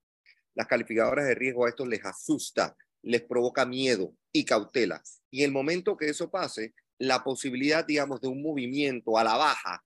Las 0.53 0.67
calificadoras 0.67 1.25
de 1.25 1.35
riesgo 1.35 1.65
a 1.65 1.69
esto 1.69 1.85
les 1.85 2.05
asusta, 2.05 2.77
les 3.01 3.21
provoca 3.23 3.65
miedo 3.65 4.15
y 4.31 4.45
cautela. 4.45 5.01
Y 5.31 5.43
el 5.43 5.51
momento 5.51 5.97
que 5.97 6.09
eso 6.09 6.29
pase, 6.29 6.73
la 6.97 7.23
posibilidad, 7.23 7.85
digamos, 7.85 8.21
de 8.21 8.27
un 8.27 8.41
movimiento 8.41 9.17
a 9.17 9.23
la 9.23 9.35
baja 9.35 9.83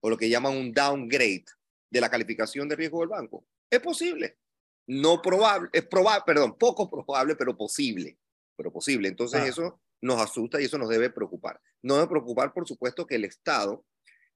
o 0.00 0.10
lo 0.10 0.16
que 0.16 0.28
llaman 0.28 0.56
un 0.56 0.72
downgrade 0.72 1.46
de 1.88 2.00
la 2.00 2.10
calificación 2.10 2.68
de 2.68 2.76
riesgo 2.76 3.00
del 3.00 3.08
banco, 3.08 3.46
es 3.70 3.80
posible. 3.80 4.38
No 4.86 5.22
probable, 5.22 5.70
es 5.72 5.86
probable, 5.86 6.24
perdón, 6.26 6.58
poco 6.58 6.90
probable, 6.90 7.36
pero 7.36 7.56
posible. 7.56 8.18
Pero 8.56 8.72
posible. 8.72 9.08
Entonces 9.08 9.42
eso 9.44 9.80
nos 10.00 10.20
asusta 10.20 10.60
y 10.60 10.64
eso 10.64 10.78
nos 10.78 10.88
debe 10.88 11.10
preocupar. 11.10 11.60
No 11.82 11.94
debe 11.96 12.08
preocupar, 12.08 12.52
por 12.52 12.66
supuesto, 12.66 13.06
que 13.06 13.16
el 13.16 13.24
Estado 13.24 13.84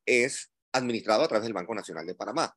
es 0.06 0.50
administrado 0.72 1.24
a 1.24 1.28
través 1.28 1.44
del 1.44 1.54
Banco 1.54 1.74
Nacional 1.74 2.06
de 2.06 2.14
Panamá 2.14 2.54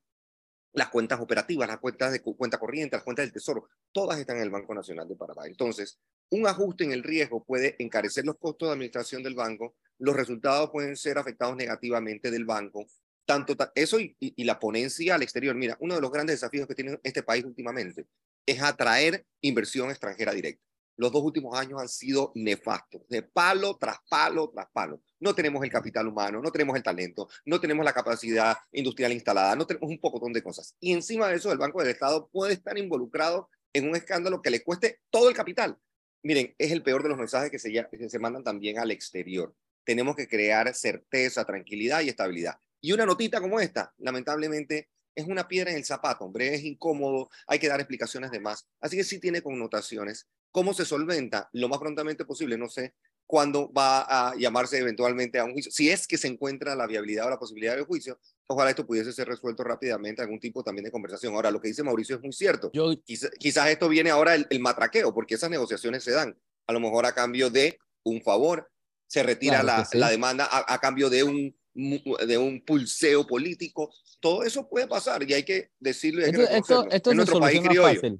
las 0.72 0.88
cuentas 0.88 1.20
operativas, 1.20 1.68
las 1.68 1.78
cuentas 1.78 2.12
de 2.12 2.22
cuenta 2.22 2.58
corriente, 2.58 2.96
las 2.96 3.04
cuentas 3.04 3.24
del 3.24 3.32
tesoro, 3.32 3.68
todas 3.92 4.18
están 4.18 4.38
en 4.38 4.44
el 4.44 4.50
Banco 4.50 4.74
Nacional 4.74 5.06
de 5.06 5.16
Panamá. 5.16 5.46
Entonces, 5.46 5.98
un 6.30 6.46
ajuste 6.46 6.84
en 6.84 6.92
el 6.92 7.02
riesgo 7.02 7.44
puede 7.44 7.76
encarecer 7.78 8.24
los 8.24 8.38
costos 8.38 8.68
de 8.68 8.72
administración 8.74 9.22
del 9.22 9.34
banco, 9.34 9.76
los 9.98 10.16
resultados 10.16 10.70
pueden 10.70 10.96
ser 10.96 11.18
afectados 11.18 11.56
negativamente 11.56 12.30
del 12.30 12.44
banco, 12.46 12.86
tanto 13.26 13.54
eso 13.74 14.00
y, 14.00 14.16
y 14.18 14.44
la 14.44 14.58
ponencia 14.58 15.14
al 15.14 15.22
exterior. 15.22 15.54
Mira, 15.54 15.76
uno 15.80 15.94
de 15.94 16.00
los 16.00 16.10
grandes 16.10 16.36
desafíos 16.36 16.66
que 16.66 16.74
tiene 16.74 16.98
este 17.02 17.22
país 17.22 17.44
últimamente 17.44 18.06
es 18.46 18.62
atraer 18.62 19.24
inversión 19.42 19.90
extranjera 19.90 20.32
directa 20.32 20.64
los 20.96 21.12
dos 21.12 21.22
últimos 21.22 21.58
años 21.58 21.80
han 21.80 21.88
sido 21.88 22.32
nefastos, 22.34 23.02
de 23.08 23.22
palo 23.22 23.76
tras 23.78 23.98
palo 24.08 24.50
tras 24.50 24.66
palo. 24.72 25.02
No 25.20 25.34
tenemos 25.34 25.62
el 25.64 25.70
capital 25.70 26.06
humano, 26.06 26.40
no 26.40 26.50
tenemos 26.50 26.76
el 26.76 26.82
talento, 26.82 27.28
no 27.44 27.60
tenemos 27.60 27.84
la 27.84 27.92
capacidad 27.92 28.56
industrial 28.72 29.12
instalada, 29.12 29.56
no 29.56 29.66
tenemos 29.66 29.90
un 29.90 29.98
poco 29.98 30.20
de 30.30 30.42
cosas. 30.42 30.76
Y 30.80 30.92
encima 30.92 31.28
de 31.28 31.36
eso, 31.36 31.50
el 31.52 31.58
Banco 31.58 31.80
del 31.80 31.90
Estado 31.90 32.28
puede 32.28 32.54
estar 32.54 32.76
involucrado 32.78 33.48
en 33.72 33.88
un 33.88 33.96
escándalo 33.96 34.42
que 34.42 34.50
le 34.50 34.62
cueste 34.62 35.00
todo 35.10 35.28
el 35.28 35.34
capital. 35.34 35.78
Miren, 36.22 36.54
es 36.58 36.70
el 36.70 36.82
peor 36.82 37.02
de 37.02 37.08
los 37.08 37.18
mensajes 37.18 37.50
que 37.50 37.58
se, 37.58 37.72
que 37.72 38.08
se 38.08 38.18
mandan 38.18 38.44
también 38.44 38.78
al 38.78 38.90
exterior. 38.90 39.54
Tenemos 39.84 40.14
que 40.14 40.28
crear 40.28 40.72
certeza, 40.74 41.44
tranquilidad 41.44 42.02
y 42.02 42.08
estabilidad. 42.08 42.58
Y 42.80 42.92
una 42.92 43.06
notita 43.06 43.40
como 43.40 43.60
esta, 43.60 43.92
lamentablemente, 43.98 44.90
es 45.14 45.26
una 45.26 45.48
piedra 45.48 45.70
en 45.70 45.76
el 45.76 45.84
zapato, 45.84 46.24
hombre, 46.24 46.54
es 46.54 46.62
incómodo, 46.64 47.30
hay 47.46 47.58
que 47.58 47.68
dar 47.68 47.80
explicaciones 47.80 48.30
de 48.30 48.40
más. 48.40 48.66
Así 48.80 48.96
que 48.96 49.04
sí 49.04 49.18
tiene 49.18 49.42
connotaciones 49.42 50.28
¿Cómo 50.52 50.74
se 50.74 50.84
solventa? 50.84 51.48
Lo 51.52 51.68
más 51.68 51.78
prontamente 51.80 52.24
posible, 52.24 52.56
no 52.56 52.68
sé 52.68 52.94
cuándo 53.26 53.72
va 53.72 54.02
a 54.02 54.36
llamarse 54.36 54.76
eventualmente 54.76 55.38
a 55.38 55.44
un 55.44 55.52
juicio. 55.52 55.72
Si 55.72 55.88
es 55.88 56.06
que 56.06 56.18
se 56.18 56.28
encuentra 56.28 56.76
la 56.76 56.86
viabilidad 56.86 57.26
o 57.26 57.30
la 57.30 57.38
posibilidad 57.38 57.74
del 57.74 57.86
juicio, 57.86 58.18
ojalá 58.46 58.68
esto 58.68 58.86
pudiese 58.86 59.10
ser 59.10 59.26
resuelto 59.26 59.64
rápidamente, 59.64 60.20
algún 60.20 60.38
tipo 60.38 60.62
también 60.62 60.84
de 60.84 60.90
conversación. 60.90 61.34
Ahora, 61.34 61.50
lo 61.50 61.58
que 61.58 61.68
dice 61.68 61.82
Mauricio 61.82 62.16
es 62.16 62.22
muy 62.22 62.34
cierto. 62.34 62.70
Yo... 62.74 62.92
Quizás, 63.06 63.68
esto 63.70 63.88
viene 63.88 64.10
ahora 64.10 64.34
el, 64.34 64.60
matraqueo, 64.60 65.14
porque 65.14 65.36
esas 65.36 65.48
negociaciones 65.48 66.04
se 66.04 66.10
dan 66.10 66.36
a 66.66 66.72
lo 66.74 66.80
mejor 66.80 67.06
a 67.06 67.14
cambio 67.14 67.48
de 67.48 67.78
un 68.02 68.20
favor, 68.20 68.70
se 69.06 69.22
retira 69.22 69.62
la, 69.62 69.88
la, 69.94 70.10
demanda 70.10 70.46
a, 70.50 70.78
cambio 70.78 71.08
de 71.08 71.22
un, 71.22 71.56
de 71.74 72.36
un 72.36 72.62
pulseo 72.64 73.26
político. 73.26 73.90
Todo 74.20 74.42
eso 74.42 74.68
puede 74.68 74.86
pasar 74.86 75.22
y 75.28 75.32
hay 75.32 75.44
que 75.44 75.70
decirlo. 75.80 76.22
esto, 76.22 76.86
esto, 76.90 77.10
en 77.10 77.16
nuestro 77.16 77.40
país 77.40 77.60
criollo. 77.60 78.18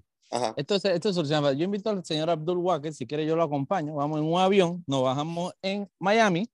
Esto, 0.56 0.76
esto 0.76 1.12
soluciona. 1.12 1.52
Yo 1.52 1.64
invito 1.64 1.90
al 1.90 2.04
señor 2.04 2.30
Abdul 2.30 2.58
Walker, 2.58 2.92
si 2.92 3.06
quiere 3.06 3.26
yo 3.26 3.36
lo 3.36 3.42
acompaño, 3.42 3.94
vamos 3.94 4.18
en 4.18 4.24
un 4.24 4.40
avión, 4.40 4.82
nos 4.86 5.02
bajamos 5.02 5.52
en 5.60 5.90
Miami 5.98 6.48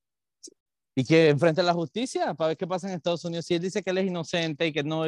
y 0.97 1.05
que 1.05 1.29
enfrente 1.29 1.61
a 1.61 1.65
la 1.65 1.75
justicia 1.75 2.35
para 2.35 2.49
ver 2.49 2.57
qué 2.57 2.67
pasa 2.67 2.89
en 2.89 2.95
Estados 2.95 3.25
Unidos. 3.25 3.47
Si 3.47 3.55
él 3.55 3.63
dice 3.63 3.85
que 3.85 3.91
él 3.91 3.99
es 3.99 4.07
inocente 4.07 4.67
y 4.67 4.73
que 4.73 4.83
no, 4.83 5.05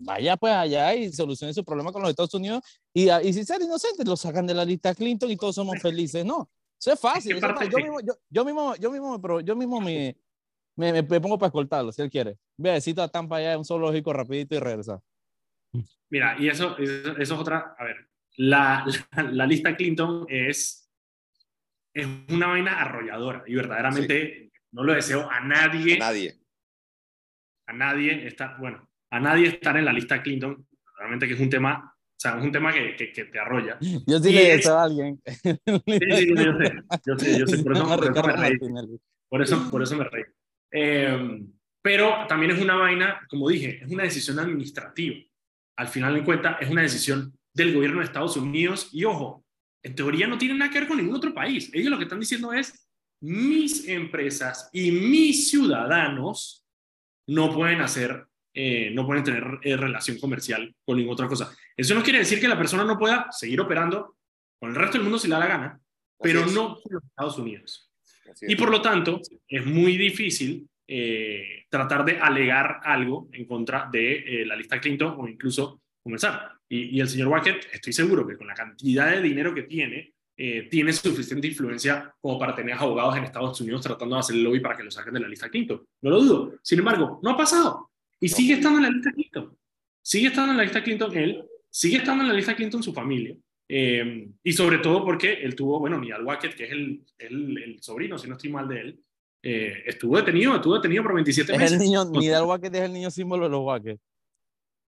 vaya 0.00 0.36
pues 0.36 0.52
allá 0.52 0.94
y 0.94 1.10
solucione 1.10 1.54
su 1.54 1.64
problema 1.64 1.90
con 1.90 2.02
los 2.02 2.10
Estados 2.10 2.34
Unidos 2.34 2.62
y, 2.92 3.10
y 3.10 3.32
si 3.32 3.44
ser 3.44 3.62
inocente 3.62 4.04
lo 4.04 4.14
sacan 4.14 4.46
de 4.46 4.52
la 4.52 4.66
lista 4.66 4.94
Clinton 4.94 5.30
y 5.30 5.36
todos 5.38 5.54
somos 5.54 5.80
felices. 5.80 6.22
No, 6.22 6.50
eso 6.78 6.92
es 6.92 7.00
fácil. 7.00 7.40
Yo, 7.40 7.78
mismo, 7.78 8.00
yo, 8.00 8.12
yo, 8.28 8.44
mismo, 8.44 8.76
yo 8.76 8.90
mismo, 8.90 9.40
yo 9.40 9.56
mismo 9.56 9.80
me, 9.80 10.18
me, 10.76 11.02
me, 11.02 11.20
pongo 11.20 11.38
para 11.38 11.48
escoltarlo 11.48 11.92
si 11.92 12.02
él 12.02 12.10
quiere. 12.10 12.36
Besito 12.58 13.02
a 13.02 13.08
Tampa 13.08 13.36
allá, 13.36 13.56
un 13.56 13.64
zoológico 13.64 14.12
rapidito 14.12 14.54
y 14.54 14.58
regresa. 14.58 15.00
Mira, 16.10 16.36
y 16.38 16.48
eso, 16.48 16.76
eso, 16.78 17.16
es 17.16 17.30
otra, 17.30 17.74
a 17.78 17.84
ver, 17.84 18.06
la, 18.36 18.84
la, 19.32 19.46
lista 19.46 19.74
Clinton 19.74 20.26
es, 20.28 20.90
es 21.94 22.06
una 22.28 22.48
vaina 22.48 22.80
arrolladora 22.80 23.44
y 23.46 23.54
verdaderamente 23.54 24.52
no 24.72 24.84
lo 24.84 24.92
deseo 24.92 25.30
a 25.30 25.40
nadie. 25.40 25.96
A 25.96 25.98
nadie. 25.98 26.38
A 27.66 27.72
nadie 27.72 28.26
estar, 28.26 28.58
bueno, 28.58 28.88
a 29.10 29.20
nadie 29.20 29.48
estar 29.48 29.76
en 29.76 29.84
la 29.86 29.92
lista 29.92 30.22
Clinton, 30.22 30.66
realmente 30.98 31.26
que 31.26 31.34
es 31.34 31.40
un 31.40 31.48
tema, 31.48 31.94
o 31.96 32.14
sea, 32.18 32.38
es 32.38 32.44
un 32.44 32.52
tema 32.52 32.72
que, 32.72 32.94
que, 32.94 33.24
te 33.24 33.38
arrolla. 33.38 33.78
Yo 33.80 34.18
sí 34.18 34.32
le 34.32 34.56
deseo 34.56 34.78
a 34.78 34.84
alguien. 34.84 35.20
Sí, 35.24 35.58
sí, 35.66 36.34
yo 36.36 36.58
sé, 36.58 36.72
yo 37.06 37.18
sé, 37.18 37.38
yo 37.38 37.46
sé, 37.46 37.62
por 37.62 37.72
eso, 37.72 37.86
por 37.86 38.04
eso 38.04 38.22
me 38.26 38.36
reí. 38.36 38.58
Por 39.28 39.42
eso, 39.42 39.70
por 39.70 39.82
eso 39.82 39.96
me 39.96 40.04
reí. 40.04 40.24
Eh, 40.72 41.42
pero 41.80 42.26
también 42.28 42.52
es 42.52 42.60
una 42.60 42.76
vaina, 42.76 43.26
como 43.30 43.48
dije, 43.48 43.82
es 43.82 43.90
una 43.90 44.04
decisión 44.04 44.38
administrativa 44.38 45.16
al 45.82 45.88
final 45.88 46.14
de 46.14 46.22
cuentas 46.22 46.58
es 46.60 46.70
una 46.70 46.82
decisión 46.82 47.36
del 47.52 47.74
gobierno 47.74 47.98
de 47.98 48.04
Estados 48.04 48.36
Unidos 48.36 48.88
y 48.92 49.04
ojo, 49.04 49.44
en 49.82 49.96
teoría 49.96 50.28
no 50.28 50.38
tiene 50.38 50.54
nada 50.54 50.70
que 50.70 50.78
ver 50.78 50.88
con 50.88 50.96
ningún 50.96 51.16
otro 51.16 51.34
país. 51.34 51.70
Ellos 51.74 51.90
lo 51.90 51.98
que 51.98 52.04
están 52.04 52.20
diciendo 52.20 52.52
es, 52.52 52.88
mis 53.20 53.88
empresas 53.88 54.70
y 54.72 54.92
mis 54.92 55.50
ciudadanos 55.50 56.64
no 57.26 57.52
pueden 57.52 57.80
hacer, 57.80 58.26
eh, 58.54 58.92
no 58.94 59.04
pueden 59.04 59.24
tener 59.24 59.58
eh, 59.62 59.76
relación 59.76 60.20
comercial 60.20 60.72
con 60.84 60.98
ninguna 60.98 61.14
otra 61.14 61.26
cosa. 61.26 61.52
Eso 61.76 61.96
no 61.96 62.02
quiere 62.04 62.20
decir 62.20 62.40
que 62.40 62.46
la 62.46 62.56
persona 62.56 62.84
no 62.84 62.96
pueda 62.96 63.26
seguir 63.32 63.60
operando 63.60 64.16
con 64.60 64.70
el 64.70 64.76
resto 64.76 64.98
del 64.98 65.02
mundo 65.02 65.18
si 65.18 65.26
le 65.26 65.34
da 65.34 65.40
la 65.40 65.46
gana, 65.48 65.80
pero 66.20 66.46
no 66.46 66.80
con 66.80 66.92
los 66.92 67.02
Estados 67.02 67.38
Unidos. 67.38 67.90
Y 68.42 68.54
por 68.54 68.70
lo 68.70 68.80
tanto, 68.80 69.20
es 69.48 69.66
muy 69.66 69.96
difícil 69.96 70.68
eh, 70.86 71.64
tratar 71.68 72.04
de 72.04 72.18
alegar 72.18 72.80
algo 72.82 73.28
en 73.32 73.44
contra 73.44 73.88
de 73.90 74.42
eh, 74.42 74.46
la 74.46 74.56
lista 74.56 74.80
Clinton 74.80 75.14
o 75.18 75.28
incluso 75.28 75.82
comenzar. 76.02 76.52
Y, 76.68 77.00
el 77.00 77.08
señor 77.08 77.28
Wackett, 77.28 77.66
estoy 77.72 77.92
seguro 77.92 78.26
que 78.26 78.36
con 78.36 78.46
la 78.46 78.54
cantidad 78.54 79.10
de 79.10 79.22
dinero 79.22 79.54
que 79.54 79.62
tiene, 79.62 80.14
eh, 80.36 80.68
tiene 80.70 80.92
suficiente 80.92 81.46
influencia 81.46 82.12
como 82.20 82.38
para 82.38 82.54
tener 82.54 82.74
abogados 82.74 83.16
en 83.16 83.24
Estados 83.24 83.60
Unidos 83.60 83.82
tratando 83.82 84.16
de 84.16 84.20
hacer 84.20 84.36
el 84.36 84.42
lobby 84.42 84.60
para 84.60 84.76
que 84.76 84.82
lo 84.82 84.90
saquen 84.90 85.14
de 85.14 85.20
la 85.20 85.28
lista 85.28 85.50
Clinton. 85.50 85.84
No 86.00 86.10
lo 86.10 86.20
dudo. 86.20 86.54
Sin 86.62 86.78
embargo, 86.78 87.20
no 87.22 87.30
ha 87.30 87.36
pasado. 87.36 87.90
Y 88.18 88.28
sigue 88.28 88.54
estando 88.54 88.78
en 88.78 88.84
la 88.84 88.90
lista 88.90 89.12
Clinton. 89.12 89.56
Sigue 90.02 90.28
estando 90.28 90.52
en 90.52 90.56
la 90.58 90.64
lista 90.64 90.82
Clinton 90.82 91.16
él, 91.16 91.44
sigue 91.70 91.98
estando 91.98 92.22
en 92.22 92.28
la 92.28 92.34
lista 92.34 92.56
Clinton 92.56 92.82
su 92.82 92.92
familia. 92.92 93.36
y 93.68 94.52
sobre 94.52 94.78
todo 94.78 95.04
porque 95.04 95.34
él 95.34 95.54
tuvo, 95.54 95.78
bueno, 95.78 95.98
Nidal 95.98 96.24
Wackett, 96.24 96.54
que 96.54 96.64
es 96.64 96.72
el, 96.72 97.02
el, 97.18 97.58
el, 97.62 97.82
sobrino, 97.82 98.18
si 98.18 98.28
no 98.28 98.34
estoy 98.34 98.50
mal 98.50 98.68
de 98.68 98.80
él, 98.80 99.00
eh, 99.42 99.82
estuvo 99.86 100.16
detenido, 100.16 100.54
estuvo 100.54 100.76
detenido 100.76 101.02
por 101.02 101.14
27 101.14 101.52
meses. 101.52 101.72
Es 101.72 101.72
el 101.72 101.84
niño, 101.84 102.04
Nidal 102.04 102.44
Wackett 102.44 102.74
es 102.76 102.82
el 102.82 102.92
niño 102.92 103.10
símbolo 103.10 103.44
de 103.44 103.50
los 103.50 103.60
Wackett. 103.60 104.00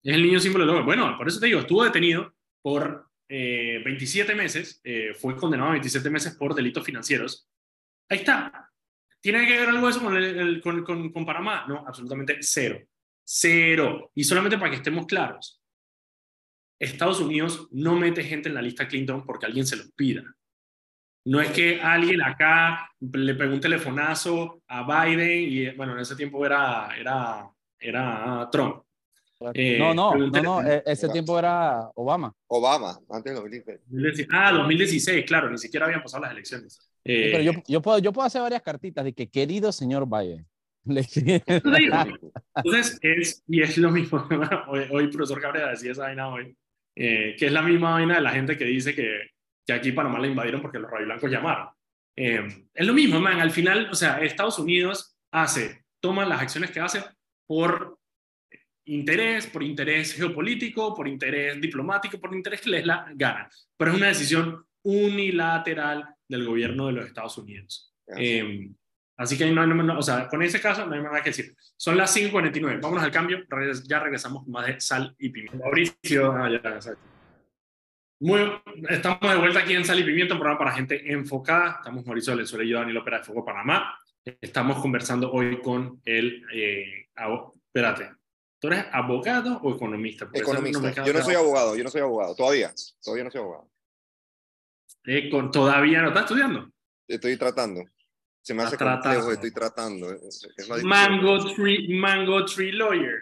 Es 0.03 0.15
el 0.15 0.23
niño 0.23 0.41
símbolo 0.41 0.67
de 0.67 0.73
los 0.73 0.85
Bueno, 0.85 1.17
por 1.17 1.29
eso 1.29 1.39
te 1.39 1.47
digo, 1.47 1.61
estuvo 1.61 1.85
detenido 1.85 2.35
por 2.61 3.09
27 3.29 4.33
eh, 4.33 4.35
meses, 4.35 4.81
eh, 4.85 5.15
fue 5.15 5.37
condenado 5.37 5.71
a 5.71 5.73
27 5.73 6.11
meses 6.11 6.35
por 6.35 6.55
delitos 6.55 6.85
financieros. 6.85 7.49
Ahí 8.09 8.19
está. 8.19 8.71
¿Tiene 9.21 9.47
que 9.47 9.57
ver 9.57 9.69
algo 9.69 9.89
eso 9.89 10.03
con, 10.03 10.17
el, 10.17 10.61
con, 10.61 10.85
con, 10.85 11.13
con 11.13 11.25
Panamá? 11.25 11.65
No, 11.69 11.85
absolutamente 11.87 12.39
cero. 12.41 12.81
Cero. 13.25 14.11
Y 14.15 14.25
solamente 14.25 14.59
para 14.59 14.71
que 14.71 14.79
estemos 14.79 15.07
claros, 15.07 15.63
Estados 16.81 17.21
Unidos 17.21 17.69
no 17.71 17.95
mete 17.95 18.25
gente 18.25 18.49
en 18.49 18.57
la 18.57 18.63
lista 18.63 18.89
Clinton 18.89 19.25
porque 19.25 19.47
alguien 19.47 19.65
se 19.65 19.77
lo 19.77 19.85
pida. 19.95 20.25
No 21.25 21.41
es 21.41 21.51
que 21.51 21.81
alguien 21.81 22.21
acá 22.21 22.91
le 23.01 23.35
pegó 23.35 23.55
un 23.55 23.61
telefonazo 23.61 24.61
a 24.67 24.83
Biden 24.83 25.49
y, 25.49 25.71
bueno, 25.77 25.93
en 25.93 26.01
ese 26.01 26.17
tiempo 26.17 26.45
era, 26.45 26.89
era, 26.99 27.49
era 27.79 28.49
Trump. 28.51 28.83
Eh, 29.55 29.77
no, 29.79 29.95
no, 29.95 30.15
no, 30.15 30.43
no, 30.43 30.63
e-, 30.63 30.83
ese 30.87 31.09
tiempo 31.09 31.39
era 31.39 31.91
Obama. 31.95 32.33
Obama, 32.47 32.99
antes 33.11 33.33
de 33.33 33.41
2016. 33.41 34.29
Ah, 34.33 34.53
2016, 34.53 35.25
claro, 35.25 35.51
ni 35.51 35.59
siquiera 35.59 35.87
habían 35.87 36.03
pasado 36.03 36.23
las 36.23 36.33
elecciones. 36.33 36.79
pero 37.03 37.43
yo, 37.43 37.53
yo, 37.67 37.83
puedo, 37.83 37.99
yo 37.99 38.13
puedo 38.13 38.27
hacer 38.27 38.43
varias 38.43 38.63
cartitas 38.63 39.05
de 39.05 39.13
que 39.13 39.29
querido 39.29 39.73
señor 39.73 40.07
Valle. 40.07 40.45
Entonces, 40.85 42.99
es, 43.03 43.43
y 43.47 43.63
es 43.63 43.79
lo 43.79 43.93
mismo, 43.93 44.27
hoy, 44.69 44.87
hoy 44.91 45.07
profesor 45.09 45.41
Cabrera 45.41 45.71
decía 45.71 45.93
esa 45.93 46.03
vaina 46.03 46.29
hoy, 46.29 46.57
eh, 46.97 47.37
que 47.39 47.47
es 47.47 47.53
la 47.53 47.63
misma 47.63 47.93
vaina 47.93 48.17
de 48.17 48.21
la 48.21 48.33
gente 48.33 48.59
que 48.59 48.65
dice 48.65 48.95
que, 48.95 49.31
que 49.67 49.73
aquí 49.73 49.93
Panamá 49.93 50.19
la 50.19 50.27
invadieron 50.27 50.61
porque 50.61 50.79
los 50.79 50.91
blancos 50.91 51.31
llamaron. 51.31 51.69
Eh, 52.17 52.47
es 52.75 52.87
lo 52.87 52.93
mismo, 52.93 53.21
man, 53.21 53.41
al 53.41 53.51
final, 53.51 53.89
o 53.91 53.95
sea, 53.95 54.21
Estados 54.21 54.59
Unidos 54.59 55.17
hace, 55.31 55.85
toma 56.01 56.27
las 56.27 56.43
acciones 56.43 56.71
que 56.71 56.81
hace 56.81 57.03
por 57.47 57.99
interés, 58.85 59.47
por 59.47 59.63
interés 59.63 60.15
geopolítico, 60.15 60.95
por 60.95 61.09
interés 61.09 61.61
diplomático, 61.61 62.19
por 62.19 62.35
interés 62.35 62.61
que 62.61 62.71
les 62.71 62.87
la 62.87 63.07
gana. 63.15 63.49
Pero 63.77 63.93
es 63.93 63.97
una 63.97 64.09
decisión 64.09 64.65
unilateral 64.83 66.15
del 66.29 66.47
gobierno 66.47 66.87
de 66.87 66.93
los 66.93 67.07
Estados 67.07 67.39
Unidos. 67.39 67.95
Eh, 68.17 68.71
así 69.17 69.39
que 69.39 69.51
no, 69.51 69.67
no, 69.67 69.99
o 69.99 70.03
sea, 70.03 70.29
con 70.29 70.43
ese 70.43 70.61
caso 70.61 70.87
no 70.87 70.95
hay 70.95 71.03
nada 71.03 71.23
que 71.23 71.31
decir. 71.31 71.55
Son 71.77 71.97
las 71.97 72.17
5.49. 72.17 72.81
Vámonos 72.81 73.05
al 73.05 73.11
cambio. 73.11 73.43
Ya 73.87 74.01
regresamos 74.01 74.43
con 74.43 74.53
más 74.53 74.67
de 74.67 74.81
sal 74.81 75.15
y 75.19 75.29
pimienta. 75.29 75.59
Mauricio, 75.59 76.33
ah, 76.33 76.51
ya, 76.51 76.81
Muy, 78.23 78.41
estamos 78.89 79.19
de 79.21 79.37
vuelta 79.37 79.59
aquí 79.59 79.73
en 79.73 79.85
Sal 79.85 79.99
y 79.99 80.05
Pimienta, 80.05 80.35
un 80.35 80.39
programa 80.39 80.61
para 80.61 80.77
gente 80.77 81.13
enfocada. 81.13 81.79
Estamos 81.79 82.07
Mauricio 82.07 82.33
Valenzuela 82.35 82.65
y 82.65 82.69
yo, 82.69 82.79
Daniel 82.79 82.99
Opera 82.99 83.19
de 83.19 83.25
Foco 83.25 83.45
Panamá. 83.45 83.99
Estamos 84.41 84.81
conversando 84.81 85.33
hoy 85.33 85.61
con 85.61 86.01
el... 86.05 86.45
Eh, 86.55 87.09
espérate, 87.67 88.13
¿tú 88.61 88.69
eres 88.69 88.85
abogado 88.93 89.59
o 89.65 89.75
economista? 89.75 90.31
economista. 90.33 91.05
yo 91.05 91.13
no 91.13 91.21
soy 91.21 91.35
abogado, 91.35 91.75
yo 91.75 91.83
no 91.83 91.91
soy 91.91 92.03
abogado, 92.03 92.37
todavía. 92.37 92.73
Todavía 93.03 93.25
no 93.25 93.31
soy 93.33 93.41
abogado. 93.41 93.71
Eh, 95.05 95.29
con, 95.29 95.51
¿Todavía 95.51 96.03
no 96.03 96.09
estás 96.09 96.23
estudiando? 96.23 96.71
Estoy 97.09 97.37
tratando. 97.37 97.83
Se 98.41 98.55
me 98.55 98.63
hace 98.63 98.79
complejo, 98.79 99.33
estoy 99.33 99.51
tratando. 99.53 100.17
Mango 100.85 101.53
Tree, 101.57 101.93
Mango 101.93 102.45
Tree 102.45 102.71
Lawyer. 102.71 103.19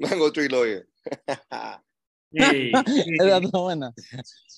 Mango 0.00 0.32
Tree 0.32 0.48
Lawyer. 0.48 0.88
buena. 3.52 3.92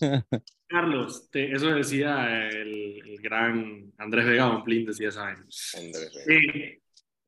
Carlos, 0.67 1.29
eso 1.33 1.75
decía 1.75 2.49
el, 2.49 3.19
gran 3.21 3.93
Andrés 3.99 4.27
Vega 4.27 4.49
Bonplin, 4.49 4.87
decía 4.87 5.09
esa 5.09 5.37
eh, 6.29 6.81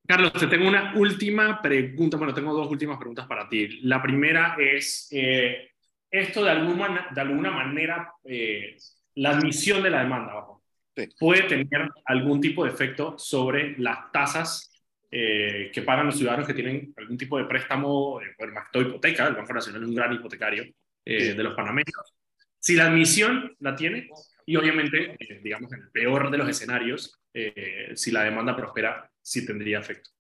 Carlos, 0.07 0.33
te 0.33 0.47
tengo 0.47 0.69
una 0.69 0.95
última 0.97 1.61
pregunta. 1.61 2.17
Bueno, 2.17 2.35
tengo 2.35 2.55
dos 2.55 2.71
últimas 2.71 2.99
preguntas 2.99 3.27
para 3.27 3.49
ti. 3.49 3.81
La 3.83 4.03
primera 4.03 4.57
es, 4.59 5.09
eh, 5.13 5.71
esto 6.11 6.45
de 6.45 6.51
alguna, 6.51 7.09
de 7.15 7.21
alguna 7.21 7.51
manera 7.51 8.13
eh, 8.25 8.77
la 9.17 9.31
admisión 9.31 9.83
de 9.83 9.91
la 9.91 10.03
demanda 10.03 10.47
puede 11.19 11.43
tener 11.45 11.91
algún 12.05 12.41
tipo 12.41 12.65
de 12.65 12.71
efecto 12.71 13.19
sobre 13.19 13.77
las 13.79 14.13
tasas 14.13 14.74
eh, 15.17 15.71
que 15.73 15.83
pagan 15.83 16.07
los 16.07 16.17
ciudadanos 16.17 16.45
que 16.45 16.55
tienen 16.55 16.93
algún 16.97 17.17
tipo 17.17 17.39
de 17.39 17.45
préstamo, 17.45 18.21
eh, 18.21 18.35
por 18.37 18.51
más 18.51 18.67
hipoteca, 18.75 19.29
el 19.29 19.37
Banco 19.37 19.53
Nacional 19.53 19.83
es 19.83 19.89
un 19.89 19.95
gran 19.95 20.13
hipotecario 20.13 20.65
eh, 21.05 21.35
de 21.35 21.43
los 21.45 21.55
panameños. 21.55 21.95
Si 22.59 22.75
la 22.75 22.87
admisión 22.87 23.55
la 23.61 23.77
tiene, 23.77 24.09
y 24.45 24.57
obviamente, 24.57 25.17
digamos, 25.41 25.73
en 25.73 25.83
el 25.83 25.91
peor 25.93 26.33
de 26.33 26.39
los 26.39 26.49
escenarios, 26.49 27.17
si 27.95 28.11
la 28.11 28.25
demanda 28.25 28.57
prospera, 28.57 29.09
sí 29.23 29.47
tendría 29.47 29.79
efecto. 29.79 30.11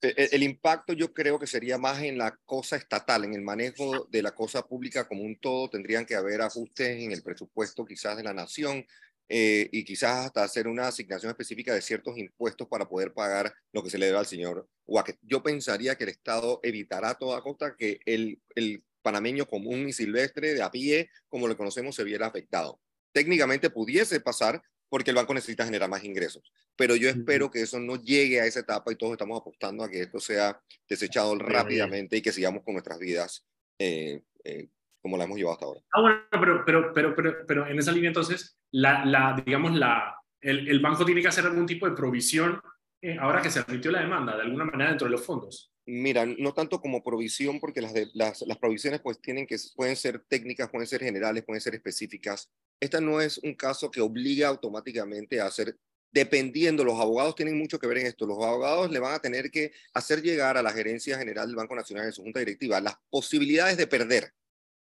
E, 0.00 0.14
e, 0.16 0.28
el, 0.36 0.44
impacto 0.44 0.92
yo 0.92 1.12
creo 1.12 1.40
que 1.40 1.48
sería 1.48 1.76
más 1.76 2.00
en 2.00 2.16
la 2.16 2.36
cosa 2.44 2.76
estatal, 2.76 3.24
en 3.24 3.34
el 3.34 3.42
manejo 3.42 4.06
de 4.08 4.22
la 4.22 4.36
cosa 4.36 4.62
pública 4.68 5.08
como 5.08 5.24
un 5.24 5.36
todo. 5.40 5.68
Tendrían 5.68 6.06
que 6.06 6.14
haber 6.14 6.42
ajustes 6.42 7.02
en 7.02 7.10
el 7.10 7.24
presupuesto 7.24 7.84
quizás 7.84 8.16
de 8.16 8.22
la 8.22 8.34
nación 8.34 8.86
eh, 9.28 9.68
y 9.72 9.84
quizás 9.84 10.26
hasta 10.26 10.44
hacer 10.44 10.68
una 10.68 10.88
asignación 10.88 11.30
específica 11.30 11.74
de 11.74 11.82
ciertos 11.82 12.16
impuestos 12.16 12.68
para 12.68 12.88
poder 12.88 13.12
pagar 13.12 13.52
lo 13.72 13.82
que 13.82 13.90
se 13.90 13.98
le 13.98 14.06
debe 14.06 14.18
al 14.18 14.26
señor 14.26 14.68
Wacket. 14.86 15.18
Yo 15.22 15.42
pensaría 15.42 15.96
que 15.96 16.04
el 16.04 16.10
Estado 16.10 16.60
evitará 16.62 17.10
a 17.10 17.18
toda 17.18 17.42
costa 17.42 17.74
que 17.76 18.00
el, 18.06 18.40
el 18.54 18.84
panameño 19.02 19.46
común 19.46 19.88
y 19.88 19.92
silvestre 19.92 20.54
de 20.54 20.62
a 20.62 20.70
pie, 20.70 21.10
como 21.28 21.48
lo 21.48 21.56
conocemos, 21.56 21.94
se 21.94 22.04
viera 22.04 22.26
afectado. 22.26 22.80
Técnicamente 23.12 23.70
pudiese 23.70 24.20
pasar 24.20 24.62
porque 24.88 25.10
el 25.10 25.16
banco 25.16 25.34
necesita 25.34 25.64
generar 25.64 25.90
más 25.90 26.04
ingresos. 26.04 26.52
Pero 26.76 26.94
yo 26.94 27.08
espero 27.08 27.50
que 27.50 27.62
eso 27.62 27.80
no 27.80 27.96
llegue 27.96 28.40
a 28.40 28.46
esa 28.46 28.60
etapa 28.60 28.92
y 28.92 28.96
todos 28.96 29.12
estamos 29.12 29.40
apostando 29.40 29.82
a 29.82 29.90
que 29.90 30.02
esto 30.02 30.20
sea 30.20 30.60
desechado 30.88 31.36
rápidamente 31.38 32.16
y 32.16 32.22
que 32.22 32.32
sigamos 32.32 32.62
con 32.62 32.74
nuestras 32.74 32.98
vidas 32.98 33.44
eh, 33.78 34.22
eh, 34.44 34.68
como 35.06 35.16
la 35.16 35.22
hemos 35.22 35.38
llevado 35.38 35.54
hasta 35.54 35.66
ahora. 35.66 35.80
Ah, 35.92 36.00
bueno, 36.00 36.18
pero, 36.30 36.64
pero, 36.64 36.92
pero, 36.92 37.14
pero, 37.14 37.36
pero 37.46 37.66
en 37.68 37.78
esa 37.78 37.92
línea 37.92 38.08
entonces, 38.08 38.58
la, 38.72 39.04
la, 39.04 39.40
digamos, 39.46 39.72
la, 39.76 40.16
el, 40.40 40.66
el, 40.66 40.80
banco 40.80 41.04
tiene 41.04 41.22
que 41.22 41.28
hacer 41.28 41.46
algún 41.46 41.64
tipo 41.64 41.88
de 41.88 41.94
provisión 41.94 42.60
eh, 43.00 43.16
ahora 43.20 43.40
que 43.40 43.52
se 43.52 43.60
admitió 43.60 43.92
la 43.92 44.00
demanda, 44.00 44.34
de 44.34 44.42
alguna 44.42 44.64
manera 44.64 44.90
dentro 44.90 45.06
de 45.06 45.12
los 45.12 45.24
fondos. 45.24 45.72
Mira, 45.86 46.26
no 46.26 46.52
tanto 46.52 46.80
como 46.80 47.04
provisión, 47.04 47.60
porque 47.60 47.80
las, 47.80 47.92
las, 48.14 48.42
las 48.42 48.58
provisiones 48.58 49.00
pues 49.00 49.20
tienen 49.20 49.46
que, 49.46 49.56
pueden 49.76 49.94
ser 49.94 50.24
técnicas, 50.28 50.70
pueden 50.70 50.88
ser 50.88 51.04
generales, 51.04 51.44
pueden 51.44 51.60
ser 51.60 51.76
específicas. 51.76 52.50
Esta 52.80 53.00
no 53.00 53.20
es 53.20 53.38
un 53.38 53.54
caso 53.54 53.92
que 53.92 54.00
obliga 54.00 54.48
automáticamente 54.48 55.40
a 55.40 55.46
hacer, 55.46 55.76
dependiendo, 56.10 56.82
los 56.82 56.98
abogados 56.98 57.36
tienen 57.36 57.56
mucho 57.56 57.78
que 57.78 57.86
ver 57.86 57.98
en 57.98 58.06
esto, 58.06 58.26
los 58.26 58.42
abogados 58.42 58.90
le 58.90 58.98
van 58.98 59.14
a 59.14 59.20
tener 59.20 59.52
que 59.52 59.70
hacer 59.94 60.20
llegar 60.20 60.56
a 60.56 60.62
la 60.62 60.72
gerencia 60.72 61.16
general 61.16 61.46
del 61.46 61.56
Banco 61.56 61.76
Nacional 61.76 62.06
en 62.06 62.12
su 62.12 62.22
junta 62.22 62.40
directiva 62.40 62.80
las 62.80 62.96
posibilidades 63.08 63.76
de 63.76 63.86
perder, 63.86 64.32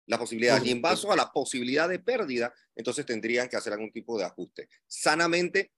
la 0.08 0.18
posibilidad, 0.18 0.64
y 0.64 0.72
en 0.72 0.82
base 0.82 1.08
a 1.10 1.16
la 1.16 1.32
posibilidad 1.32 1.89
de 1.89 1.99
pérdida, 1.99 2.53
entonces 2.76 3.06
tendrían 3.06 3.49
que 3.49 3.58
hacer 3.58 3.74
algún 3.74 3.91
tipo 3.91 4.18
de 4.18 4.26
ajuste. 4.26 4.70
Sanamente, 4.88 5.72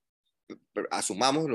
asumamos 0.90 1.46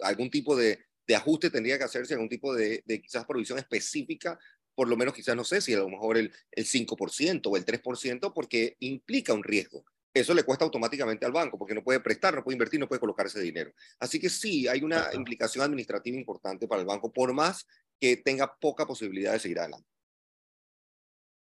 algún 0.00 0.30
tipo 0.30 0.56
de, 0.56 0.78
de 1.06 1.16
ajuste 1.16 1.50
tendría 1.50 1.78
que 1.78 1.84
hacerse 1.84 2.14
algún 2.14 2.28
tipo 2.28 2.54
de, 2.54 2.82
de, 2.84 3.00
quizás 3.00 3.24
provisión 3.24 3.58
específica, 3.58 4.38
por 4.74 4.88
lo 4.88 4.96
menos 4.96 5.14
quizás 5.14 5.36
no 5.36 5.44
sé 5.44 5.60
si 5.60 5.74
a 5.74 5.78
lo 5.78 5.88
mejor 5.88 6.18
el, 6.18 6.32
el 6.50 6.64
5% 6.64 7.42
o 7.46 7.56
el 7.56 7.64
3%, 7.64 8.32
porque 8.34 8.76
implica 8.80 9.32
un 9.32 9.42
riesgo. 9.42 9.84
Eso 10.12 10.32
le 10.32 10.44
cuesta 10.44 10.64
automáticamente 10.64 11.26
al 11.26 11.32
banco, 11.32 11.58
porque 11.58 11.74
no 11.74 11.84
puede 11.84 12.00
prestar, 12.00 12.34
no 12.34 12.42
puede 12.42 12.54
invertir, 12.54 12.80
no 12.80 12.88
puede 12.88 13.00
colocar 13.00 13.26
ese 13.26 13.40
dinero. 13.40 13.72
Así 14.00 14.18
que 14.18 14.30
sí, 14.30 14.66
hay 14.66 14.82
una 14.82 15.10
implicación 15.12 15.62
administrativa 15.62 16.16
importante 16.16 16.66
para 16.66 16.80
el 16.80 16.86
banco, 16.86 17.12
por 17.12 17.34
más 17.34 17.66
que 18.00 18.16
tenga 18.16 18.56
poca 18.58 18.86
posibilidad 18.86 19.32
de 19.32 19.40
seguir 19.40 19.58
adelante. 19.58 19.95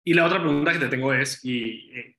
Y 0.04 0.14
la 0.14 0.26
otra 0.26 0.39
pregunta 0.39 0.74
que 0.74 0.80
te 0.80 0.89
tengo 0.89 1.14
es, 1.14 1.43
y 1.45 1.91
eh, 1.93 2.18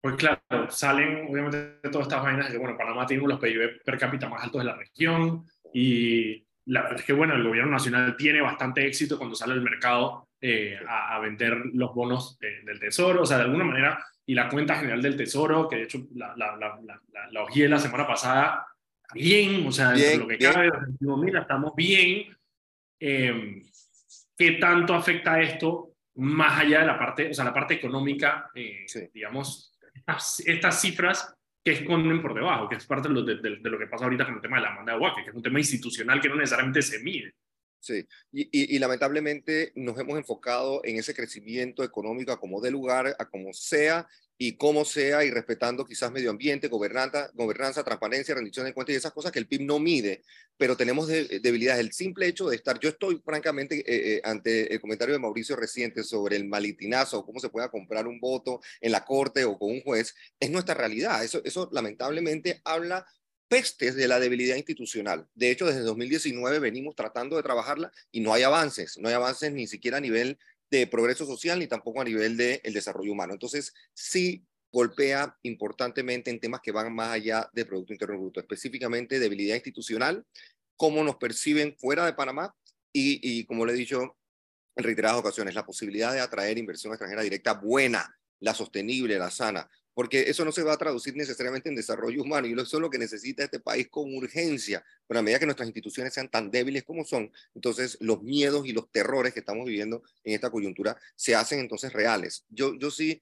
pues 0.00 0.14
claro, 0.14 0.40
salen 0.70 1.26
obviamente 1.28 1.88
todas 1.90 2.06
estas 2.06 2.22
vainas 2.22 2.46
de 2.46 2.52
que, 2.52 2.58
bueno, 2.58 2.76
Panamá 2.76 3.06
tiene 3.06 3.22
uno 3.22 3.36
de 3.36 3.48
los 3.48 3.52
PIB 3.52 3.82
per 3.84 3.98
cápita 3.98 4.28
más 4.28 4.44
altos 4.44 4.60
de 4.60 4.66
la 4.66 4.76
región, 4.76 5.44
y 5.72 6.46
la 6.66 6.82
verdad 6.82 7.00
es 7.00 7.04
que, 7.04 7.12
bueno, 7.12 7.34
el 7.34 7.42
gobierno 7.42 7.72
nacional 7.72 8.16
tiene 8.16 8.40
bastante 8.40 8.86
éxito 8.86 9.18
cuando 9.18 9.34
sale 9.34 9.54
al 9.54 9.62
mercado 9.62 10.28
eh, 10.40 10.78
a, 10.86 11.18
vender 11.18 11.56
los 11.74 11.92
bonos 11.94 12.38
del 12.38 12.78
tesoro, 12.78 13.22
o 13.22 13.26
sea, 13.26 13.38
de 13.38 13.44
alguna 13.44 13.64
manera, 13.64 14.04
y 14.24 14.34
la 14.34 14.48
cuenta 14.48 14.76
general 14.76 15.02
del 15.02 15.16
tesoro, 15.16 15.68
que 15.68 15.76
de 15.76 15.82
hecho 15.82 16.06
la, 16.14 16.36
la, 16.36 16.56
la, 16.56 16.78
la, 16.82 17.00
la 17.32 17.68
la 17.68 17.78
semana 17.78 18.06
pasada, 18.06 18.66
bien, 19.14 19.66
o 19.66 19.72
sea, 19.72 19.92
lo 20.16 20.28
que 20.28 20.38
cabe, 20.38 20.70
mira, 21.00 21.40
estamos 21.40 21.74
bien. 21.74 22.36
Eh, 23.00 23.62
¿Qué 24.36 24.52
tanto 24.52 24.94
afecta 24.94 25.40
esto 25.40 25.94
más 26.18 26.60
allá 26.60 26.80
de 26.80 26.86
la 26.86 26.98
parte, 26.98 27.30
o 27.30 27.34
sea, 27.34 27.44
la 27.44 27.54
parte 27.54 27.74
económica, 27.74 28.50
eh, 28.54 28.86
digamos, 29.14 29.72
estas, 30.44 30.80
cifras 30.80 31.34
que 31.64 31.72
esconden 31.72 32.20
por 32.20 32.34
debajo, 32.34 32.68
que 32.68 32.76
es 32.76 32.86
parte 32.86 33.08
de 33.08 33.14
lo, 33.14 33.22
de, 33.22 33.36
de, 33.36 33.70
lo, 33.70 33.78
que 33.78 33.86
pasa 33.86 34.04
ahorita 34.04 34.24
con 34.24 34.34
el 34.34 34.40
tema 34.40 34.56
de 34.56 34.64
la 34.64 34.70
demanda 34.70 34.92
de 34.92 34.96
agua, 34.96 35.12
que 35.14 35.30
es 35.30 35.34
un 35.34 35.42
tema 35.42 35.60
institucional 35.60 36.20
que 36.20 36.28
no 36.28 36.36
necesariamente 36.36 36.82
se 36.82 37.00
mide. 37.00 37.34
Sí, 37.80 38.04
y, 38.32 38.74
y, 38.74 38.78
lamentablemente 38.80 39.70
nos 39.76 39.96
hemos 40.00 40.18
enfocado 40.18 40.80
en 40.82 40.96
ese 40.98 41.14
crecimiento 41.14 41.84
económico 41.84 42.32
a 42.32 42.40
como 42.40 42.60
dé 42.60 42.72
lugar, 42.72 43.14
a 43.16 43.24
como 43.26 43.52
sea 43.52 44.04
y 44.40 44.56
como 44.56 44.84
sea, 44.84 45.24
y 45.24 45.30
respetando 45.30 45.84
quizás 45.84 46.12
medio 46.12 46.30
ambiente, 46.30 46.68
gobernanza, 46.68 47.28
gobernanza 47.34 47.82
transparencia, 47.82 48.36
rendición 48.36 48.66
de 48.66 48.72
cuentas 48.72 48.94
y 48.94 48.96
esas 48.96 49.12
cosas 49.12 49.32
que 49.32 49.40
el 49.40 49.48
PIB 49.48 49.62
no 49.62 49.80
mide, 49.80 50.22
pero 50.56 50.76
tenemos 50.76 51.08
debilidades. 51.08 51.80
El 51.80 51.92
simple 51.92 52.28
hecho 52.28 52.48
de 52.48 52.54
estar, 52.54 52.78
yo 52.78 52.88
estoy 52.88 53.20
francamente 53.24 53.80
eh, 53.80 54.14
eh, 54.14 54.20
ante 54.22 54.72
el 54.72 54.80
comentario 54.80 55.12
de 55.12 55.18
Mauricio 55.18 55.56
reciente 55.56 56.04
sobre 56.04 56.36
el 56.36 56.46
malitinazo, 56.46 57.26
cómo 57.26 57.40
se 57.40 57.48
pueda 57.48 57.68
comprar 57.68 58.06
un 58.06 58.20
voto 58.20 58.60
en 58.80 58.92
la 58.92 59.04
corte 59.04 59.44
o 59.44 59.58
con 59.58 59.70
un 59.70 59.82
juez, 59.82 60.14
es 60.38 60.50
nuestra 60.50 60.74
realidad. 60.74 61.24
Eso, 61.24 61.42
eso 61.44 61.68
lamentablemente 61.72 62.60
habla 62.64 63.06
pestes 63.48 63.96
de 63.96 64.06
la 64.06 64.20
debilidad 64.20 64.56
institucional. 64.56 65.26
De 65.34 65.50
hecho, 65.50 65.66
desde 65.66 65.80
2019 65.80 66.60
venimos 66.60 66.94
tratando 66.94 67.36
de 67.36 67.42
trabajarla 67.42 67.90
y 68.12 68.20
no 68.20 68.32
hay 68.32 68.44
avances, 68.44 68.98
no 68.98 69.08
hay 69.08 69.14
avances 69.14 69.52
ni 69.52 69.66
siquiera 69.66 69.96
a 69.96 70.00
nivel 70.00 70.38
de 70.70 70.86
progreso 70.86 71.26
social 71.26 71.58
ni 71.58 71.66
tampoco 71.66 72.00
a 72.00 72.04
nivel 72.04 72.36
del 72.36 72.60
el 72.62 72.72
desarrollo 72.72 73.12
humano. 73.12 73.32
Entonces, 73.32 73.72
sí 73.94 74.44
golpea 74.70 75.36
importantemente 75.42 76.30
en 76.30 76.40
temas 76.40 76.60
que 76.60 76.72
van 76.72 76.94
más 76.94 77.10
allá 77.10 77.48
del 77.52 77.66
Producto 77.66 77.92
Interno 77.92 78.18
Bruto, 78.18 78.40
específicamente 78.40 79.18
debilidad 79.18 79.54
institucional, 79.54 80.24
cómo 80.76 81.02
nos 81.02 81.16
perciben 81.16 81.74
fuera 81.78 82.04
de 82.04 82.12
Panamá 82.12 82.54
y, 82.92 83.18
y 83.22 83.44
como 83.46 83.64
le 83.64 83.72
he 83.72 83.76
dicho 83.76 84.16
en 84.76 84.84
reiteradas 84.84 85.18
ocasiones, 85.18 85.54
la 85.54 85.66
posibilidad 85.66 86.12
de 86.12 86.20
atraer 86.20 86.56
inversión 86.56 86.92
extranjera 86.92 87.22
directa 87.22 87.54
buena, 87.54 88.16
la 88.40 88.54
sostenible, 88.54 89.18
la 89.18 89.30
sana, 89.30 89.68
porque 89.98 90.30
eso 90.30 90.44
no 90.44 90.52
se 90.52 90.62
va 90.62 90.74
a 90.74 90.76
traducir 90.76 91.16
necesariamente 91.16 91.68
en 91.68 91.74
desarrollo 91.74 92.22
humano 92.22 92.46
y 92.46 92.52
eso 92.52 92.76
es 92.76 92.80
lo 92.80 92.88
que 92.88 92.98
necesita 92.98 93.42
este 93.42 93.58
país 93.58 93.88
con 93.88 94.14
urgencia. 94.14 94.84
Pero 95.08 95.18
a 95.18 95.24
medida 95.24 95.40
que 95.40 95.44
nuestras 95.44 95.66
instituciones 95.66 96.14
sean 96.14 96.28
tan 96.28 96.52
débiles 96.52 96.84
como 96.84 97.04
son, 97.04 97.32
entonces 97.52 97.96
los 97.98 98.22
miedos 98.22 98.64
y 98.64 98.72
los 98.72 98.88
terrores 98.92 99.34
que 99.34 99.40
estamos 99.40 99.66
viviendo 99.66 100.04
en 100.22 100.34
esta 100.34 100.50
coyuntura 100.50 100.96
se 101.16 101.34
hacen 101.34 101.58
entonces 101.58 101.92
reales. 101.92 102.44
Yo, 102.48 102.78
yo 102.78 102.92
sí 102.92 103.20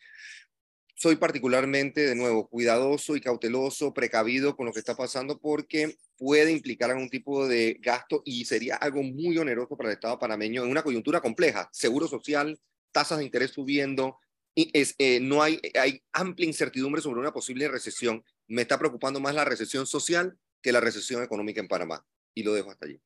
soy 0.95 1.16
particularmente, 1.16 2.03
de 2.03 2.14
nuevo, 2.14 2.47
cuidadoso 2.47 3.16
y 3.16 3.22
cauteloso, 3.22 3.95
precavido 3.95 4.55
con 4.55 4.66
lo 4.66 4.74
que 4.74 4.81
está 4.81 4.95
pasando 4.95 5.41
porque 5.41 5.97
puede 6.18 6.53
implicar 6.53 6.91
algún 6.91 7.09
tipo 7.09 7.49
de 7.49 7.79
gasto 7.81 8.20
y 8.27 8.45
sería 8.45 8.77
algo 8.77 9.03
muy 9.03 9.39
oneroso 9.39 9.79
para 9.79 9.89
el 9.89 9.95
Estado 9.95 10.18
panameño 10.18 10.62
en 10.62 10.70
una 10.72 10.83
coyuntura 10.83 11.22
compleja. 11.22 11.70
Seguro 11.72 12.07
social, 12.07 12.61
tasas 12.93 13.16
de 13.16 13.24
interés 13.24 13.53
subiendo, 13.53 14.18
es, 14.57 14.94
eh, 14.98 15.20
no 15.20 15.42
hay, 15.42 15.61
hay 15.78 16.02
amplia 16.12 16.46
incertidumbre 16.46 17.02
sobre 17.02 17.20
una 17.20 17.32
posible 17.32 17.68
recesión. 17.68 18.24
Me 18.48 18.62
está 18.62 18.78
preocupando 18.78 19.20
más 19.20 19.34
la 19.34 19.44
recesión 19.44 19.86
social 19.86 20.36
que 20.62 20.72
la 20.72 20.80
recesión 20.80 21.22
económica 21.22 21.61
en 21.61 21.68
Panamá. 21.68 22.04
Y 22.34 22.42
lo 22.42 22.54
dejo 22.54 22.70
hasta 22.70 22.86
allí. 22.86 23.00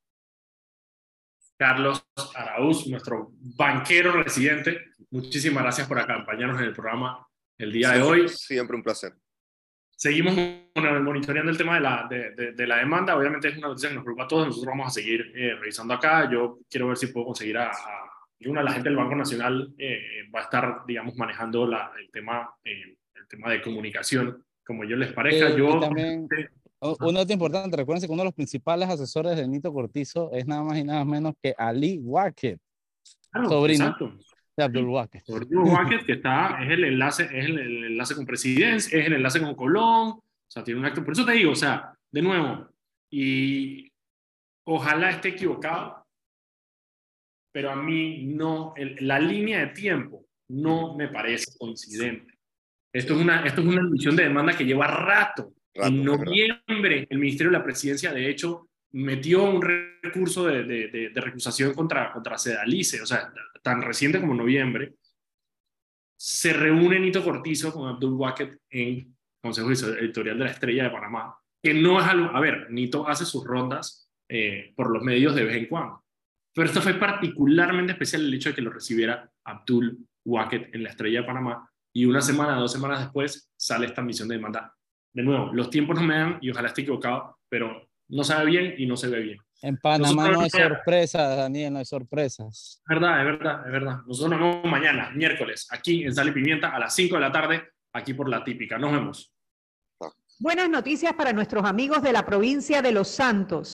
Carlos 1.57 2.07
Araúz, 2.34 2.86
nuestro 2.86 3.32
banquero 3.32 4.12
residente, 4.12 4.78
muchísimas 5.11 5.62
gracias 5.62 5.86
por 5.86 5.98
acompañarnos 5.98 6.59
en 6.59 6.68
el 6.68 6.72
programa 6.72 7.26
el 7.59 7.72
día 7.72 7.90
de 7.90 8.03
hoy. 8.03 8.28
Siempre 8.28 8.76
un 8.76 8.82
placer. 8.82 9.12
Seguimos 9.94 10.34
monitoreando 10.74 11.51
el 11.51 11.59
tema 11.59 11.74
de 11.74 11.80
la, 11.80 12.07
de, 12.09 12.53
de, 12.53 12.66
la 12.66 12.78
demanda. 12.78 13.14
Obviamente 13.14 13.48
es 13.48 13.59
una 13.59 13.68
noticia 13.68 13.90
que 13.90 13.96
nos 13.96 14.05
preocupa 14.05 14.24
a 14.24 14.28
todos. 14.28 14.46
Nosotros 14.46 14.72
vamos 14.72 14.86
a 14.86 14.90
seguir 14.90 15.30
eh, 15.34 15.55
revisando 15.57 15.92
acá. 15.92 16.30
Yo 16.30 16.61
quiero 16.70 16.88
ver 16.88 16.96
si 16.96 17.09
puedo 17.09 17.26
conseguir 17.26 17.59
a 17.59 17.70
y 17.70 18.09
una, 18.49 18.62
la 18.62 18.72
gente 18.72 18.88
del 18.88 18.97
Banco 18.97 19.14
Nacional 19.14 19.74
eh, 19.76 20.28
va 20.34 20.41
a 20.41 20.43
estar, 20.45 20.82
digamos, 20.86 21.16
manejando 21.16 21.66
la, 21.66 21.93
el, 21.99 22.11
tema, 22.11 22.55
eh, 22.64 22.97
el 23.14 23.28
tema 23.28 23.51
de 23.51 23.61
comunicación, 23.61 24.43
como 24.64 24.84
yo 24.84 24.97
les 24.97 25.12
parezca. 25.12 25.51
Eh, 25.51 25.59
yo, 25.59 25.78
también, 25.78 26.26
un 26.80 27.14
dato 27.14 27.32
importante, 27.32 27.76
recuerden 27.76 28.07
que 28.07 28.12
uno 28.12 28.22
de 28.22 28.28
los 28.28 28.34
principales 28.34 28.88
asesores 28.88 29.36
de 29.36 29.47
Nito 29.47 29.72
Cortizo 29.72 30.32
es 30.32 30.47
nada 30.47 30.62
más 30.62 30.78
y 30.78 30.84
nada 30.84 31.05
menos 31.05 31.34
que 31.43 31.55
Ali 31.57 31.99
Wacket, 31.99 32.59
sobrino 33.49 33.95
de 34.57 34.64
Abdul 34.64 34.88
Wacket. 34.88 35.22
Abdul 35.28 35.64
Wacket, 35.64 36.07
que 36.07 36.12
está, 36.12 36.59
es 36.62 36.70
el 36.70 36.84
enlace, 36.84 37.24
es 37.24 37.45
el, 37.45 37.59
enlace 37.59 38.14
con 38.14 38.24
Presidencia, 38.24 38.99
es 38.99 39.07
el 39.07 39.12
enlace 39.12 39.41
con 39.41 39.55
Colón, 39.55 40.09
o 40.12 40.22
sea, 40.49 40.64
tiene 40.64 40.80
un 40.80 40.86
acto, 40.86 41.05
por 41.05 41.12
eso 41.12 41.26
te 41.26 41.32
digo, 41.32 41.53
o 41.53 41.57
sea, 41.57 41.93
de 42.11 42.22
nuevo, 42.22 42.68
y 43.11 43.93
ojalá 44.64 45.11
esté 45.11 45.28
equivocado, 45.28 45.99
pero 47.53 47.70
a 47.70 47.76
mí 47.76 48.24
no, 48.24 48.74
la 49.01 49.18
línea 49.18 49.61
de 49.61 49.66
tiempo 49.68 50.26
no 50.48 50.96
me 50.96 51.09
parece 51.09 51.57
coincidente. 51.59 52.38
Esto 52.92 53.14
es 53.14 53.20
una, 53.20 53.44
esto 53.46 53.61
es 53.61 53.66
una 53.66 53.80
emisión 53.80 54.16
de 54.16 54.24
demanda 54.24 54.57
que 54.57 54.64
lleva 54.64 54.86
rato. 54.86 55.53
en 55.74 56.05
noviembre, 56.05 57.07
el 57.09 57.18
Ministerio 57.18 57.53
de 57.53 57.59
la 57.59 57.64
Presidencia, 57.64 58.12
de 58.12 58.28
hecho, 58.28 58.68
metió 58.92 59.44
un 59.44 59.62
recurso 59.62 60.46
de, 60.46 60.64
de, 60.64 61.11
de, 61.11 61.20
recusación 61.20 61.72
contra, 61.74 62.12
contra 62.12 62.36
Sedalice, 62.36 63.01
o 63.01 63.07
sea, 63.07 63.32
tan 63.62 63.82
reciente 63.82 64.20
como 64.20 64.34
noviembre. 64.34 64.94
Se 66.18 66.53
reúne 66.53 66.98
Nito 66.98 67.24
Cortizo 67.24 67.72
con 67.72 67.88
Abdul 67.88 68.14
Wacket 68.14 68.61
en 68.70 69.16
Consejo 69.40 69.70
Editorial 69.70 70.38
de 70.38 70.44
la 70.44 70.51
Estrella 70.51 70.84
de 70.84 70.90
Panamá, 70.90 71.38
que 71.62 71.72
no 71.72 72.01
es 72.01 72.07
algo, 72.07 72.36
a 72.36 72.40
ver, 72.40 72.70
Nito 72.70 73.09
hace 73.09 73.24
sus 73.24 73.44
rondas 73.44 74.11
eh, 74.28 74.72
por 74.76 74.90
los 74.90 75.03
medios 75.03 75.34
de 75.34 75.44
vez 75.44 75.57
en 75.57 75.66
cuando, 75.66 76.05
pero 76.55 76.66
esto 76.66 76.82
fue 76.82 76.94
particularmente 76.94 77.92
especial 77.92 78.22
el 78.22 78.34
hecho 78.34 78.51
de 78.51 78.55
que 78.55 78.62
lo 78.62 78.70
recibiera 78.70 79.30
Abdul 79.44 79.98
Wacket 80.24 80.74
en 80.74 80.82
la 80.82 80.90
Estrella 80.90 81.20
de 81.20 81.26
Panamá 81.26 81.70
y 81.92 82.05
una 82.05 82.20
semana, 82.20 82.57
dos 82.57 82.72
semanas 82.72 83.01
después 83.01 83.51
sale 83.57 83.86
esta 83.86 84.03
misión 84.03 84.28
de 84.28 84.36
demanda. 84.36 84.74
De 85.12 85.22
nuevo, 85.22 85.53
los 85.53 85.70
tiempos 85.70 85.96
no 85.96 86.03
me 86.03 86.16
dan 86.16 86.38
y 86.40 86.51
ojalá 86.51 86.68
esté 86.68 86.82
equivocado, 86.82 87.38
pero 87.48 87.88
no 88.09 88.24
sabe 88.24 88.46
bien 88.46 88.74
y 88.78 88.86
no 88.86 88.96
se 88.96 89.09
ve 89.09 89.20
bien. 89.20 89.38
En 89.62 89.76
Panamá 89.76 90.30
no 90.30 90.40
hay 90.40 90.51
sorpresas, 90.51 91.36
Daniel, 91.36 91.72
no 91.72 91.78
hay 91.80 91.84
sorpresas. 91.84 92.80
Es 92.82 92.88
verdad, 92.88 93.20
es 93.20 93.24
verdad, 93.26 93.66
es 93.66 93.72
verdad. 93.72 93.98
Nosotros 94.07 94.38
nos 94.38 94.40
vemos 94.40 94.70
mañana, 94.70 95.11
miércoles, 95.11 95.68
aquí 95.70 96.05
en 96.05 96.14
Sal 96.14 96.28
y 96.28 96.32
Pimienta 96.32 96.74
a 96.74 96.78
las 96.78 96.94
5 96.94 97.16
de 97.16 97.20
la 97.20 97.32
tarde, 97.32 97.62
aquí 97.92 98.14
por 98.14 98.28
La 98.28 98.42
Típica. 98.42 98.78
Nos 98.78 98.92
vemos. 98.92 99.32
Buenas 100.38 100.70
noticias 100.70 101.12
para 101.12 101.34
nuestros 101.34 101.66
amigos 101.66 102.03
de 102.03 102.14
la 102.14 102.24
provincia 102.24 102.80
de 102.80 102.92
Los 102.92 103.09
Santos. 103.09 103.68